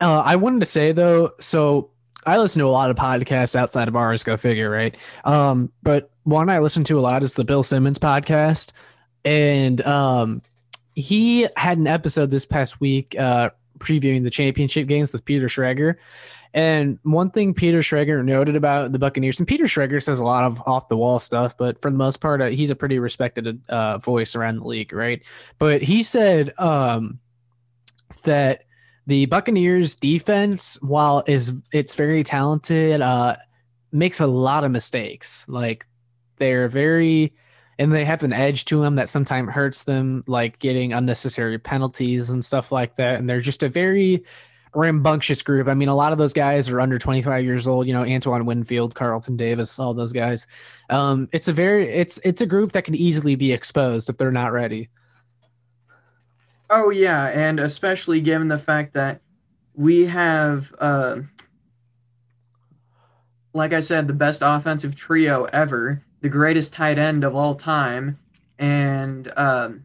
uh, 0.00 0.22
I 0.24 0.36
wanted 0.36 0.60
to 0.60 0.66
say 0.66 0.92
though, 0.92 1.32
so 1.40 1.90
I 2.26 2.38
listen 2.38 2.60
to 2.60 2.66
a 2.66 2.70
lot 2.70 2.90
of 2.90 2.96
podcasts 2.96 3.56
outside 3.56 3.88
of 3.88 3.96
ours. 3.96 4.24
Go 4.24 4.36
figure, 4.36 4.70
right? 4.70 4.96
Um, 5.24 5.72
but 5.82 6.10
one 6.24 6.48
I 6.48 6.58
listen 6.58 6.84
to 6.84 6.98
a 6.98 7.02
lot 7.02 7.22
is 7.22 7.34
the 7.34 7.44
Bill 7.44 7.62
Simmons 7.62 7.98
podcast, 7.98 8.72
and 9.24 9.80
um, 9.82 10.42
he 10.94 11.48
had 11.56 11.78
an 11.78 11.86
episode 11.86 12.30
this 12.30 12.46
past 12.46 12.80
week 12.80 13.18
uh, 13.18 13.50
previewing 13.78 14.22
the 14.22 14.30
championship 14.30 14.86
games 14.86 15.12
with 15.12 15.24
Peter 15.24 15.46
Schrager. 15.46 15.96
And 16.54 17.00
one 17.02 17.30
thing 17.30 17.52
Peter 17.52 17.80
Schrager 17.80 18.24
noted 18.24 18.54
about 18.54 18.92
the 18.92 18.98
Buccaneers, 18.98 19.40
and 19.40 19.48
Peter 19.48 19.64
Schrager 19.64 20.00
says 20.00 20.20
a 20.20 20.24
lot 20.24 20.44
of 20.44 20.62
off 20.66 20.86
the 20.86 20.96
wall 20.96 21.18
stuff, 21.18 21.56
but 21.56 21.82
for 21.82 21.90
the 21.90 21.96
most 21.96 22.20
part, 22.20 22.40
uh, 22.40 22.46
he's 22.46 22.70
a 22.70 22.76
pretty 22.76 23.00
respected 23.00 23.60
uh, 23.68 23.98
voice 23.98 24.36
around 24.36 24.58
the 24.58 24.66
league, 24.66 24.92
right? 24.92 25.22
But 25.58 25.82
he 25.82 26.04
said 26.04 26.56
um, 26.58 27.18
that 28.22 28.66
the 29.06 29.26
Buccaneers 29.26 29.96
defense, 29.96 30.78
while 30.80 31.22
is 31.26 31.62
it's 31.72 31.94
very 31.94 32.22
talented, 32.22 33.00
uh, 33.00 33.36
makes 33.92 34.20
a 34.20 34.26
lot 34.26 34.64
of 34.64 34.70
mistakes. 34.70 35.46
Like 35.48 35.86
they're 36.36 36.68
very 36.68 37.34
and 37.78 37.92
they 37.92 38.04
have 38.04 38.22
an 38.22 38.32
edge 38.32 38.66
to 38.66 38.80
them 38.80 38.96
that 38.96 39.08
sometimes 39.08 39.50
hurts 39.50 39.82
them, 39.82 40.22
like 40.26 40.58
getting 40.58 40.92
unnecessary 40.92 41.58
penalties 41.58 42.30
and 42.30 42.44
stuff 42.44 42.70
like 42.70 42.94
that. 42.96 43.18
And 43.18 43.28
they're 43.28 43.40
just 43.40 43.62
a 43.62 43.68
very 43.68 44.24
rambunctious 44.74 45.42
group. 45.42 45.68
I 45.68 45.74
mean, 45.74 45.88
a 45.88 45.94
lot 45.94 46.12
of 46.12 46.18
those 46.18 46.32
guys 46.32 46.68
are 46.70 46.80
under 46.80 46.98
25 46.98 47.44
years 47.44 47.66
old, 47.66 47.86
you 47.86 47.92
know, 47.92 48.04
Antoine 48.04 48.44
Winfield, 48.44 48.94
Carlton 48.94 49.36
Davis, 49.36 49.78
all 49.78 49.94
those 49.94 50.12
guys. 50.12 50.46
Um, 50.90 51.28
it's 51.32 51.48
a 51.48 51.52
very 51.52 51.88
it's 51.88 52.18
it's 52.24 52.40
a 52.40 52.46
group 52.46 52.72
that 52.72 52.84
can 52.84 52.94
easily 52.94 53.34
be 53.34 53.52
exposed 53.52 54.08
if 54.08 54.16
they're 54.16 54.32
not 54.32 54.52
ready. 54.52 54.88
Oh 56.76 56.90
yeah, 56.90 57.26
and 57.28 57.60
especially 57.60 58.20
given 58.20 58.48
the 58.48 58.58
fact 58.58 58.94
that 58.94 59.20
we 59.74 60.06
have, 60.06 60.74
uh, 60.80 61.18
like 63.52 63.72
I 63.72 63.78
said, 63.78 64.08
the 64.08 64.12
best 64.12 64.42
offensive 64.44 64.96
trio 64.96 65.44
ever, 65.52 66.02
the 66.20 66.28
greatest 66.28 66.72
tight 66.72 66.98
end 66.98 67.22
of 67.22 67.36
all 67.36 67.54
time, 67.54 68.18
and 68.58 69.32
um, 69.36 69.84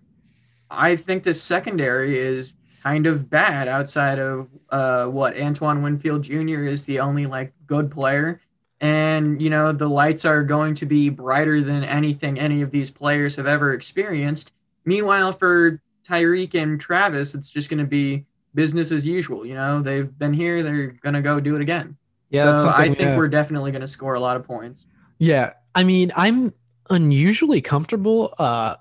I 0.71 0.95
think 0.95 1.21
this 1.21 1.39
secondary 1.43 2.17
is 2.17 2.55
kind 2.81 3.05
of 3.05 3.29
bad 3.29 3.67
outside 3.67 4.17
of 4.17 4.49
uh, 4.71 5.05
what 5.05 5.39
Antoine 5.39 5.83
Winfield 5.83 6.23
Jr. 6.23 6.63
is 6.63 6.85
the 6.85 7.01
only 7.01 7.27
like 7.27 7.53
good 7.67 7.91
player. 7.91 8.41
And 8.81 9.39
you 9.39 9.51
know 9.51 9.73
the 9.73 9.87
lights 9.87 10.25
are 10.25 10.43
going 10.43 10.73
to 10.75 10.87
be 10.87 11.09
brighter 11.09 11.61
than 11.61 11.83
anything 11.83 12.39
any 12.39 12.63
of 12.63 12.71
these 12.71 12.89
players 12.89 13.35
have 13.35 13.45
ever 13.45 13.73
experienced. 13.73 14.53
Meanwhile, 14.85 15.33
for 15.33 15.79
Tyreek 16.09 16.61
and 16.61 16.79
Travis, 16.79 17.35
it's 17.35 17.49
just 17.49 17.69
going 17.69 17.79
to 17.79 17.85
be 17.85 18.25
business 18.55 18.91
as 18.91 19.05
usual. 19.05 19.45
You 19.45 19.55
know, 19.55 19.81
they've 19.81 20.17
been 20.17 20.33
here, 20.33 20.63
they're 20.63 20.87
going 20.87 21.13
to 21.13 21.21
go 21.21 21.39
do 21.39 21.55
it 21.55 21.61
again. 21.61 21.97
Yeah, 22.29 22.55
so 22.55 22.69
I 22.69 22.89
we 22.89 22.95
think 22.95 23.09
have. 23.09 23.17
we're 23.17 23.27
definitely 23.27 23.71
going 23.71 23.81
to 23.81 23.87
score 23.87 24.13
a 24.13 24.19
lot 24.19 24.35
of 24.35 24.43
points. 24.43 24.85
Yeah, 25.17 25.53
I 25.73 25.83
mean, 25.83 26.11
I'm 26.15 26.53
unusually 26.89 27.61
comfortable. 27.61 28.33
Uh, 28.37 28.75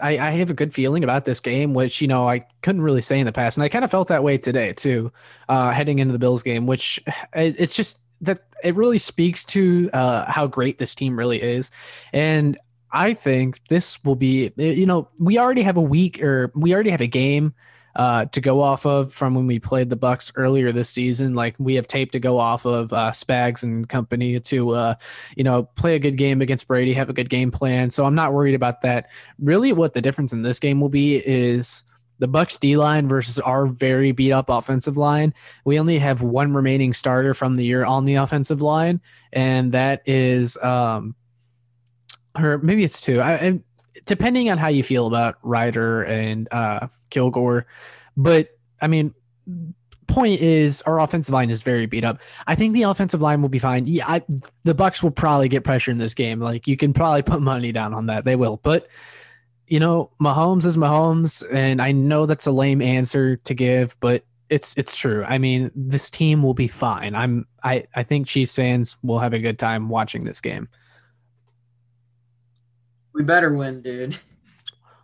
I, 0.00 0.18
I 0.18 0.30
have 0.32 0.50
a 0.50 0.54
good 0.54 0.74
feeling 0.74 1.04
about 1.04 1.24
this 1.24 1.40
game, 1.40 1.74
which 1.74 2.00
you 2.00 2.08
know 2.08 2.28
I 2.28 2.42
couldn't 2.62 2.82
really 2.82 3.02
say 3.02 3.18
in 3.18 3.26
the 3.26 3.32
past, 3.32 3.56
and 3.56 3.64
I 3.64 3.68
kind 3.68 3.84
of 3.84 3.90
felt 3.90 4.08
that 4.08 4.22
way 4.22 4.38
today 4.38 4.72
too, 4.72 5.12
uh, 5.48 5.70
heading 5.70 5.98
into 5.98 6.12
the 6.12 6.18
Bills 6.18 6.42
game. 6.42 6.66
Which 6.66 7.02
it's 7.34 7.76
just 7.76 7.98
that 8.20 8.40
it 8.62 8.74
really 8.74 8.98
speaks 8.98 9.44
to 9.46 9.90
uh, 9.92 10.30
how 10.30 10.46
great 10.46 10.78
this 10.78 10.94
team 10.94 11.18
really 11.18 11.42
is, 11.42 11.70
and 12.12 12.58
I 12.92 13.14
think 13.14 13.66
this 13.68 14.02
will 14.04 14.16
be. 14.16 14.52
You 14.56 14.86
know, 14.86 15.08
we 15.18 15.38
already 15.38 15.62
have 15.62 15.76
a 15.76 15.82
week, 15.82 16.22
or 16.22 16.52
we 16.54 16.74
already 16.74 16.90
have 16.90 17.00
a 17.00 17.06
game 17.06 17.54
uh, 17.96 18.24
to 18.26 18.40
go 18.40 18.60
off 18.60 18.86
of 18.86 19.12
from 19.12 19.34
when 19.34 19.46
we 19.46 19.58
played 19.58 19.90
the 19.90 19.96
Bucks 19.96 20.32
earlier 20.36 20.72
this 20.72 20.88
season. 20.88 21.34
Like 21.34 21.54
we 21.58 21.74
have 21.74 21.86
tape 21.86 22.10
to 22.12 22.20
go 22.20 22.38
off 22.38 22.64
of 22.64 22.92
uh, 22.92 23.10
Spags 23.10 23.62
and 23.62 23.88
company 23.88 24.38
to, 24.38 24.70
uh, 24.70 24.94
you 25.36 25.44
know, 25.44 25.64
play 25.64 25.94
a 25.94 25.98
good 25.98 26.16
game 26.16 26.40
against 26.40 26.68
Brady, 26.68 26.92
have 26.94 27.08
a 27.08 27.14
good 27.14 27.28
game 27.28 27.50
plan. 27.50 27.90
So 27.90 28.04
I'm 28.04 28.14
not 28.14 28.32
worried 28.32 28.54
about 28.54 28.82
that. 28.82 29.10
Really, 29.38 29.72
what 29.72 29.92
the 29.92 30.02
difference 30.02 30.32
in 30.32 30.42
this 30.42 30.58
game 30.58 30.80
will 30.80 30.88
be 30.88 31.16
is 31.16 31.84
the 32.18 32.28
Bucks 32.28 32.56
D 32.56 32.76
line 32.76 33.08
versus 33.08 33.38
our 33.40 33.66
very 33.66 34.12
beat 34.12 34.32
up 34.32 34.48
offensive 34.48 34.96
line. 34.96 35.34
We 35.64 35.78
only 35.78 35.98
have 35.98 36.22
one 36.22 36.52
remaining 36.52 36.94
starter 36.94 37.34
from 37.34 37.56
the 37.56 37.64
year 37.64 37.84
on 37.84 38.04
the 38.04 38.14
offensive 38.14 38.62
line, 38.62 39.00
and 39.32 39.72
that 39.72 40.02
is, 40.06 40.56
um, 40.58 41.14
or 42.38 42.58
maybe 42.58 42.84
it's 42.84 43.00
two. 43.00 43.20
I, 43.20 43.32
I 43.34 43.60
depending 44.06 44.50
on 44.50 44.58
how 44.58 44.68
you 44.68 44.82
feel 44.82 45.06
about 45.06 45.36
Reiter 45.42 46.02
and 46.02 46.48
uh, 46.52 46.88
Kilgore. 47.10 47.66
But 48.16 48.50
I 48.80 48.88
mean, 48.88 49.14
point 50.06 50.40
is 50.40 50.82
our 50.82 51.00
offensive 51.00 51.32
line 51.32 51.50
is 51.50 51.62
very 51.62 51.86
beat 51.86 52.04
up. 52.04 52.20
I 52.46 52.54
think 52.54 52.74
the 52.74 52.82
offensive 52.82 53.22
line 53.22 53.42
will 53.42 53.48
be 53.48 53.58
fine. 53.58 53.86
Yeah, 53.86 54.06
I, 54.06 54.22
the 54.64 54.74
Bucks 54.74 55.02
will 55.02 55.10
probably 55.10 55.48
get 55.48 55.64
pressure 55.64 55.90
in 55.90 55.98
this 55.98 56.14
game. 56.14 56.40
Like 56.40 56.66
you 56.66 56.76
can 56.76 56.92
probably 56.92 57.22
put 57.22 57.40
money 57.40 57.72
down 57.72 57.94
on 57.94 58.06
that. 58.06 58.24
They 58.24 58.36
will. 58.36 58.58
But 58.62 58.88
you 59.66 59.80
know, 59.80 60.10
Mahomes 60.20 60.66
is 60.66 60.76
Mahomes, 60.76 61.44
and 61.50 61.80
I 61.80 61.92
know 61.92 62.26
that's 62.26 62.46
a 62.46 62.52
lame 62.52 62.82
answer 62.82 63.36
to 63.36 63.54
give, 63.54 63.98
but 64.00 64.24
it's 64.50 64.76
it's 64.76 64.96
true. 64.96 65.24
I 65.24 65.38
mean, 65.38 65.70
this 65.74 66.10
team 66.10 66.42
will 66.42 66.54
be 66.54 66.68
fine. 66.68 67.14
I'm 67.14 67.46
I 67.62 67.84
I 67.94 68.02
think 68.02 68.26
Chiefs 68.26 68.54
fans 68.54 68.98
will 69.02 69.18
have 69.18 69.32
a 69.32 69.38
good 69.38 69.58
time 69.58 69.88
watching 69.88 70.24
this 70.24 70.40
game. 70.40 70.68
We 73.14 73.22
better 73.22 73.52
win, 73.52 73.82
dude. 73.82 74.16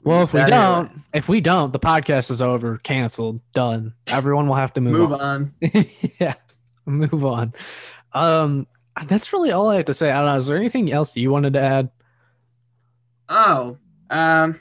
Well, 0.05 0.23
if 0.23 0.33
we 0.33 0.45
don't, 0.45 0.91
if 1.13 1.29
we 1.29 1.41
don't, 1.41 1.73
the 1.73 1.79
podcast 1.79 2.31
is 2.31 2.41
over, 2.41 2.79
canceled, 2.79 3.43
done. 3.53 3.95
Everyone 4.11 4.47
will 4.47 4.55
have 4.55 4.73
to 4.75 4.81
move, 4.81 5.11
move 5.11 5.13
on. 5.13 5.21
on. 5.21 5.55
yeah, 6.21 6.35
move 6.87 7.25
on. 7.25 7.53
Um, 8.13 8.67
that's 9.07 9.33
really 9.33 9.51
all 9.51 9.69
I 9.69 9.77
have 9.77 9.85
to 9.87 9.95
say. 9.95 10.11
I 10.11 10.17
don't 10.17 10.27
know. 10.27 10.37
Is 10.37 10.47
there 10.47 10.57
anything 10.57 10.91
else 10.93 11.17
you 11.17 11.31
wanted 11.31 11.53
to 11.55 11.61
add? 11.61 11.91
Oh, 13.29 13.77
um, 14.09 14.59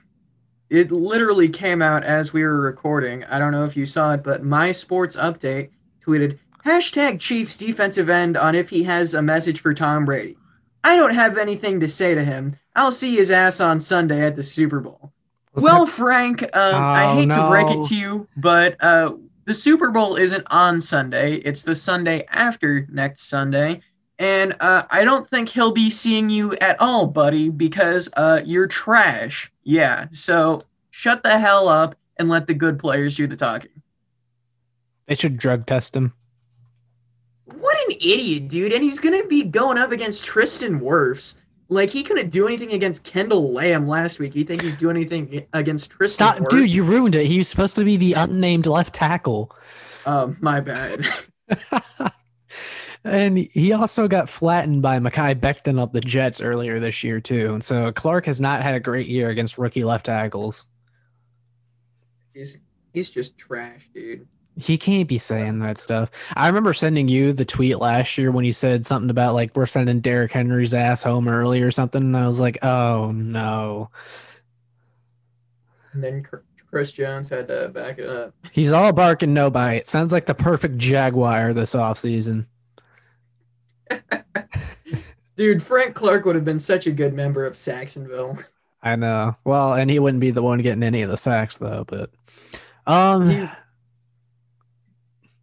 it 0.69 0.91
literally 0.91 1.47
came 1.47 1.81
out 1.81 2.03
as 2.03 2.33
we 2.33 2.43
were 2.43 2.59
recording. 2.59 3.23
I 3.25 3.39
don't 3.39 3.53
know 3.53 3.63
if 3.63 3.77
you 3.77 3.85
saw 3.85 4.13
it, 4.13 4.23
but 4.23 4.43
my 4.43 4.71
sports 4.71 5.15
update 5.15 5.69
tweeted 6.05 6.39
hashtag 6.65 7.19
Chiefs 7.19 7.55
defensive 7.55 8.09
end 8.09 8.35
on 8.35 8.55
if 8.55 8.69
he 8.69 8.83
has 8.83 9.13
a 9.13 9.21
message 9.21 9.61
for 9.61 9.73
Tom 9.73 10.03
Brady. 10.03 10.37
I 10.83 10.95
don't 10.95 11.13
have 11.13 11.37
anything 11.37 11.79
to 11.79 11.87
say 11.87 12.15
to 12.15 12.23
him. 12.23 12.57
I'll 12.77 12.91
see 12.91 13.15
his 13.15 13.31
ass 13.31 13.59
on 13.59 13.79
Sunday 13.79 14.21
at 14.25 14.35
the 14.35 14.43
Super 14.43 14.79
Bowl. 14.79 15.11
Was 15.53 15.63
well, 15.63 15.85
that- 15.85 15.91
Frank, 15.91 16.43
um, 16.55 16.75
I 16.75 17.05
Oh, 17.05 17.15
hate 17.15 17.31
to 17.31 17.47
break 17.49 17.69
it 17.71 17.81
to 17.87 17.95
you, 17.95 18.27
but 18.37 18.81
uh, 18.81 19.15
the 19.45 19.53
Super 19.53 19.89
Bowl 19.91 20.15
isn't 20.15 20.45
on 20.51 20.79
Sunday. 20.79 21.35
It's 21.37 21.63
the 21.63 21.73
Sunday 21.75 22.25
after 22.29 22.85
next 22.91 23.23
Sunday. 23.23 23.81
And 24.19 24.55
uh, 24.59 24.83
I 24.89 25.03
don't 25.03 25.29
think 25.29 25.49
he'll 25.49 25.71
be 25.71 25.89
seeing 25.89 26.29
you 26.29 26.53
at 26.55 26.79
all, 26.79 27.05
buddy, 27.07 27.49
because 27.49 28.09
uh, 28.17 28.41
you're 28.45 28.67
trash. 28.67 29.51
Yeah. 29.63 30.05
So 30.11 30.61
shut 30.89 31.23
the 31.23 31.37
hell 31.37 31.67
up 31.67 31.95
and 32.17 32.27
let 32.29 32.47
the 32.47 32.53
good 32.55 32.79
players 32.79 33.15
do 33.15 33.27
the 33.27 33.35
talking. 33.35 33.71
They 35.05 35.15
should 35.15 35.37
drug 35.37 35.65
test 35.65 35.95
him. 35.95 36.13
What 37.45 37.77
an 37.87 37.95
idiot, 38.01 38.49
dude. 38.49 38.73
And 38.73 38.83
he's 38.83 38.99
going 38.99 39.19
to 39.21 39.27
be 39.27 39.43
going 39.43 39.77
up 39.77 39.91
against 39.91 40.25
Tristan 40.25 40.79
Wirfs. 40.81 41.37
Like, 41.69 41.89
he 41.89 42.03
couldn't 42.03 42.29
do 42.29 42.47
anything 42.47 42.71
against 42.71 43.03
Kendall 43.03 43.51
Lamb 43.51 43.87
last 43.87 44.19
week. 44.19 44.35
You 44.35 44.43
think 44.45 44.61
he's 44.61 44.75
doing 44.77 44.95
anything 44.95 45.45
against 45.53 45.89
Tristan 45.91 46.27
Stop, 46.27 46.37
Wirfs? 46.43 46.49
dude! 46.49 46.71
You 46.71 46.83
ruined 46.83 47.15
it. 47.15 47.25
He 47.25 47.37
was 47.37 47.49
supposed 47.49 47.75
to 47.75 47.83
be 47.83 47.97
the 47.97 48.13
unnamed 48.13 48.67
left 48.67 48.93
tackle, 48.93 49.53
Um, 50.05 50.37
my 50.39 50.61
bad. 50.61 51.05
and 53.03 53.37
he 53.37 53.73
also 53.73 54.07
got 54.07 54.29
flattened 54.29 54.81
by 54.81 54.99
Mekhi 54.99 55.35
Becton 55.39 55.77
of 55.79 55.91
the 55.91 56.01
Jets 56.01 56.41
earlier 56.41 56.79
this 56.79 57.03
year 57.03 57.19
too. 57.19 57.53
And 57.53 57.63
so 57.63 57.91
Clark 57.91 58.25
has 58.27 58.39
not 58.39 58.63
had 58.63 58.75
a 58.75 58.79
great 58.79 59.07
year 59.07 59.29
against 59.29 59.57
rookie 59.57 59.83
left 59.83 60.05
tackles. 60.05 60.67
he's, 62.33 62.59
he's 62.93 63.09
just 63.09 63.37
trash, 63.37 63.89
dude. 63.93 64.27
He 64.59 64.77
can't 64.77 65.07
be 65.07 65.17
saying 65.19 65.59
that 65.59 65.77
stuff. 65.77 66.09
I 66.35 66.47
remember 66.47 66.73
sending 66.73 67.07
you 67.07 67.31
the 67.31 67.45
tweet 67.45 67.77
last 67.79 68.17
year 68.17 68.31
when 68.31 68.43
you 68.43 68.51
said 68.53 68.85
something 68.85 69.09
about 69.11 69.35
like 69.35 69.55
we're 69.55 69.67
sending 69.67 69.99
Derrick 69.99 70.31
Henry's 70.31 70.73
ass 70.73 71.03
home 71.03 71.27
early 71.27 71.61
or 71.61 71.69
something. 71.69 72.01
And 72.01 72.17
I 72.17 72.25
was 72.25 72.39
like, 72.39 72.63
oh 72.65 73.11
no. 73.11 73.91
And 75.93 76.03
then 76.03 76.25
Chris 76.69 76.91
Jones 76.91 77.29
had 77.29 77.47
to 77.47 77.69
back 77.69 77.99
it 77.99 78.09
up. 78.09 78.33
He's 78.51 78.71
all 78.71 78.91
bark 78.93 79.21
and 79.23 79.33
no 79.33 79.49
bite. 79.49 79.87
Sounds 79.87 80.11
like 80.11 80.25
the 80.25 80.35
perfect 80.35 80.77
Jaguar 80.77 81.53
this 81.53 81.73
offseason. 81.73 82.45
Dude, 85.35 85.61
Frank 85.61 85.93
Clark 85.93 86.25
would 86.25 86.35
have 86.35 86.45
been 86.45 86.59
such 86.59 86.87
a 86.87 86.91
good 86.91 87.13
member 87.13 87.45
of 87.45 87.55
Sacksonville. 87.55 88.37
I 88.81 88.95
know. 88.95 89.35
Well, 89.43 89.73
and 89.73 89.89
he 89.89 89.99
wouldn't 89.99 90.21
be 90.21 90.31
the 90.31 90.41
one 90.41 90.59
getting 90.59 90.83
any 90.83 91.03
of 91.03 91.09
the 91.09 91.17
sacks 91.17 91.57
though, 91.57 91.83
but 91.87 92.09
um 92.85 93.29
He- 93.29 93.47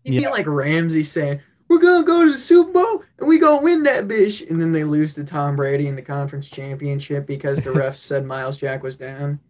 He'd 0.05 0.14
Yeah. 0.14 0.28
be 0.28 0.32
like 0.32 0.46
Ramsey 0.46 1.02
saying, 1.02 1.40
We're 1.68 1.78
gonna 1.78 2.05
go 2.07 2.24
to 2.24 2.30
the 2.30 2.38
Super 2.38 2.72
Bowl 2.72 3.02
and 3.18 3.26
we 3.26 3.38
gonna 3.38 3.62
win 3.62 3.82
that 3.84 4.07
bitch. 4.07 4.48
And 4.48 4.61
then 4.61 4.70
they 4.72 4.84
lose 4.84 5.14
to 5.14 5.24
Tom 5.24 5.57
Brady 5.57 5.88
in 5.88 5.96
the 5.96 6.02
conference 6.02 6.48
championship 6.50 7.26
because 7.26 7.64
the 7.64 7.70
refs 7.70 7.96
said 7.98 8.24
Myles 8.26 8.59
Jack 8.59 8.82
was 8.82 8.96
down. 8.96 9.40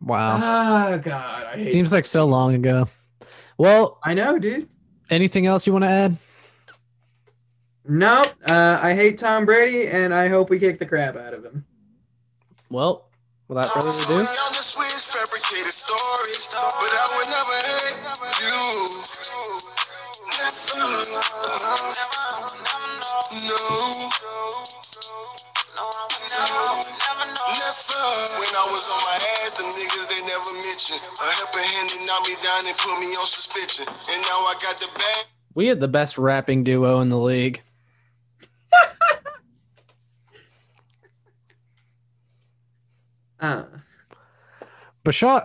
wow. 0.00 0.36
Oh 0.92 0.98
god, 0.98 1.46
I 1.52 1.56
hate 1.56 1.72
Seems 1.72 1.92
like 1.92 2.06
so 2.06 2.24
long 2.26 2.54
ago. 2.54 2.88
Well, 3.58 3.98
I 4.04 4.14
know, 4.14 4.38
dude. 4.38 4.68
anything 5.10 5.46
else 5.46 5.66
you 5.66 5.72
want 5.72 5.82
to 5.84 5.88
add? 5.90 6.16
No, 7.90 8.24
uh, 8.48 8.78
I 8.82 8.94
hate 8.94 9.18
Tom 9.18 9.46
Brady 9.46 9.88
and 9.88 10.12
I 10.14 10.28
hope 10.28 10.50
we 10.50 10.58
kick 10.58 10.78
the 10.78 10.86
crap 10.86 11.16
out 11.16 11.32
of 11.34 11.44
him. 11.44 11.64
Well, 12.70 13.08
without 13.48 13.72
further 13.72 13.90
So 13.90 14.04
ado, 14.04 14.12
young 14.12 14.18
and 14.20 14.28
sweet, 14.28 14.57
fabricated 15.18 15.72
stories, 15.74 16.46
but 16.54 16.92
I 16.94 17.06
would 17.18 17.26
never 17.26 17.58
hate 17.66 17.98
you. 18.38 18.62
Never. 20.38 20.78
No. 23.48 24.10
Never. 27.50 27.98
When 28.38 28.52
I 28.54 28.66
was 28.70 28.86
on 28.94 29.00
my 29.02 29.18
ass, 29.42 29.52
the 29.58 29.64
niggas 29.66 30.06
they 30.08 30.22
never 30.22 30.52
mentioned. 30.62 31.02
A 31.02 31.26
helping 31.34 31.66
hand 31.66 31.90
that 31.90 32.00
knocked 32.06 32.28
me 32.28 32.36
down 32.42 32.62
and 32.66 32.76
put 32.78 32.94
me 33.00 33.06
on 33.18 33.26
suspension. 33.26 33.86
And 33.88 34.22
now 34.22 34.46
I 34.46 34.54
got 34.62 34.76
the 34.78 34.88
bag. 34.94 35.26
we 35.54 35.66
had 35.66 35.80
the 35.80 35.88
best 35.88 36.16
rapping 36.18 36.62
duo 36.62 37.00
in 37.00 37.08
the 37.08 37.18
league. 37.18 37.60
Uh, 43.40 43.62
Bashaw, 45.08 45.42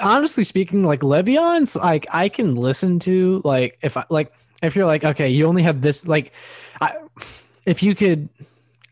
honestly 0.00 0.42
speaking, 0.42 0.82
like 0.84 1.00
Le'Veon's, 1.00 1.76
like 1.76 2.06
I 2.12 2.28
can 2.28 2.56
listen 2.56 2.98
to, 3.00 3.40
like 3.44 3.78
if 3.82 3.96
I 3.96 4.04
like 4.08 4.32
if 4.62 4.76
you're 4.76 4.86
like, 4.86 5.04
okay, 5.04 5.28
you 5.28 5.46
only 5.46 5.62
have 5.62 5.82
this, 5.82 6.06
like, 6.06 6.32
I, 6.80 6.94
if 7.66 7.82
you 7.82 7.94
could, 7.94 8.28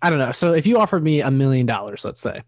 I 0.03 0.11
don't 0.11 0.19
know. 0.19 0.33
So 0.33 0.53
if 0.53 0.67
you 0.67 0.79
offered 0.79 1.03
me 1.03 1.21
a 1.21 1.31
million 1.31 1.67
dollars, 1.67 2.05
let's 2.05 2.21
say, 2.21 2.43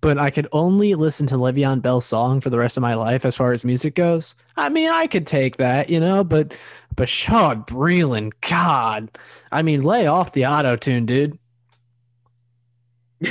but 0.00 0.16
I 0.18 0.30
could 0.30 0.48
only 0.52 0.94
listen 0.94 1.26
to 1.28 1.34
Le'Veon 1.34 1.82
Bell's 1.82 2.06
song 2.06 2.40
for 2.40 2.48
the 2.48 2.58
rest 2.58 2.76
of 2.76 2.80
my 2.80 2.94
life 2.94 3.24
as 3.24 3.36
far 3.36 3.52
as 3.52 3.64
music 3.64 3.94
goes, 3.94 4.34
I 4.56 4.68
mean, 4.68 4.88
I 4.88 5.06
could 5.06 5.26
take 5.26 5.58
that, 5.58 5.90
you 5.90 6.00
know. 6.00 6.24
But 6.24 6.56
Bashaud 6.94 7.66
Breeland, 7.66 8.32
God, 8.48 9.10
I 9.52 9.62
mean, 9.62 9.82
lay 9.82 10.06
off 10.06 10.32
the 10.32 10.46
auto 10.46 10.76
tune, 10.76 11.06
dude. 11.06 11.38
oh 13.26 13.30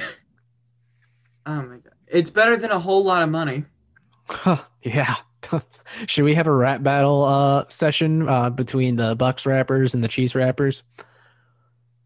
my 1.46 1.78
god. 1.78 1.89
It's 2.10 2.30
better 2.30 2.58
than 2.58 2.72
a 2.72 2.80
whole 2.80 3.04
lot 3.06 3.24
of 3.24 3.30
money. 3.30 3.66
Huh, 4.30 4.64
yeah. 4.84 5.16
Should 6.08 6.26
we 6.26 6.34
have 6.36 6.48
a 6.48 6.52
rap 6.52 6.84
battle 6.84 7.24
uh 7.24 7.66
session 7.70 8.28
uh 8.30 8.50
between 8.50 8.98
the 8.98 9.16
Bucks 9.16 9.46
rappers 9.46 9.94
and 9.96 10.04
the 10.04 10.08
Cheese 10.08 10.36
rappers? 10.36 10.84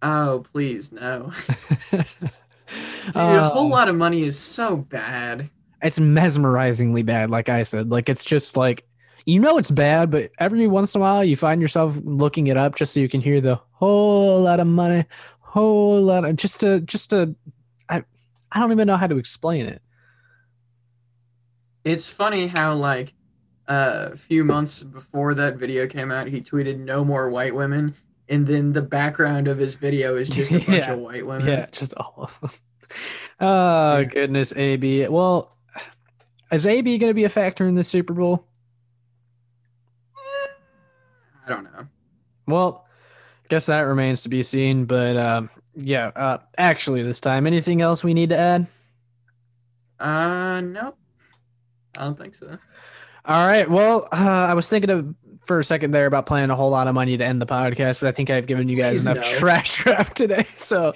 Oh, 0.01 0.43
please, 0.51 0.91
no. 0.91 1.31
Dude, 3.11 3.35
a 3.37 3.43
whole 3.43 3.67
Uh, 3.67 3.69
lot 3.69 3.87
of 3.89 3.95
money 3.95 4.23
is 4.23 4.37
so 4.39 4.77
bad. 4.77 5.49
It's 5.81 5.99
mesmerizingly 5.99 7.05
bad, 7.05 7.29
like 7.29 7.49
I 7.49 7.63
said. 7.63 7.89
Like 7.91 8.09
it's 8.09 8.23
just 8.25 8.55
like 8.55 8.85
you 9.25 9.39
know 9.39 9.57
it's 9.57 9.71
bad, 9.71 10.11
but 10.11 10.31
every 10.39 10.67
once 10.67 10.95
in 10.95 11.01
a 11.01 11.03
while 11.03 11.23
you 11.23 11.35
find 11.35 11.61
yourself 11.61 11.97
looking 12.03 12.47
it 12.47 12.57
up 12.57 12.75
just 12.75 12.93
so 12.93 12.99
you 12.99 13.09
can 13.09 13.21
hear 13.21 13.41
the 13.41 13.59
whole 13.73 14.41
lot 14.41 14.59
of 14.59 14.67
money, 14.67 15.05
whole 15.41 16.01
lot 16.01 16.23
of 16.25 16.35
just 16.37 16.61
to 16.61 16.79
just 16.81 17.09
to 17.09 17.35
I 17.89 18.03
I 18.51 18.59
don't 18.59 18.71
even 18.71 18.87
know 18.87 18.97
how 18.97 19.07
to 19.07 19.17
explain 19.17 19.65
it. 19.65 19.81
It's 21.83 22.09
funny 22.09 22.47
how 22.47 22.73
like 22.75 23.13
uh, 23.67 24.09
a 24.13 24.17
few 24.17 24.43
months 24.43 24.83
before 24.83 25.33
that 25.35 25.55
video 25.57 25.87
came 25.87 26.11
out, 26.11 26.27
he 26.27 26.41
tweeted 26.41 26.79
"No 26.79 27.03
more 27.03 27.29
white 27.29 27.53
women," 27.55 27.95
and 28.29 28.47
then 28.47 28.73
the 28.73 28.81
background 28.81 29.47
of 29.47 29.57
his 29.57 29.75
video 29.75 30.15
is 30.15 30.29
just 30.29 30.51
a 30.51 30.53
bunch 30.65 30.67
Yeah. 30.69 30.93
of 30.93 30.99
white 30.99 31.25
women. 31.25 31.47
Yeah, 31.47 31.65
just 31.71 31.93
all. 31.95 32.13
Of 32.17 32.39
them. 32.41 32.49
Oh 33.39 33.97
Yeah. 33.99 34.03
goodness, 34.05 34.53
AB. 34.55 35.07
Well, 35.07 35.57
is 36.51 36.67
AB 36.67 36.97
going 36.99 37.09
to 37.09 37.13
be 37.15 37.23
a 37.23 37.29
factor 37.29 37.65
in 37.65 37.73
the 37.75 37.83
Super 37.83 38.13
Bowl? 38.13 38.45
I 41.45 41.49
don't 41.49 41.63
know. 41.63 41.87
Well, 42.47 42.85
guess 43.49 43.65
that 43.65 43.81
remains 43.81 44.21
to 44.23 44.29
be 44.29 44.43
seen. 44.43 44.85
But 44.85 45.17
um, 45.17 45.49
yeah, 45.75 46.07
uh, 46.15 46.37
actually, 46.57 47.01
this 47.03 47.19
time, 47.19 47.47
anything 47.47 47.81
else 47.81 48.03
we 48.03 48.13
need 48.13 48.29
to 48.29 48.37
add? 48.37 48.67
Uh, 49.99 50.61
no, 50.61 50.93
I 51.97 52.03
don't 52.03 52.17
think 52.17 52.35
so. 52.35 52.57
All 53.25 53.47
right. 53.47 53.69
Well, 53.69 54.07
uh, 54.11 54.47
I 54.49 54.53
was 54.53 54.67
thinking 54.69 54.89
of 54.89 55.15
for 55.41 55.59
a 55.59 55.63
second 55.63 55.91
there 55.91 56.05
about 56.05 56.25
playing 56.25 56.49
a 56.49 56.55
whole 56.55 56.69
lot 56.69 56.87
of 56.87 56.95
money 56.95 57.17
to 57.17 57.23
end 57.23 57.41
the 57.41 57.45
podcast, 57.45 57.99
but 58.01 58.07
I 58.07 58.11
think 58.11 58.29
I've 58.29 58.47
given 58.47 58.69
you 58.69 58.77
guys 58.77 59.03
Please 59.03 59.05
enough 59.05 59.17
no. 59.17 59.39
trash 59.39 59.73
trap 59.75 60.13
today. 60.13 60.43
So 60.43 60.93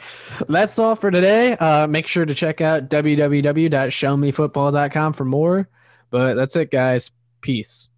that's 0.47 0.79
all 0.79 0.95
for 0.95 1.11
today. 1.11 1.57
Uh, 1.57 1.87
make 1.87 2.07
sure 2.07 2.25
to 2.25 2.33
check 2.33 2.61
out 2.61 2.89
www.showmefootball.com 2.89 5.13
for 5.13 5.25
more. 5.25 5.69
But 6.09 6.35
that's 6.35 6.55
it, 6.55 6.71
guys. 6.71 7.11
Peace. 7.41 7.89